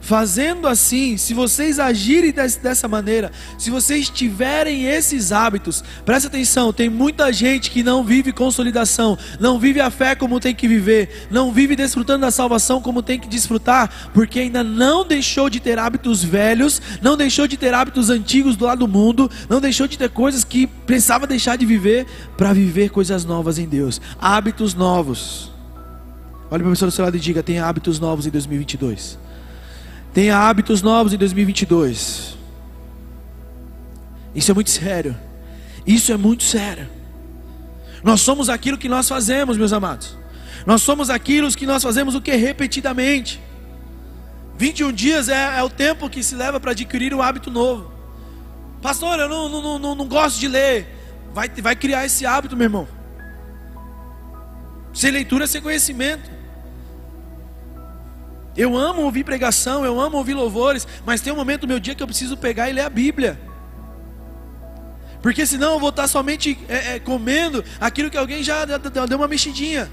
Fazendo 0.00 0.68
assim, 0.68 1.16
se 1.16 1.34
vocês 1.34 1.78
agirem 1.78 2.32
dessa 2.32 2.86
maneira, 2.86 3.32
se 3.58 3.68
vocês 3.68 4.08
tiverem 4.08 4.86
esses 4.86 5.32
hábitos, 5.32 5.82
presta 6.04 6.28
atenção: 6.28 6.72
tem 6.72 6.88
muita 6.88 7.32
gente 7.32 7.70
que 7.70 7.82
não 7.82 8.04
vive 8.04 8.32
consolidação, 8.32 9.18
não 9.40 9.58
vive 9.58 9.80
a 9.80 9.90
fé 9.90 10.14
como 10.14 10.38
tem 10.38 10.54
que 10.54 10.68
viver, 10.68 11.26
não 11.30 11.52
vive 11.52 11.74
desfrutando 11.74 12.20
da 12.20 12.30
salvação 12.30 12.80
como 12.80 13.02
tem 13.02 13.18
que 13.18 13.28
desfrutar, 13.28 14.10
porque 14.14 14.38
ainda 14.38 14.62
não 14.62 15.04
deixou 15.04 15.50
de 15.50 15.58
ter 15.58 15.78
hábitos 15.78 16.22
velhos, 16.22 16.80
não 17.02 17.16
deixou 17.16 17.48
de 17.48 17.56
ter 17.56 17.74
hábitos 17.74 18.08
antigos 18.08 18.56
do 18.56 18.66
lado 18.66 18.78
do 18.78 18.88
mundo, 18.88 19.28
não 19.48 19.60
deixou 19.60 19.88
de 19.88 19.98
ter 19.98 20.08
coisas 20.10 20.44
que 20.44 20.66
precisava 20.66 21.26
deixar 21.26 21.56
de 21.56 21.66
viver 21.66 22.06
para 22.36 22.52
viver 22.52 22.90
coisas 22.90 23.24
novas 23.24 23.58
em 23.58 23.66
Deus, 23.66 24.00
hábitos 24.18 24.74
novos. 24.74 25.52
Olha 26.50 26.62
para 26.62 26.68
a 26.68 26.72
pessoa 26.72 26.88
do 26.88 26.94
seu 26.94 27.04
lado 27.04 27.16
e 27.16 27.20
diga: 27.20 27.42
tem 27.42 27.58
hábitos 27.58 27.98
novos 27.98 28.26
em 28.26 28.30
2022. 28.30 29.27
Tenha 30.12 30.38
hábitos 30.38 30.82
novos 30.82 31.12
em 31.12 31.16
2022. 31.16 32.36
Isso 34.34 34.50
é 34.50 34.54
muito 34.54 34.70
sério. 34.70 35.16
Isso 35.86 36.12
é 36.12 36.16
muito 36.16 36.44
sério. 36.44 36.88
Nós 38.02 38.20
somos 38.20 38.48
aquilo 38.48 38.78
que 38.78 38.88
nós 38.88 39.08
fazemos, 39.08 39.56
meus 39.56 39.72
amados. 39.72 40.16
Nós 40.66 40.82
somos 40.82 41.10
aquilo 41.10 41.50
que 41.50 41.66
nós 41.66 41.82
fazemos 41.82 42.14
o 42.14 42.20
que 42.20 42.34
repetidamente. 42.34 43.40
21 44.56 44.92
dias 44.92 45.28
é, 45.28 45.58
é 45.58 45.62
o 45.62 45.70
tempo 45.70 46.10
que 46.10 46.22
se 46.22 46.34
leva 46.34 46.58
para 46.58 46.72
adquirir 46.72 47.14
um 47.14 47.22
hábito 47.22 47.50
novo. 47.50 47.92
Pastor, 48.82 49.18
eu 49.18 49.28
não, 49.28 49.48
não, 49.48 49.78
não, 49.78 49.94
não 49.94 50.06
gosto 50.06 50.38
de 50.38 50.48
ler. 50.48 50.86
Vai, 51.32 51.48
vai 51.48 51.76
criar 51.76 52.04
esse 52.04 52.26
hábito, 52.26 52.56
meu 52.56 52.64
irmão. 52.64 52.88
Sem 54.92 55.10
leitura, 55.10 55.46
sem 55.46 55.60
conhecimento. 55.60 56.37
Eu 58.58 58.76
amo 58.76 59.02
ouvir 59.02 59.22
pregação, 59.22 59.84
eu 59.84 60.00
amo 60.00 60.16
ouvir 60.16 60.34
louvores, 60.34 60.84
mas 61.06 61.20
tem 61.20 61.32
um 61.32 61.36
momento 61.36 61.60
do 61.60 61.68
meu 61.68 61.78
dia 61.78 61.94
que 61.94 62.02
eu 62.02 62.06
preciso 62.08 62.36
pegar 62.36 62.68
e 62.68 62.72
ler 62.72 62.80
a 62.80 62.90
Bíblia. 62.90 63.40
Porque 65.22 65.46
senão 65.46 65.74
eu 65.74 65.80
vou 65.80 65.90
estar 65.90 66.08
somente 66.08 66.58
é, 66.68 66.96
é, 66.96 66.98
comendo 66.98 67.64
aquilo 67.80 68.10
que 68.10 68.16
alguém 68.16 68.42
já 68.42 68.64
deu 68.64 69.16
uma 69.16 69.28
mexidinha. 69.28 69.88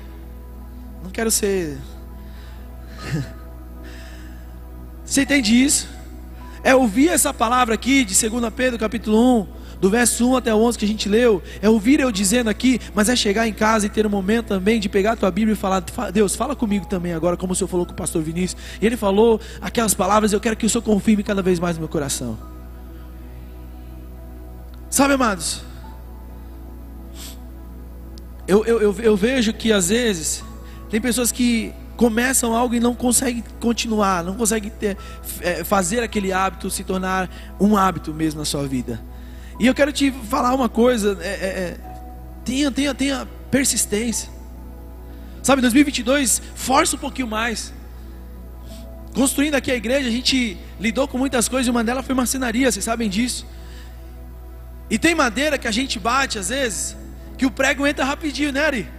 Não 1.03 1.11
quero 1.11 1.29
ser. 1.29 1.77
Você 5.05 5.21
entende 5.21 5.63
isso? 5.63 5.87
É 6.63 6.73
ouvir 6.73 7.09
essa 7.09 7.31
palavra 7.31 7.75
aqui 7.75 8.03
de 8.03 8.29
2 8.29 8.51
Pedro 8.51 8.79
capítulo 8.79 9.41
1 9.41 9.54
do 9.79 9.89
verso 9.89 10.29
1 10.29 10.37
até 10.37 10.53
11 10.53 10.77
que 10.77 10.85
a 10.85 10.87
gente 10.87 11.09
leu, 11.09 11.41
é 11.61 11.69
ouvir 11.69 11.99
eu 11.99 12.11
dizendo 12.11 12.49
aqui, 12.49 12.79
mas 12.93 13.09
é 13.09 13.15
chegar 13.15 13.47
em 13.47 13.53
casa 13.53 13.85
e 13.85 13.89
ter 13.89 14.05
um 14.05 14.09
momento 14.09 14.47
também 14.47 14.79
de 14.79 14.89
pegar 14.89 15.13
a 15.13 15.15
tua 15.15 15.31
Bíblia 15.31 15.53
e 15.53 15.55
falar: 15.55 15.83
Deus, 16.13 16.35
fala 16.35 16.55
comigo 16.55 16.85
também 16.85 17.13
agora, 17.13 17.37
como 17.37 17.53
o 17.53 17.55
Senhor 17.55 17.67
falou 17.67 17.85
com 17.85 17.91
o 17.91 17.95
pastor 17.95 18.21
Vinícius. 18.21 18.61
E 18.81 18.85
ele 18.85 18.97
falou 18.97 19.39
aquelas 19.61 19.93
palavras, 19.93 20.33
eu 20.33 20.39
quero 20.39 20.55
que 20.55 20.65
o 20.65 20.69
Senhor 20.69 20.81
confirme 20.81 21.23
cada 21.23 21.41
vez 21.41 21.59
mais 21.59 21.75
no 21.75 21.81
meu 21.81 21.89
coração. 21.89 22.37
Sabe, 24.89 25.15
amados, 25.15 25.61
eu, 28.47 28.63
eu, 28.65 28.81
eu, 28.81 28.95
eu 28.99 29.17
vejo 29.17 29.51
que 29.53 29.73
às 29.73 29.89
vezes 29.89 30.43
tem 30.89 31.01
pessoas 31.01 31.31
que 31.31 31.73
começam 31.97 32.55
algo 32.55 32.75
e 32.75 32.79
não 32.79 32.93
conseguem 32.93 33.43
continuar, 33.59 34.23
não 34.23 34.35
conseguem 34.35 34.69
ter, 34.69 34.97
é, 35.41 35.63
fazer 35.63 36.01
aquele 36.01 36.31
hábito 36.31 36.69
se 36.69 36.83
tornar 36.83 37.29
um 37.59 37.75
hábito 37.75 38.13
mesmo 38.13 38.39
na 38.39 38.45
sua 38.45 38.67
vida. 38.67 39.01
E 39.59 39.67
eu 39.67 39.73
quero 39.73 39.91
te 39.91 40.11
falar 40.11 40.53
uma 40.53 40.69
coisa: 40.69 41.17
é, 41.21 41.27
é, 41.27 41.29
é 41.29 41.77
tenha, 42.43 42.71
tenha, 42.71 42.93
tenha 42.93 43.27
persistência. 43.49 44.29
Sabe, 45.41 45.61
2022, 45.61 46.41
força 46.55 46.95
um 46.95 46.99
pouquinho 46.99 47.27
mais. 47.27 47.73
Construindo 49.13 49.55
aqui 49.55 49.71
a 49.71 49.75
igreja, 49.75 50.07
a 50.07 50.11
gente 50.11 50.57
lidou 50.79 51.07
com 51.07 51.17
muitas 51.17 51.47
coisas 51.47 51.67
e 51.67 51.71
uma 51.71 51.83
delas 51.83 52.05
foi 52.05 52.13
marcenaria, 52.13 52.71
vocês 52.71 52.83
sabem 52.83 53.09
disso. 53.09 53.45
E 54.89 54.97
tem 54.99 55.15
madeira 55.15 55.57
que 55.57 55.67
a 55.67 55.71
gente 55.71 55.97
bate 55.99 56.37
às 56.37 56.49
vezes, 56.49 56.97
que 57.37 57.45
o 57.45 57.51
prego 57.51 57.87
entra 57.87 58.03
rapidinho, 58.03 58.51
né, 58.51 58.65
Ari? 58.65 58.89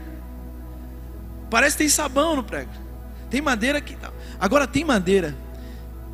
Parece 1.50 1.76
que 1.76 1.84
tem 1.84 1.88
sabão 1.88 2.36
no 2.36 2.42
prego. 2.42 2.70
Tem 3.30 3.40
madeira 3.40 3.80
que. 3.80 3.96
Agora 4.40 4.66
tem 4.66 4.84
madeira 4.84 5.36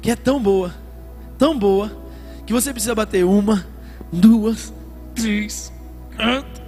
que 0.01 0.11
é 0.11 0.17
tão 0.17 0.43
boa, 0.43 0.75
tão 1.39 1.57
boa, 1.57 1.97
que 2.45 2.53
você 2.53 2.73
precisa 2.73 2.95
bater 2.95 3.25
uma, 3.25 3.65
duas, 4.13 4.73
três, 5.15 5.73
quatro, 6.15 6.63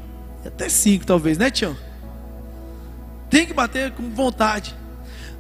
até 0.44 0.68
cinco 0.68 1.04
talvez, 1.04 1.36
né, 1.36 1.50
Tião? 1.50 1.76
Tem 3.28 3.46
que 3.46 3.52
bater 3.52 3.92
com 3.92 4.10
vontade. 4.10 4.74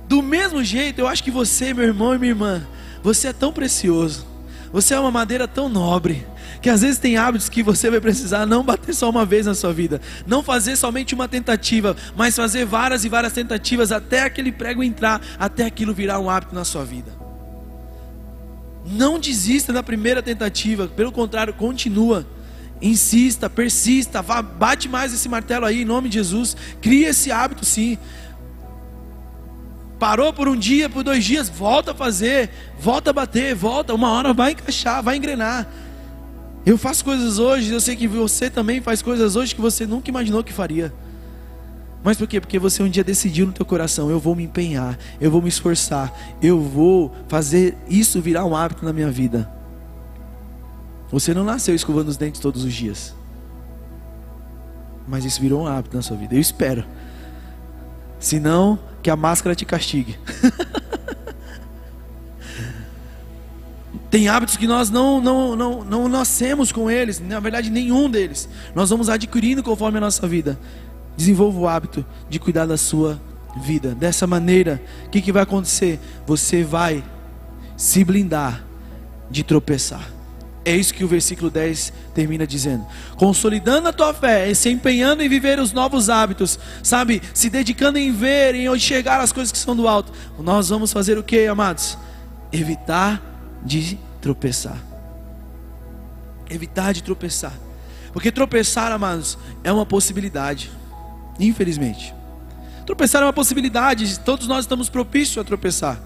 Do 0.06 0.22
mesmo 0.22 0.62
jeito, 0.62 1.00
eu 1.00 1.08
acho 1.08 1.24
que 1.24 1.30
você, 1.30 1.72
meu 1.72 1.84
irmão 1.84 2.14
e 2.14 2.18
minha 2.18 2.32
irmã, 2.32 2.66
você 3.02 3.28
é 3.28 3.32
tão 3.32 3.52
precioso. 3.52 4.26
Você 4.72 4.92
é 4.92 4.98
uma 4.98 5.10
madeira 5.10 5.46
tão 5.46 5.68
nobre 5.68 6.26
que 6.60 6.68
às 6.68 6.80
vezes 6.80 6.98
tem 6.98 7.16
hábitos 7.16 7.48
que 7.48 7.62
você 7.62 7.90
vai 7.90 8.00
precisar 8.00 8.44
não 8.44 8.64
bater 8.64 8.94
só 8.94 9.08
uma 9.08 9.24
vez 9.24 9.46
na 9.46 9.54
sua 9.54 9.72
vida, 9.72 10.00
não 10.26 10.42
fazer 10.42 10.76
somente 10.76 11.14
uma 11.14 11.28
tentativa, 11.28 11.94
mas 12.16 12.34
fazer 12.34 12.64
várias 12.64 13.04
e 13.04 13.08
várias 13.08 13.32
tentativas 13.32 13.92
até 13.92 14.22
aquele 14.22 14.50
prego 14.50 14.82
entrar, 14.82 15.20
até 15.38 15.64
aquilo 15.64 15.94
virar 15.94 16.18
um 16.18 16.28
hábito 16.28 16.54
na 16.54 16.64
sua 16.64 16.84
vida. 16.84 17.23
Não 18.84 19.18
desista 19.18 19.72
na 19.72 19.82
primeira 19.82 20.22
tentativa, 20.22 20.86
pelo 20.86 21.10
contrário, 21.10 21.54
continua. 21.54 22.26
Insista, 22.82 23.48
persista, 23.48 24.20
vá, 24.20 24.42
bate 24.42 24.88
mais 24.88 25.14
esse 25.14 25.28
martelo 25.28 25.64
aí 25.64 25.82
em 25.82 25.84
nome 25.84 26.08
de 26.08 26.16
Jesus. 26.16 26.56
Cria 26.82 27.08
esse 27.08 27.32
hábito 27.32 27.64
sim. 27.64 27.96
Parou 29.98 30.32
por 30.32 30.48
um 30.48 30.56
dia, 30.56 30.90
por 30.90 31.02
dois 31.02 31.24
dias, 31.24 31.48
volta 31.48 31.92
a 31.92 31.94
fazer, 31.94 32.50
volta 32.78 33.10
a 33.10 33.12
bater, 33.12 33.54
volta, 33.54 33.94
uma 33.94 34.10
hora 34.10 34.34
vai 34.34 34.52
encaixar, 34.52 35.02
vai 35.02 35.16
engrenar. 35.16 35.66
Eu 36.66 36.76
faço 36.76 37.04
coisas 37.04 37.38
hoje, 37.38 37.72
eu 37.72 37.80
sei 37.80 37.96
que 37.96 38.08
você 38.08 38.50
também 38.50 38.82
faz 38.82 39.00
coisas 39.00 39.36
hoje 39.36 39.54
que 39.54 39.60
você 39.60 39.86
nunca 39.86 40.10
imaginou 40.10 40.44
que 40.44 40.52
faria. 40.52 40.92
Mas 42.04 42.18
por 42.18 42.28
quê? 42.28 42.38
Porque 42.38 42.58
você 42.58 42.82
um 42.82 42.88
dia 42.88 43.02
decidiu 43.02 43.46
no 43.46 43.52
teu 43.52 43.64
coração, 43.64 44.10
eu 44.10 44.20
vou 44.20 44.36
me 44.36 44.44
empenhar, 44.44 44.98
eu 45.18 45.30
vou 45.30 45.40
me 45.40 45.48
esforçar, 45.48 46.12
eu 46.42 46.60
vou 46.60 47.10
fazer 47.28 47.78
isso 47.88 48.20
virar 48.20 48.44
um 48.44 48.54
hábito 48.54 48.84
na 48.84 48.92
minha 48.92 49.10
vida. 49.10 49.50
Você 51.10 51.32
não 51.32 51.44
nasceu 51.44 51.74
escovando 51.74 52.08
os 52.08 52.18
dentes 52.18 52.42
todos 52.42 52.62
os 52.62 52.74
dias. 52.74 53.14
Mas 55.08 55.24
isso 55.24 55.40
virou 55.40 55.62
um 55.62 55.66
hábito 55.66 55.96
na 55.96 56.02
sua 56.02 56.18
vida. 56.18 56.34
Eu 56.34 56.40
espero. 56.40 56.84
Senão, 58.18 58.78
que 59.02 59.08
a 59.08 59.16
máscara 59.16 59.54
te 59.54 59.64
castigue. 59.64 60.18
Tem 64.10 64.28
hábitos 64.28 64.58
que 64.58 64.66
nós 64.66 64.90
não, 64.90 65.20
não, 65.22 65.56
não, 65.56 65.84
não 65.84 66.08
nascemos 66.08 66.70
com 66.70 66.90
eles, 66.90 67.18
na 67.18 67.40
verdade, 67.40 67.70
nenhum 67.70 68.10
deles. 68.10 68.48
Nós 68.74 68.90
vamos 68.90 69.08
adquirindo 69.08 69.62
conforme 69.62 69.96
a 69.98 70.00
nossa 70.02 70.26
vida. 70.28 70.58
Desenvolva 71.16 71.58
o 71.58 71.68
hábito 71.68 72.04
de 72.28 72.38
cuidar 72.38 72.66
da 72.66 72.76
sua 72.76 73.20
vida. 73.56 73.94
Dessa 73.94 74.26
maneira, 74.26 74.82
o 75.06 75.10
que, 75.10 75.20
que 75.20 75.32
vai 75.32 75.42
acontecer? 75.42 76.00
Você 76.26 76.64
vai 76.64 77.04
se 77.76 78.04
blindar 78.04 78.64
de 79.30 79.42
tropeçar. 79.42 80.14
É 80.64 80.74
isso 80.74 80.94
que 80.94 81.04
o 81.04 81.08
versículo 81.08 81.50
10 81.50 81.92
termina 82.14 82.46
dizendo. 82.46 82.86
Consolidando 83.16 83.88
a 83.88 83.92
tua 83.92 84.14
fé, 84.14 84.52
se 84.54 84.70
empenhando 84.70 85.22
em 85.22 85.28
viver 85.28 85.58
os 85.58 85.72
novos 85.72 86.08
hábitos, 86.08 86.58
sabe? 86.82 87.20
Se 87.34 87.50
dedicando 87.50 87.98
em 87.98 88.10
ver, 88.12 88.54
em 88.54 88.66
enxergar 88.66 89.20
as 89.20 89.30
coisas 89.30 89.52
que 89.52 89.58
são 89.58 89.76
do 89.76 89.86
alto. 89.86 90.10
Nós 90.38 90.70
vamos 90.70 90.90
fazer 90.90 91.18
o 91.18 91.22
que, 91.22 91.46
amados? 91.46 91.98
Evitar 92.50 93.20
de 93.62 93.98
tropeçar. 94.22 94.78
Evitar 96.48 96.94
de 96.94 97.02
tropeçar. 97.02 97.52
Porque 98.12 98.32
tropeçar, 98.32 98.90
amados, 98.90 99.36
é 99.62 99.70
uma 99.70 99.84
possibilidade. 99.84 100.70
Infelizmente. 101.38 102.14
Tropeçar 102.86 103.22
é 103.22 103.24
uma 103.24 103.32
possibilidade, 103.32 104.20
todos 104.20 104.46
nós 104.46 104.64
estamos 104.64 104.88
propícios 104.88 105.38
a 105.38 105.44
tropeçar. 105.44 106.00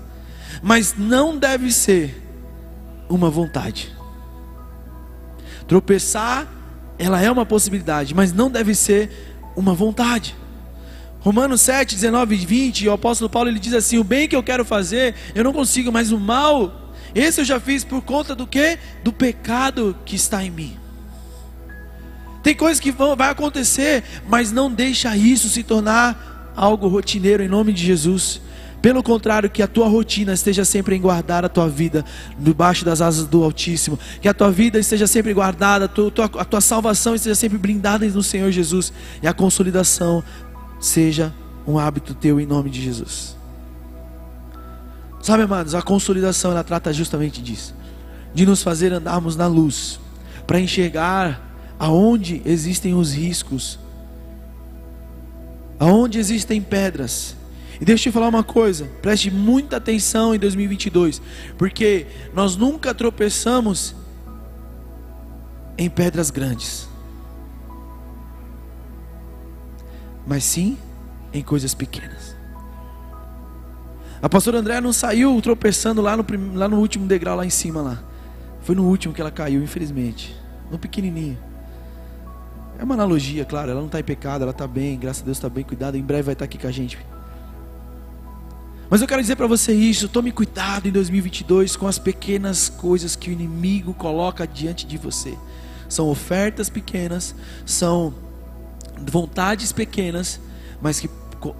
Mas 0.63 0.95
não 0.97 1.37
deve 1.37 1.73
ser 1.73 2.25
uma 3.09 3.31
vontade. 3.31 3.95
Tropeçar, 5.67 6.47
ela 6.99 7.21
é 7.21 7.31
uma 7.31 7.45
possibilidade, 7.45 8.15
mas 8.15 8.33
não 8.33 8.51
deve 8.51 8.75
ser 8.75 9.11
uma 9.57 9.75
vontade. 9.75 10.35
Romanos 11.21 11.61
7, 11.63 11.95
19 11.97 12.35
e 12.35 12.47
20, 12.47 12.89
o 12.89 12.93
apóstolo 12.93 13.29
Paulo 13.29 13.49
ele 13.51 13.59
diz 13.59 13.75
assim: 13.75 13.99
O 13.99 14.05
bem 14.05 14.29
que 14.29 14.37
eu 14.37 14.43
quero 14.43 14.65
fazer, 14.65 15.15
eu 15.35 15.43
não 15.43 15.53
consigo, 15.53 15.91
mas 15.91 16.13
o 16.13 16.19
mal, 16.19 16.93
esse 17.15 17.41
eu 17.41 17.45
já 17.45 17.59
fiz 17.59 17.85
por 17.85 18.03
conta 18.03 18.35
do 18.35 18.47
que? 18.47 18.79
Do 19.03 19.13
pecado 19.13 19.97
que 20.05 20.15
está 20.15 20.45
em 20.45 20.51
mim. 20.51 20.79
Tem 22.43 22.55
coisas 22.55 22.81
que 22.81 22.91
vão, 22.91 23.17
vai 23.17 23.31
acontecer, 23.31 24.05
mas 24.29 24.53
não 24.53 24.71
deixa 24.71 25.17
isso 25.17 25.49
se 25.49 25.63
tornar 25.63 26.53
algo 26.57 26.89
rotineiro 26.89 27.43
em 27.43 27.49
nome 27.49 27.73
de 27.73 27.85
Jesus. 27.85 28.41
Pelo 28.81 29.03
contrário, 29.03 29.51
que 29.51 29.61
a 29.61 29.67
tua 29.67 29.89
rotina 29.89 30.33
esteja 30.33 30.65
sempre 30.65 30.95
em 30.95 31.01
guardar 31.01 31.45
a 31.45 31.49
tua 31.49 31.69
vida 31.69 32.05
debaixo 32.39 32.85
das 32.85 33.01
asas 33.01 33.27
do 33.27 33.43
Altíssimo. 33.43 33.99
Que 34.21 34.29
a 34.29 34.35
tua 34.35 34.53
vida 34.53 34.79
esteja 34.79 35.07
sempre 35.07 35.35
guardada, 35.35 35.87
a 35.87 35.89
tua, 35.89 36.13
a 36.39 36.45
tua 36.45 36.61
salvação 36.61 37.15
esteja 37.15 37.35
sempre 37.35 37.59
blindada 37.59 38.07
no 38.07 38.23
Senhor 38.23 38.53
Jesus. 38.53 38.93
E 39.21 39.27
a 39.27 39.33
consolidação 39.33 40.23
seja 40.81 41.35
um 41.67 41.77
hábito 41.77 42.15
teu 42.15 42.41
em 42.41 42.47
nome 42.47 42.71
de 42.71 42.81
Jesus. 42.81 43.37
Sabe, 45.21 45.43
amados, 45.43 45.75
a 45.75 45.83
consolidação 45.83 46.53
ela 46.53 46.63
trata 46.63 46.93
justamente 46.93 47.43
disso, 47.43 47.75
de 48.33 48.47
nos 48.47 48.63
fazer 48.63 48.93
andarmos 48.93 49.35
na 49.35 49.49
luz, 49.49 49.99
para 50.47 50.61
enxergar 50.61 51.48
aonde 51.79 52.43
existem 52.45 52.95
os 52.95 53.13
riscos, 53.13 53.79
aonde 55.79 56.19
existem 56.19 56.61
pedras. 56.61 57.37
E 57.81 57.85
deixa 57.85 58.09
eu 58.09 58.13
te 58.13 58.15
falar 58.15 58.29
uma 58.29 58.43
coisa, 58.43 58.87
preste 59.01 59.31
muita 59.31 59.77
atenção 59.77 60.35
em 60.35 60.39
2022, 60.39 61.23
porque 61.57 62.07
nós 62.35 62.57
nunca 62.57 62.93
tropeçamos 62.93 63.95
em 65.77 65.89
pedras 65.89 66.31
grandes. 66.31 66.89
mas 70.29 70.45
sim 70.45 70.77
em 71.33 71.43
coisas 71.43 71.75
pequenas. 71.75 72.37
A 74.21 74.29
pastora 74.29 74.59
André 74.59 74.81
não 74.81 74.93
saiu 74.93 75.41
tropeçando 75.41 76.03
lá 76.03 76.17
no, 76.17 76.25
lá 76.55 76.69
no 76.69 76.79
último 76.79 77.07
degrau 77.07 77.37
lá 77.37 77.47
em 77.47 77.51
cima 77.51 77.81
lá. 77.81 78.03
Foi 78.61 78.75
no 78.75 78.85
último 78.85 79.15
que 79.15 79.21
ela 79.21 79.31
caiu, 79.31 79.63
infelizmente. 79.63 80.37
No 80.71 80.79
pequenininho. 80.79 81.39
É 82.79 82.85
uma 82.85 82.95
analogia, 82.95 83.45
claro. 83.45 83.73
Ela 83.73 83.81
não 83.81 83.87
está 83.87 83.99
em 83.99 84.05
pecado, 84.05 84.43
ela 84.43 84.53
está 84.53 84.67
bem, 84.67 84.99
graças 84.99 85.23
a 85.23 85.25
Deus 85.25 85.37
está 85.37 85.49
bem 85.49 85.65
cuidada. 85.65 85.99
Em 85.99 86.03
breve 86.03 86.23
vai 86.23 86.33
estar 86.33 86.45
tá 86.45 86.49
aqui 86.49 86.57
com 86.57 86.69
a 86.69 86.71
gente. 86.71 86.97
Mas 88.89 89.03
eu 89.03 89.09
quero 89.09 89.21
dizer 89.21 89.37
para 89.37 89.47
você 89.47 89.73
isso. 89.75 90.09
Tome 90.09 90.31
cuidado 90.33 90.87
em 90.87 90.93
2022 90.93 91.77
com 91.77 91.87
as 91.87 91.99
pequenas 91.99 92.69
coisas 92.69 93.17
que 93.17 93.29
o 93.29 93.33
inimigo 93.33 93.93
coloca 93.93 94.47
diante 94.47 94.87
de 94.87 94.97
você. 94.97 95.37
São 95.89 96.09
ofertas 96.09 96.71
pequenas, 96.71 97.35
são 97.67 98.15
vontades 99.11 99.73
pequenas, 99.73 100.41
mas 100.81 101.01
que 101.01 101.09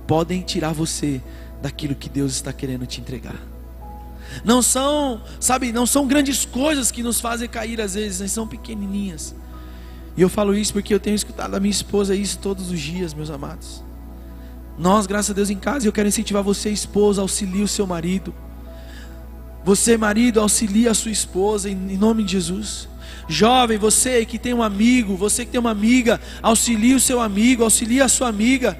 podem 0.07 0.43
tirar 0.43 0.73
você 0.73 1.21
daquilo 1.61 1.95
que 1.95 2.09
Deus 2.09 2.33
está 2.33 2.53
querendo 2.53 2.87
te 2.87 3.01
entregar. 3.01 3.37
Não 4.45 4.63
são, 4.63 5.23
sabe, 5.41 5.73
não 5.73 5.87
são 5.87 6.07
grandes 6.07 6.45
coisas 6.45 6.91
que 6.91 7.03
nos 7.03 7.21
fazem 7.21 7.49
cair 7.49 7.81
às 7.81 7.95
vezes, 7.95 8.31
são 8.31 8.47
pequenininhas. 8.47 9.35
E 10.19 10.21
eu 10.21 10.29
falo 10.29 10.53
isso 10.53 10.73
porque 10.73 10.93
eu 10.93 10.99
tenho 10.99 11.15
escutado 11.15 11.53
da 11.53 11.61
minha 11.61 11.71
esposa 11.71 12.13
isso 12.13 12.41
todos 12.41 12.73
os 12.73 12.81
dias, 12.81 13.15
meus 13.15 13.31
amados. 13.31 13.85
Nós, 14.77 15.07
graças 15.07 15.31
a 15.31 15.33
Deus, 15.33 15.49
em 15.49 15.57
casa, 15.57 15.87
eu 15.87 15.93
quero 15.93 16.09
incentivar 16.09 16.43
você, 16.43 16.71
esposa, 16.71 17.23
auxilie 17.23 17.63
o 17.63 17.69
seu 17.69 17.87
marido. 17.87 18.35
Você, 19.65 19.97
marido, 19.97 20.41
auxilie 20.41 20.89
a 20.89 20.95
sua 20.95 21.13
esposa, 21.13 21.71
em 21.71 21.97
nome 21.97 22.25
de 22.25 22.33
Jesus. 22.33 22.89
Jovem, 23.29 23.79
você 23.79 24.27
que 24.27 24.41
tem 24.41 24.53
um 24.53 24.61
amigo, 24.61 25.17
você 25.17 25.45
que 25.45 25.53
tem 25.53 25.61
uma 25.61 25.71
amiga, 25.71 26.21
auxilie 26.43 26.97
o 26.97 27.01
seu 27.01 27.21
amigo, 27.21 27.63
auxilie 27.63 28.03
a 28.03 28.09
sua 28.09 28.27
amiga. 28.27 28.77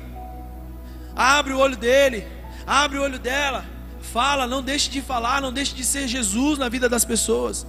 Abre 1.15 1.53
o 1.53 1.59
olho 1.59 1.77
dele, 1.77 2.27
abre 2.67 2.99
o 2.99 3.03
olho 3.03 3.19
dela. 3.21 3.65
Fala, 4.01 4.45
não 4.45 4.61
deixe 4.61 4.91
de 4.91 5.01
falar, 5.01 5.41
não 5.41 5.53
deixe 5.53 5.73
de 5.73 5.85
ser 5.85 6.09
Jesus 6.09 6.59
na 6.59 6.69
vida 6.69 6.89
das 6.89 7.05
pessoas. 7.05 7.65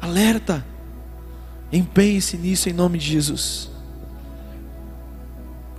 Alerta. 0.00 0.64
Empenhe-se 1.72 2.36
nisso 2.36 2.68
em 2.68 2.72
nome 2.72 2.98
de 2.98 3.06
Jesus. 3.06 3.70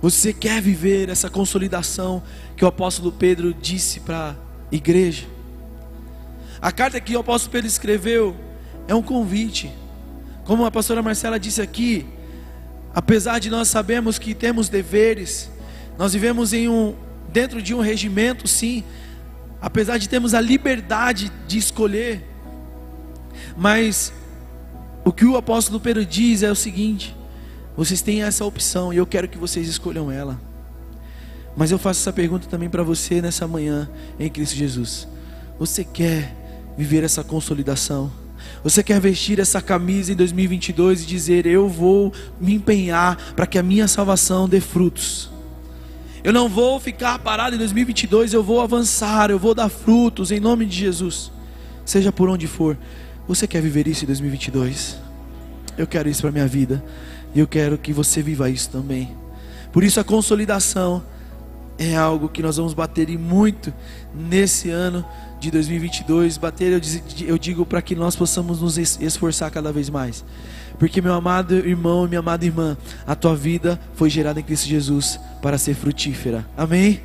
Você 0.00 0.32
quer 0.32 0.60
viver 0.60 1.08
essa 1.08 1.30
consolidação 1.30 2.22
que 2.56 2.64
o 2.64 2.68
apóstolo 2.68 3.12
Pedro 3.12 3.54
disse 3.54 4.00
para 4.00 4.30
a 4.30 4.34
igreja? 4.74 5.26
A 6.60 6.72
carta 6.72 7.00
que 7.00 7.16
o 7.16 7.20
apóstolo 7.20 7.52
Pedro 7.52 7.68
escreveu 7.68 8.36
é 8.88 8.94
um 8.94 9.02
convite. 9.02 9.70
Como 10.44 10.64
a 10.64 10.70
pastora 10.70 11.02
Marcela 11.02 11.38
disse 11.38 11.62
aqui, 11.62 12.06
apesar 12.94 13.38
de 13.38 13.48
nós 13.48 13.68
sabermos 13.68 14.18
que 14.18 14.34
temos 14.34 14.68
deveres, 14.68 15.50
nós 15.98 16.12
vivemos 16.12 16.52
em 16.52 16.68
um 16.68 16.96
dentro 17.32 17.62
de 17.62 17.74
um 17.74 17.80
regimento, 17.80 18.46
sim, 18.46 18.84
apesar 19.60 19.98
de 19.98 20.08
termos 20.08 20.34
a 20.34 20.40
liberdade 20.40 21.32
de 21.46 21.58
escolher, 21.58 22.24
mas 23.56 24.12
o 25.04 25.12
que 25.12 25.24
o 25.24 25.36
apóstolo 25.36 25.80
Pedro 25.80 26.04
diz 26.04 26.42
é 26.42 26.50
o 26.50 26.56
seguinte: 26.56 27.14
vocês 27.76 28.02
têm 28.02 28.22
essa 28.22 28.44
opção 28.44 28.92
e 28.92 28.96
eu 28.96 29.06
quero 29.06 29.28
que 29.28 29.38
vocês 29.38 29.68
escolham 29.68 30.10
ela. 30.10 30.40
Mas 31.56 31.70
eu 31.70 31.78
faço 31.78 32.00
essa 32.00 32.12
pergunta 32.12 32.48
também 32.48 32.68
para 32.68 32.82
você 32.82 33.20
nessa 33.20 33.46
manhã 33.46 33.88
em 34.18 34.28
Cristo 34.28 34.56
Jesus. 34.56 35.06
Você 35.58 35.84
quer 35.84 36.34
viver 36.76 37.04
essa 37.04 37.22
consolidação. 37.22 38.10
Você 38.64 38.82
quer 38.82 39.00
vestir 39.00 39.38
essa 39.38 39.60
camisa 39.60 40.12
em 40.12 40.16
2022 40.16 41.02
e 41.02 41.06
dizer: 41.06 41.46
Eu 41.46 41.68
vou 41.68 42.12
me 42.40 42.54
empenhar 42.54 43.16
para 43.34 43.46
que 43.46 43.58
a 43.58 43.62
minha 43.62 43.86
salvação 43.86 44.48
dê 44.48 44.60
frutos. 44.60 45.30
Eu 46.24 46.32
não 46.32 46.48
vou 46.48 46.78
ficar 46.78 47.18
parado 47.18 47.56
em 47.56 47.58
2022, 47.58 48.32
eu 48.32 48.44
vou 48.44 48.60
avançar, 48.60 49.30
eu 49.30 49.38
vou 49.38 49.54
dar 49.54 49.68
frutos 49.68 50.30
em 50.30 50.38
nome 50.38 50.64
de 50.64 50.76
Jesus. 50.76 51.32
Seja 51.84 52.12
por 52.12 52.28
onde 52.28 52.46
for. 52.46 52.78
Você 53.26 53.46
quer 53.46 53.62
viver 53.62 53.86
isso 53.86 54.04
em 54.04 54.06
2022? 54.06 54.98
Eu 55.78 55.86
quero 55.86 56.08
isso 56.08 56.22
para 56.22 56.32
minha 56.32 56.46
vida. 56.46 56.84
E 57.34 57.40
eu 57.40 57.46
quero 57.46 57.78
que 57.78 57.92
você 57.92 58.22
viva 58.22 58.50
isso 58.50 58.70
também. 58.70 59.16
Por 59.72 59.82
isso 59.82 59.98
a 59.98 60.04
consolidação 60.04 61.02
é 61.78 61.96
algo 61.96 62.28
que 62.28 62.42
nós 62.42 62.56
vamos 62.56 62.74
bater 62.74 63.08
em 63.08 63.16
muito 63.16 63.72
nesse 64.14 64.68
ano 64.70 65.04
de 65.40 65.50
2022, 65.50 66.38
bater, 66.38 66.80
eu 67.26 67.36
digo 67.36 67.66
para 67.66 67.82
que 67.82 67.96
nós 67.96 68.14
possamos 68.14 68.60
nos 68.60 68.78
esforçar 68.78 69.50
cada 69.50 69.72
vez 69.72 69.90
mais. 69.90 70.24
Porque, 70.78 71.00
meu 71.00 71.14
amado 71.14 71.56
irmão 71.56 72.04
e 72.06 72.08
minha 72.08 72.20
amada 72.20 72.44
irmã, 72.44 72.76
a 73.04 73.16
tua 73.16 73.34
vida 73.34 73.80
foi 73.94 74.08
gerada 74.08 74.38
em 74.38 74.42
Cristo 74.42 74.68
Jesus 74.68 75.18
para 75.40 75.58
ser 75.58 75.74
frutífera. 75.74 76.46
Amém? 76.56 77.00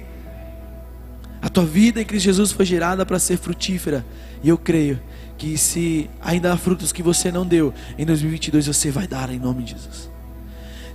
A 1.41 1.49
tua 1.49 1.65
vida 1.65 2.01
em 2.01 2.05
Cristo 2.05 2.25
Jesus 2.25 2.51
foi 2.51 2.65
gerada 2.65 3.05
para 3.05 3.17
ser 3.17 3.37
frutífera. 3.37 4.05
E 4.43 4.49
eu 4.49 4.57
creio 4.57 4.99
que 5.37 5.57
se 5.57 6.09
ainda 6.19 6.51
há 6.51 6.57
frutos 6.57 6.91
que 6.91 7.03
você 7.03 7.31
não 7.31 7.45
deu, 7.45 7.73
em 7.97 8.05
2022 8.05 8.67
você 8.67 8.89
vai 8.89 9.07
dar 9.07 9.29
em 9.29 9.39
nome 9.39 9.63
de 9.63 9.71
Jesus. 9.71 10.09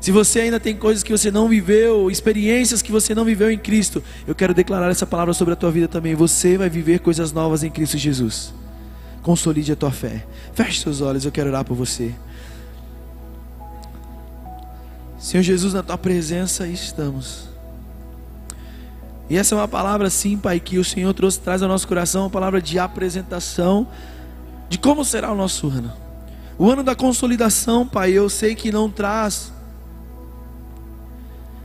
Se 0.00 0.10
você 0.10 0.40
ainda 0.40 0.58
tem 0.58 0.74
coisas 0.74 1.04
que 1.04 1.12
você 1.12 1.30
não 1.30 1.48
viveu, 1.48 2.10
experiências 2.10 2.82
que 2.82 2.90
você 2.90 3.14
não 3.14 3.24
viveu 3.24 3.52
em 3.52 3.56
Cristo, 3.56 4.02
eu 4.26 4.34
quero 4.34 4.52
declarar 4.52 4.90
essa 4.90 5.06
palavra 5.06 5.32
sobre 5.32 5.54
a 5.54 5.56
tua 5.56 5.70
vida 5.70 5.86
também. 5.86 6.16
Você 6.16 6.58
vai 6.58 6.68
viver 6.68 6.98
coisas 6.98 7.30
novas 7.30 7.62
em 7.62 7.70
Cristo 7.70 7.96
Jesus. 7.96 8.52
Consolide 9.22 9.70
a 9.70 9.76
tua 9.76 9.92
fé. 9.92 10.26
Feche 10.54 10.80
seus 10.80 11.00
olhos, 11.00 11.24
eu 11.24 11.30
quero 11.30 11.50
orar 11.50 11.64
por 11.64 11.76
você. 11.76 12.12
Senhor 15.20 15.44
Jesus, 15.44 15.72
na 15.72 15.84
tua 15.84 15.96
presença 15.96 16.66
estamos. 16.66 17.48
E 19.30 19.36
essa 19.36 19.54
é 19.54 19.58
uma 19.58 19.68
palavra, 19.68 20.10
sim, 20.10 20.36
Pai, 20.36 20.58
que 20.58 20.78
o 20.78 20.84
Senhor 20.84 21.14
trouxe, 21.14 21.38
traz 21.38 21.62
ao 21.62 21.68
nosso 21.68 21.86
coração, 21.86 22.24
uma 22.24 22.30
palavra 22.30 22.60
de 22.60 22.76
apresentação 22.76 23.86
de 24.72 24.78
como 24.78 25.04
será 25.04 25.30
o 25.30 25.36
nosso 25.36 25.68
ano. 25.68 25.92
O 26.58 26.70
ano 26.70 26.82
da 26.82 26.94
consolidação, 26.94 27.86
Pai, 27.86 28.12
eu 28.12 28.30
sei 28.30 28.54
que 28.54 28.72
não 28.72 28.90
traz 28.90 29.52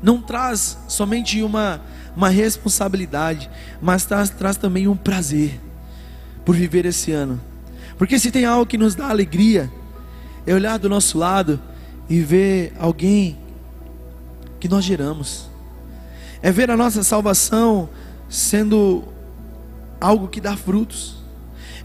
não 0.03 0.21
traz 0.21 0.77
somente 0.89 1.41
uma, 1.41 1.79
uma 2.17 2.27
responsabilidade, 2.27 3.49
mas 3.81 4.03
traz, 4.03 4.29
traz 4.29 4.57
também 4.57 4.89
um 4.89 4.95
prazer 4.97 5.57
por 6.43 6.53
viver 6.53 6.85
esse 6.85 7.13
ano. 7.13 7.39
Porque 7.97 8.19
se 8.19 8.29
tem 8.29 8.43
algo 8.43 8.65
que 8.65 8.77
nos 8.77 8.93
dá 8.93 9.07
alegria, 9.07 9.71
é 10.45 10.53
olhar 10.53 10.77
do 10.77 10.89
nosso 10.89 11.17
lado 11.17 11.61
e 12.09 12.19
ver 12.19 12.73
alguém 12.77 13.39
que 14.59 14.67
nós 14.67 14.83
geramos, 14.83 15.49
é 16.41 16.51
ver 16.51 16.69
a 16.69 16.75
nossa 16.75 17.03
salvação 17.03 17.87
sendo 18.27 19.05
algo 19.97 20.27
que 20.27 20.41
dá 20.41 20.57
frutos, 20.57 21.16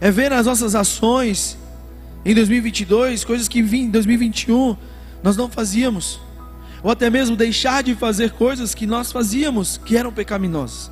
é 0.03 0.11
ver 0.11 0.33
as 0.33 0.45
nossas 0.47 0.75
ações 0.75 1.57
em 2.25 2.35
2022, 2.35 3.23
coisas 3.23 3.47
que 3.47 3.59
em 3.59 3.89
2021 3.89 4.75
nós 5.23 5.37
não 5.37 5.47
fazíamos, 5.47 6.19
ou 6.83 6.91
até 6.91 7.09
mesmo 7.09 7.37
deixar 7.37 7.81
de 7.81 7.95
fazer 7.95 8.31
coisas 8.31 8.75
que 8.75 8.85
nós 8.85 9.13
fazíamos 9.13 9.77
que 9.77 9.95
eram 9.95 10.11
pecaminosas. 10.11 10.91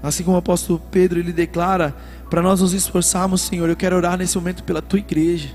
Assim 0.00 0.22
como 0.22 0.36
o 0.36 0.38
apóstolo 0.38 0.80
Pedro 0.92 1.18
ele 1.18 1.32
declara 1.32 1.92
para 2.30 2.40
nós 2.40 2.60
nos 2.60 2.72
esforçarmos, 2.72 3.40
Senhor, 3.40 3.68
eu 3.68 3.74
quero 3.74 3.96
orar 3.96 4.16
nesse 4.16 4.38
momento 4.38 4.62
pela 4.62 4.80
tua 4.80 5.00
igreja, 5.00 5.48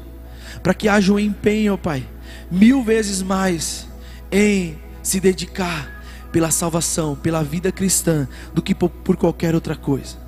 para 0.61 0.73
que 0.73 0.89
haja 0.89 1.13
um 1.13 1.19
empenho, 1.19 1.77
Pai, 1.77 2.05
mil 2.51 2.83
vezes 2.83 3.21
mais 3.21 3.87
em 4.29 4.77
se 5.01 5.21
dedicar 5.21 5.89
pela 6.33 6.51
salvação, 6.51 7.15
pela 7.15 7.41
vida 7.45 7.71
cristã, 7.71 8.27
do 8.53 8.61
que 8.61 8.75
por 8.75 9.15
qualquer 9.15 9.55
outra 9.55 9.77
coisa. 9.77 10.24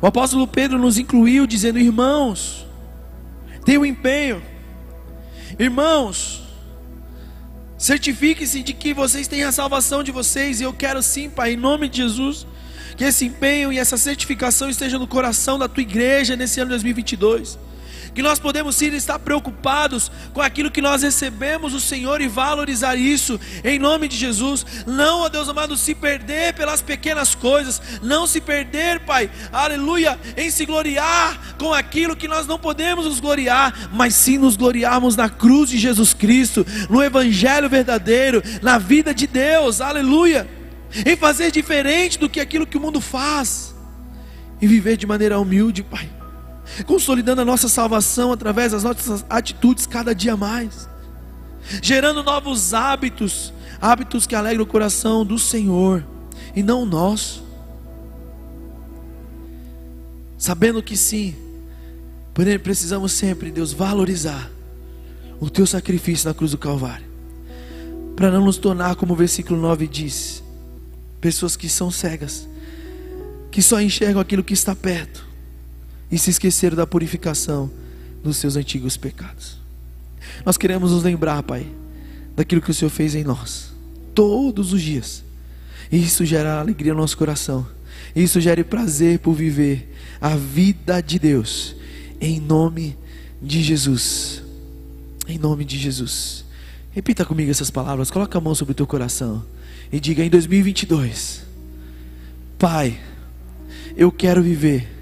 O 0.00 0.06
apóstolo 0.06 0.46
Pedro 0.46 0.78
nos 0.78 0.98
incluiu 0.98 1.46
dizendo: 1.46 1.78
irmãos, 1.78 2.66
tenham 3.64 3.84
empenho, 3.84 4.42
irmãos, 5.58 6.42
certifique-se 7.76 8.62
de 8.62 8.72
que 8.72 8.94
vocês 8.94 9.28
têm 9.28 9.44
a 9.44 9.52
salvação 9.52 10.02
de 10.02 10.12
vocês, 10.12 10.60
e 10.60 10.64
eu 10.64 10.72
quero 10.72 11.02
sim, 11.02 11.28
Pai, 11.28 11.52
em 11.52 11.56
nome 11.56 11.88
de 11.88 11.98
Jesus, 11.98 12.46
que 12.96 13.04
esse 13.04 13.26
empenho 13.26 13.72
e 13.72 13.78
essa 13.78 13.96
certificação 13.96 14.68
esteja 14.68 14.98
no 14.98 15.06
coração 15.06 15.58
da 15.58 15.68
tua 15.68 15.82
igreja 15.82 16.36
nesse 16.36 16.60
ano 16.60 16.70
2022 16.70 17.58
que 18.18 18.22
nós 18.22 18.40
podemos 18.40 18.74
sim 18.74 18.92
estar 18.96 19.16
preocupados 19.20 20.10
com 20.34 20.42
aquilo 20.42 20.72
que 20.72 20.82
nós 20.82 21.04
recebemos 21.04 21.70
do 21.70 21.78
Senhor 21.78 22.20
e 22.20 22.26
valorizar 22.26 22.96
isso 22.96 23.38
em 23.62 23.78
nome 23.78 24.08
de 24.08 24.16
Jesus. 24.16 24.66
Não, 24.88 25.20
ó 25.20 25.28
Deus 25.28 25.48
amado, 25.48 25.76
se 25.76 25.94
perder 25.94 26.52
pelas 26.54 26.82
pequenas 26.82 27.36
coisas, 27.36 27.80
não 28.02 28.26
se 28.26 28.40
perder, 28.40 28.98
Pai, 29.04 29.30
aleluia, 29.52 30.18
em 30.36 30.50
se 30.50 30.66
gloriar 30.66 31.54
com 31.60 31.72
aquilo 31.72 32.16
que 32.16 32.26
nós 32.26 32.44
não 32.44 32.58
podemos 32.58 33.04
nos 33.04 33.20
gloriar, 33.20 33.88
mas 33.92 34.16
sim 34.16 34.36
nos 34.36 34.56
gloriarmos 34.56 35.14
na 35.14 35.30
cruz 35.30 35.70
de 35.70 35.78
Jesus 35.78 36.12
Cristo, 36.12 36.66
no 36.90 37.00
Evangelho 37.00 37.68
verdadeiro, 37.68 38.42
na 38.60 38.78
vida 38.78 39.14
de 39.14 39.28
Deus, 39.28 39.80
aleluia, 39.80 40.44
em 41.06 41.16
fazer 41.16 41.52
diferente 41.52 42.18
do 42.18 42.28
que 42.28 42.40
aquilo 42.40 42.66
que 42.66 42.78
o 42.78 42.80
mundo 42.80 43.00
faz 43.00 43.72
e 44.60 44.66
viver 44.66 44.96
de 44.96 45.06
maneira 45.06 45.38
humilde, 45.38 45.84
Pai 45.84 46.17
consolidando 46.86 47.40
a 47.40 47.44
nossa 47.44 47.68
salvação 47.68 48.32
através 48.32 48.72
das 48.72 48.82
nossas 48.82 49.24
atitudes 49.28 49.86
cada 49.86 50.14
dia 50.14 50.36
mais, 50.36 50.88
gerando 51.82 52.22
novos 52.22 52.72
hábitos, 52.74 53.52
hábitos 53.80 54.26
que 54.26 54.34
alegram 54.34 54.64
o 54.64 54.66
coração 54.66 55.24
do 55.24 55.38
Senhor 55.38 56.04
e 56.54 56.62
não 56.62 56.82
o 56.82 56.86
nosso. 56.86 57.46
Sabendo 60.36 60.82
que 60.82 60.96
sim, 60.96 61.34
precisamos 62.62 63.12
sempre, 63.12 63.50
Deus, 63.50 63.72
valorizar 63.72 64.50
o 65.40 65.50
teu 65.50 65.66
sacrifício 65.66 66.28
na 66.28 66.34
cruz 66.34 66.52
do 66.52 66.58
Calvário, 66.58 67.06
para 68.16 68.30
não 68.30 68.44
nos 68.44 68.56
tornar, 68.56 68.94
como 68.96 69.14
o 69.14 69.16
versículo 69.16 69.60
9 69.60 69.86
diz, 69.88 70.42
pessoas 71.20 71.56
que 71.56 71.68
são 71.68 71.90
cegas, 71.90 72.48
que 73.50 73.60
só 73.60 73.80
enxergam 73.80 74.20
aquilo 74.20 74.44
que 74.44 74.54
está 74.54 74.74
perto 74.74 75.27
e 76.10 76.18
se 76.18 76.30
esqueceram 76.30 76.76
da 76.76 76.86
purificação 76.86 77.70
dos 78.22 78.36
seus 78.36 78.56
antigos 78.56 78.96
pecados. 78.96 79.58
Nós 80.44 80.56
queremos 80.56 80.92
nos 80.92 81.02
lembrar, 81.02 81.42
Pai, 81.42 81.66
daquilo 82.36 82.62
que 82.62 82.70
o 82.70 82.74
Senhor 82.74 82.90
fez 82.90 83.14
em 83.14 83.24
nós, 83.24 83.72
todos 84.14 84.72
os 84.72 84.82
dias. 84.82 85.24
Isso 85.90 86.24
gera 86.24 86.60
alegria 86.60 86.92
no 86.92 87.00
nosso 87.00 87.16
coração. 87.16 87.66
Isso 88.14 88.40
gera 88.40 88.62
prazer 88.64 89.18
por 89.18 89.34
viver 89.34 89.94
a 90.20 90.36
vida 90.36 91.00
de 91.00 91.18
Deus, 91.18 91.74
em 92.20 92.40
nome 92.40 92.96
de 93.40 93.62
Jesus. 93.62 94.42
Em 95.26 95.38
nome 95.38 95.64
de 95.64 95.78
Jesus. 95.78 96.44
Repita 96.90 97.24
comigo 97.24 97.50
essas 97.50 97.70
palavras, 97.70 98.10
coloca 98.10 98.36
a 98.38 98.40
mão 98.40 98.54
sobre 98.54 98.72
o 98.72 98.74
teu 98.74 98.86
coração 98.86 99.44
e 99.92 100.00
diga 100.00 100.24
em 100.24 100.30
2022: 100.30 101.42
Pai, 102.58 102.98
eu 103.96 104.10
quero 104.10 104.42
viver 104.42 104.97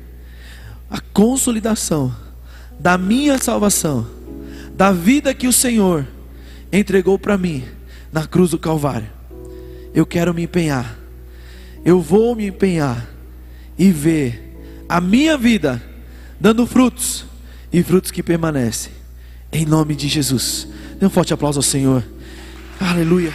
a 0.90 1.00
consolidação 1.00 2.14
da 2.78 2.98
minha 2.98 3.38
salvação, 3.38 4.06
da 4.74 4.92
vida 4.92 5.34
que 5.34 5.46
o 5.46 5.52
Senhor 5.52 6.06
entregou 6.72 7.18
para 7.18 7.38
mim 7.38 7.64
na 8.12 8.26
cruz 8.26 8.50
do 8.50 8.58
Calvário. 8.58 9.08
Eu 9.94 10.04
quero 10.04 10.34
me 10.34 10.42
empenhar, 10.42 10.98
eu 11.84 12.00
vou 12.00 12.36
me 12.36 12.46
empenhar 12.46 13.08
e 13.78 13.90
ver 13.90 14.84
a 14.88 15.00
minha 15.00 15.36
vida 15.36 15.82
dando 16.38 16.66
frutos 16.66 17.24
e 17.72 17.82
frutos 17.82 18.10
que 18.10 18.22
permanecem, 18.22 18.92
em 19.50 19.64
nome 19.64 19.94
de 19.94 20.08
Jesus. 20.08 20.68
Dê 21.00 21.06
um 21.06 21.10
forte 21.10 21.32
aplauso 21.32 21.58
ao 21.58 21.62
Senhor, 21.62 22.04
aleluia. 22.78 23.32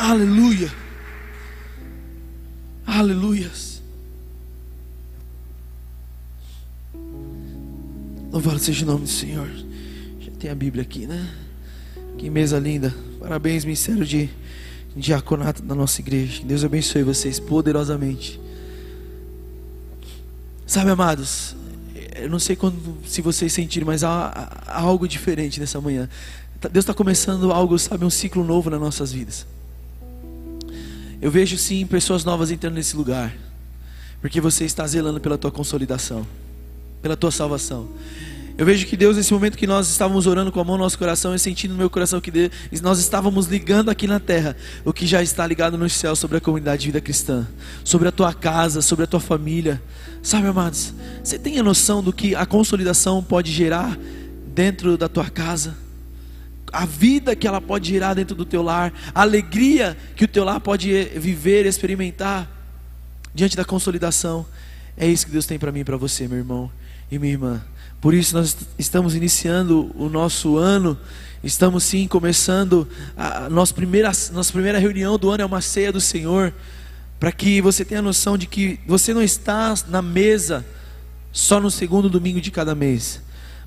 Aleluia. 0.00 0.72
Aleluias. 2.86 3.82
Louvado 8.32 8.58
seja 8.60 8.82
o 8.86 8.88
nome 8.88 9.02
do 9.02 9.10
Senhor. 9.10 9.46
Já 10.18 10.30
tem 10.38 10.50
a 10.50 10.54
Bíblia 10.54 10.82
aqui, 10.84 11.06
né? 11.06 11.28
Que 12.16 12.30
mesa 12.30 12.58
linda. 12.58 12.94
Parabéns, 13.18 13.62
ministério 13.66 14.06
de 14.06 14.30
diaconato 14.96 15.62
da 15.62 15.74
nossa 15.74 16.00
igreja. 16.00 16.42
Deus 16.46 16.64
abençoe 16.64 17.02
vocês 17.02 17.38
poderosamente. 17.38 18.40
Sabe, 20.66 20.90
amados, 20.90 21.54
eu 22.16 22.30
não 22.30 22.38
sei 22.38 22.56
quando, 22.56 23.06
se 23.06 23.20
vocês 23.20 23.52
sentirem, 23.52 23.86
mas 23.86 24.02
há, 24.02 24.50
há 24.66 24.80
algo 24.80 25.06
diferente 25.06 25.60
nessa 25.60 25.78
manhã. 25.78 26.08
Deus 26.72 26.84
está 26.84 26.94
começando 26.94 27.52
algo, 27.52 27.78
sabe, 27.78 28.02
um 28.06 28.10
ciclo 28.10 28.42
novo 28.42 28.70
nas 28.70 28.80
nossas 28.80 29.12
vidas. 29.12 29.46
Eu 31.20 31.30
vejo 31.30 31.58
sim 31.58 31.84
pessoas 31.86 32.24
novas 32.24 32.50
entrando 32.50 32.74
nesse 32.74 32.96
lugar, 32.96 33.34
porque 34.22 34.40
você 34.40 34.64
está 34.64 34.86
zelando 34.86 35.20
pela 35.20 35.36
tua 35.36 35.50
consolidação, 35.50 36.26
pela 37.02 37.16
tua 37.16 37.30
salvação. 37.30 37.88
Eu 38.56 38.66
vejo 38.66 38.86
que 38.86 38.96
Deus, 38.96 39.16
nesse 39.16 39.32
momento 39.32 39.56
que 39.56 39.66
nós 39.66 39.88
estávamos 39.88 40.26
orando 40.26 40.52
com 40.52 40.60
a 40.60 40.64
mão 40.64 40.76
no 40.76 40.84
nosso 40.84 40.98
coração, 40.98 41.32
eu 41.32 41.38
sentindo 41.38 41.72
no 41.72 41.78
meu 41.78 41.88
coração 41.88 42.20
que 42.20 42.30
Deus, 42.30 42.50
nós 42.82 42.98
estávamos 42.98 43.46
ligando 43.46 43.90
aqui 43.90 44.06
na 44.06 44.20
terra 44.20 44.56
o 44.84 44.92
que 44.92 45.06
já 45.06 45.22
está 45.22 45.46
ligado 45.46 45.78
no 45.78 45.88
céu 45.88 46.16
sobre 46.16 46.38
a 46.38 46.40
comunidade 46.40 46.82
de 46.82 46.88
vida 46.88 47.00
cristã, 47.00 47.46
sobre 47.84 48.08
a 48.08 48.12
tua 48.12 48.34
casa, 48.34 48.82
sobre 48.82 49.04
a 49.04 49.06
tua 49.06 49.20
família. 49.20 49.80
Sabe, 50.22 50.48
amados, 50.48 50.92
você 51.22 51.38
tem 51.38 51.58
a 51.58 51.62
noção 51.62 52.02
do 52.02 52.12
que 52.12 52.34
a 52.34 52.44
consolidação 52.44 53.22
pode 53.22 53.52
gerar 53.52 53.98
dentro 54.54 54.96
da 54.98 55.08
tua 55.08 55.28
casa? 55.30 55.74
A 56.72 56.86
vida 56.86 57.34
que 57.36 57.46
ela 57.46 57.60
pode 57.60 57.88
gerar 57.88 58.14
dentro 58.14 58.34
do 58.34 58.44
teu 58.44 58.62
lar, 58.62 58.92
a 59.14 59.22
alegria 59.22 59.96
que 60.16 60.24
o 60.24 60.28
teu 60.28 60.44
lar 60.44 60.60
pode 60.60 61.04
viver, 61.16 61.66
experimentar 61.66 62.48
diante 63.34 63.56
da 63.56 63.64
consolidação. 63.64 64.46
É 64.96 65.06
isso 65.06 65.26
que 65.26 65.32
Deus 65.32 65.46
tem 65.46 65.58
para 65.58 65.72
mim 65.72 65.80
e 65.80 65.84
para 65.84 65.96
você, 65.96 66.28
meu 66.28 66.38
irmão 66.38 66.70
e 67.10 67.18
minha 67.18 67.32
irmã. 67.32 67.62
Por 68.00 68.14
isso 68.14 68.34
nós 68.34 68.56
estamos 68.78 69.14
iniciando 69.14 69.90
o 69.94 70.08
nosso 70.08 70.56
ano, 70.56 70.98
estamos 71.44 71.84
sim 71.84 72.06
começando 72.06 72.88
a 73.16 73.50
nossa 73.50 73.74
primeira, 73.74 74.10
nossa 74.32 74.52
primeira 74.52 74.78
reunião 74.78 75.18
do 75.18 75.30
ano 75.30 75.42
é 75.42 75.46
uma 75.46 75.60
ceia 75.60 75.92
do 75.92 76.00
Senhor, 76.00 76.52
para 77.18 77.30
que 77.30 77.60
você 77.60 77.84
tenha 77.84 78.00
noção 78.00 78.38
de 78.38 78.46
que 78.46 78.80
você 78.86 79.12
não 79.12 79.22
está 79.22 79.74
na 79.88 80.00
mesa 80.00 80.64
só 81.32 81.60
no 81.60 81.70
segundo 81.70 82.08
domingo 82.08 82.40
de 82.40 82.50
cada 82.50 82.74
mês, 82.74 83.20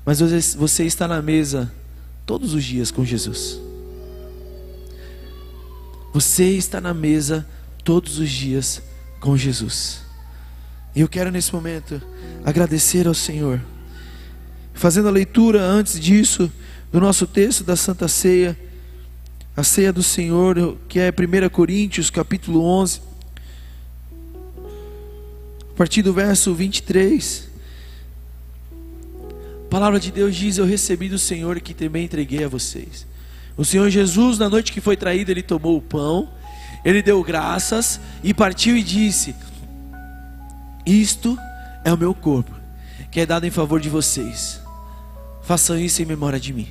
mas 0.04 0.18
você 0.54 0.84
está 0.84 1.06
na 1.06 1.22
mesa 1.22 1.72
todos 2.26 2.54
os 2.54 2.64
dias 2.64 2.90
com 2.90 3.04
Jesus. 3.04 3.60
Você 6.12 6.50
está 6.50 6.80
na 6.80 6.94
mesa 6.94 7.46
todos 7.82 8.18
os 8.18 8.30
dias 8.30 8.82
com 9.20 9.36
Jesus. 9.36 10.00
E 10.94 11.00
eu 11.00 11.08
quero 11.08 11.30
nesse 11.30 11.52
momento 11.52 12.00
agradecer 12.44 13.06
ao 13.06 13.14
Senhor. 13.14 13.60
Fazendo 14.72 15.08
a 15.08 15.10
leitura 15.10 15.60
antes 15.60 15.98
disso 15.98 16.50
do 16.92 17.00
nosso 17.00 17.26
texto 17.26 17.64
da 17.64 17.74
Santa 17.74 18.06
Ceia, 18.06 18.56
a 19.56 19.62
ceia 19.62 19.92
do 19.92 20.02
Senhor, 20.02 20.76
que 20.88 20.98
é 20.98 21.10
1 21.10 21.48
Coríntios, 21.48 22.10
capítulo 22.10 22.64
11, 22.64 23.00
a 25.72 25.76
partir 25.76 26.02
do 26.02 26.12
verso 26.12 26.54
23 26.54 27.53
palavra 29.74 29.98
de 29.98 30.12
Deus 30.12 30.36
diz: 30.36 30.56
Eu 30.56 30.64
recebi 30.64 31.08
do 31.08 31.18
Senhor 31.18 31.60
que 31.60 31.74
também 31.74 32.04
entreguei 32.04 32.44
a 32.44 32.48
vocês. 32.48 33.04
O 33.56 33.64
Senhor 33.64 33.90
Jesus, 33.90 34.38
na 34.38 34.48
noite 34.48 34.70
que 34.70 34.80
foi 34.80 34.96
traído, 34.96 35.32
ele 35.32 35.42
tomou 35.42 35.76
o 35.76 35.82
pão, 35.82 36.28
ele 36.84 37.02
deu 37.02 37.20
graças 37.24 37.98
e 38.22 38.32
partiu 38.32 38.76
e 38.76 38.84
disse: 38.84 39.34
Isto 40.86 41.36
é 41.84 41.92
o 41.92 41.98
meu 41.98 42.14
corpo, 42.14 42.54
que 43.10 43.18
é 43.18 43.26
dado 43.26 43.46
em 43.46 43.50
favor 43.50 43.80
de 43.80 43.88
vocês. 43.88 44.60
Façam 45.42 45.76
isso 45.76 46.00
em 46.00 46.04
memória 46.04 46.38
de 46.38 46.52
mim. 46.52 46.68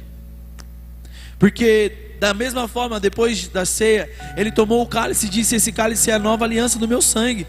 Porque 1.38 2.16
da 2.22 2.34
mesma 2.34 2.70
forma, 2.70 3.01
depois 3.01 3.49
da 3.49 3.66
ceia, 3.66 4.10
ele 4.38 4.49
tomou 4.49 4.82
o 4.82 4.88
cálice 4.88 5.26
e 5.26 5.30
disse: 5.30 5.58
Esse 5.58 5.74
cálice 5.74 6.10
é 6.10 6.14
a 6.14 6.20
nova 6.20 6.45
aliança 6.45 6.80
do 6.80 6.88
meu 6.88 7.01
sangue. 7.01 7.45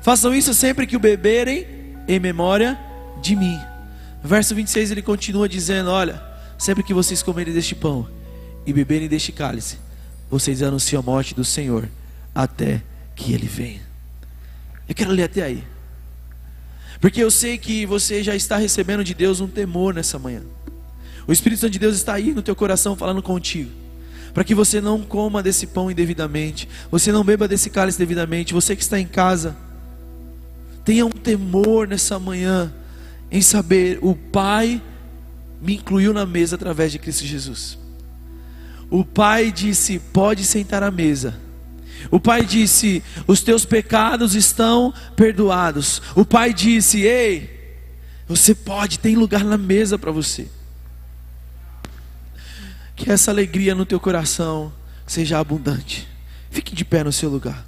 Façam 0.00 0.34
isso 0.34 0.54
sempre 0.54 0.86
que 0.86 0.96
o 0.96 1.00
beberem, 1.00 1.66
em 2.08 2.18
memória 2.18 2.78
de 3.20 3.36
mim. 3.36 3.60
Verso 4.24 4.54
26 4.54 4.90
ele 4.90 5.02
continua 5.02 5.46
dizendo: 5.46 5.90
Olha, 5.90 6.22
sempre 6.58 6.82
que 6.82 6.94
vocês 6.94 7.22
comerem 7.22 7.52
deste 7.52 7.74
pão 7.74 8.08
e 8.64 8.72
beberem 8.72 9.06
deste 9.06 9.30
cálice, 9.30 9.76
vocês 10.30 10.62
anunciam 10.62 11.00
a 11.00 11.02
morte 11.02 11.34
do 11.34 11.44
Senhor 11.44 11.86
até 12.34 12.82
que 13.14 13.34
ele 13.34 13.46
venha. 13.46 13.82
Eu 14.88 14.94
quero 14.94 15.10
ler 15.10 15.24
até 15.24 15.42
aí. 15.42 15.62
Porque 17.00 17.22
eu 17.22 17.30
sei 17.30 17.58
que 17.58 17.84
você 17.84 18.22
já 18.22 18.34
está 18.34 18.56
recebendo 18.56 19.04
de 19.04 19.12
Deus 19.12 19.40
um 19.40 19.46
temor 19.46 19.92
nessa 19.92 20.18
manhã. 20.18 20.42
O 21.26 21.32
Espírito 21.32 21.60
Santo 21.60 21.72
de 21.72 21.78
Deus 21.78 21.94
está 21.94 22.14
aí 22.14 22.32
no 22.32 22.42
teu 22.42 22.56
coração 22.56 22.96
falando 22.96 23.22
contigo. 23.22 23.70
Para 24.32 24.42
que 24.42 24.54
você 24.54 24.80
não 24.80 25.02
coma 25.02 25.42
desse 25.42 25.66
pão 25.66 25.90
indevidamente, 25.90 26.66
você 26.90 27.12
não 27.12 27.22
beba 27.22 27.46
desse 27.46 27.68
cálice 27.68 27.98
devidamente, 27.98 28.54
você 28.54 28.74
que 28.74 28.82
está 28.82 28.98
em 28.98 29.06
casa, 29.06 29.54
tenha 30.82 31.04
um 31.04 31.10
temor 31.10 31.86
nessa 31.86 32.18
manhã 32.18 32.72
em 33.34 33.40
saber 33.40 33.98
o 34.00 34.14
Pai 34.14 34.80
me 35.60 35.74
incluiu 35.74 36.14
na 36.14 36.24
mesa 36.24 36.54
através 36.54 36.92
de 36.92 37.00
Cristo 37.00 37.24
Jesus. 37.24 37.76
O 38.88 39.04
Pai 39.04 39.50
disse: 39.50 39.98
pode 39.98 40.44
sentar 40.44 40.84
à 40.84 40.90
mesa. 40.90 41.42
O 42.10 42.20
pai 42.20 42.44
disse: 42.44 43.02
Os 43.26 43.42
teus 43.42 43.64
pecados 43.64 44.34
estão 44.34 44.92
perdoados. 45.16 46.02
O 46.14 46.22
pai 46.22 46.52
disse: 46.52 47.00
Ei, 47.00 47.78
você 48.28 48.54
pode, 48.54 48.98
tem 48.98 49.16
lugar 49.16 49.42
na 49.42 49.56
mesa 49.56 49.98
para 49.98 50.12
você. 50.12 50.46
Que 52.94 53.10
essa 53.10 53.30
alegria 53.30 53.74
no 53.74 53.86
teu 53.86 53.98
coração 53.98 54.70
seja 55.06 55.38
abundante. 55.38 56.06
Fique 56.50 56.74
de 56.74 56.84
pé 56.84 57.02
no 57.02 57.12
seu 57.12 57.30
lugar. 57.30 57.64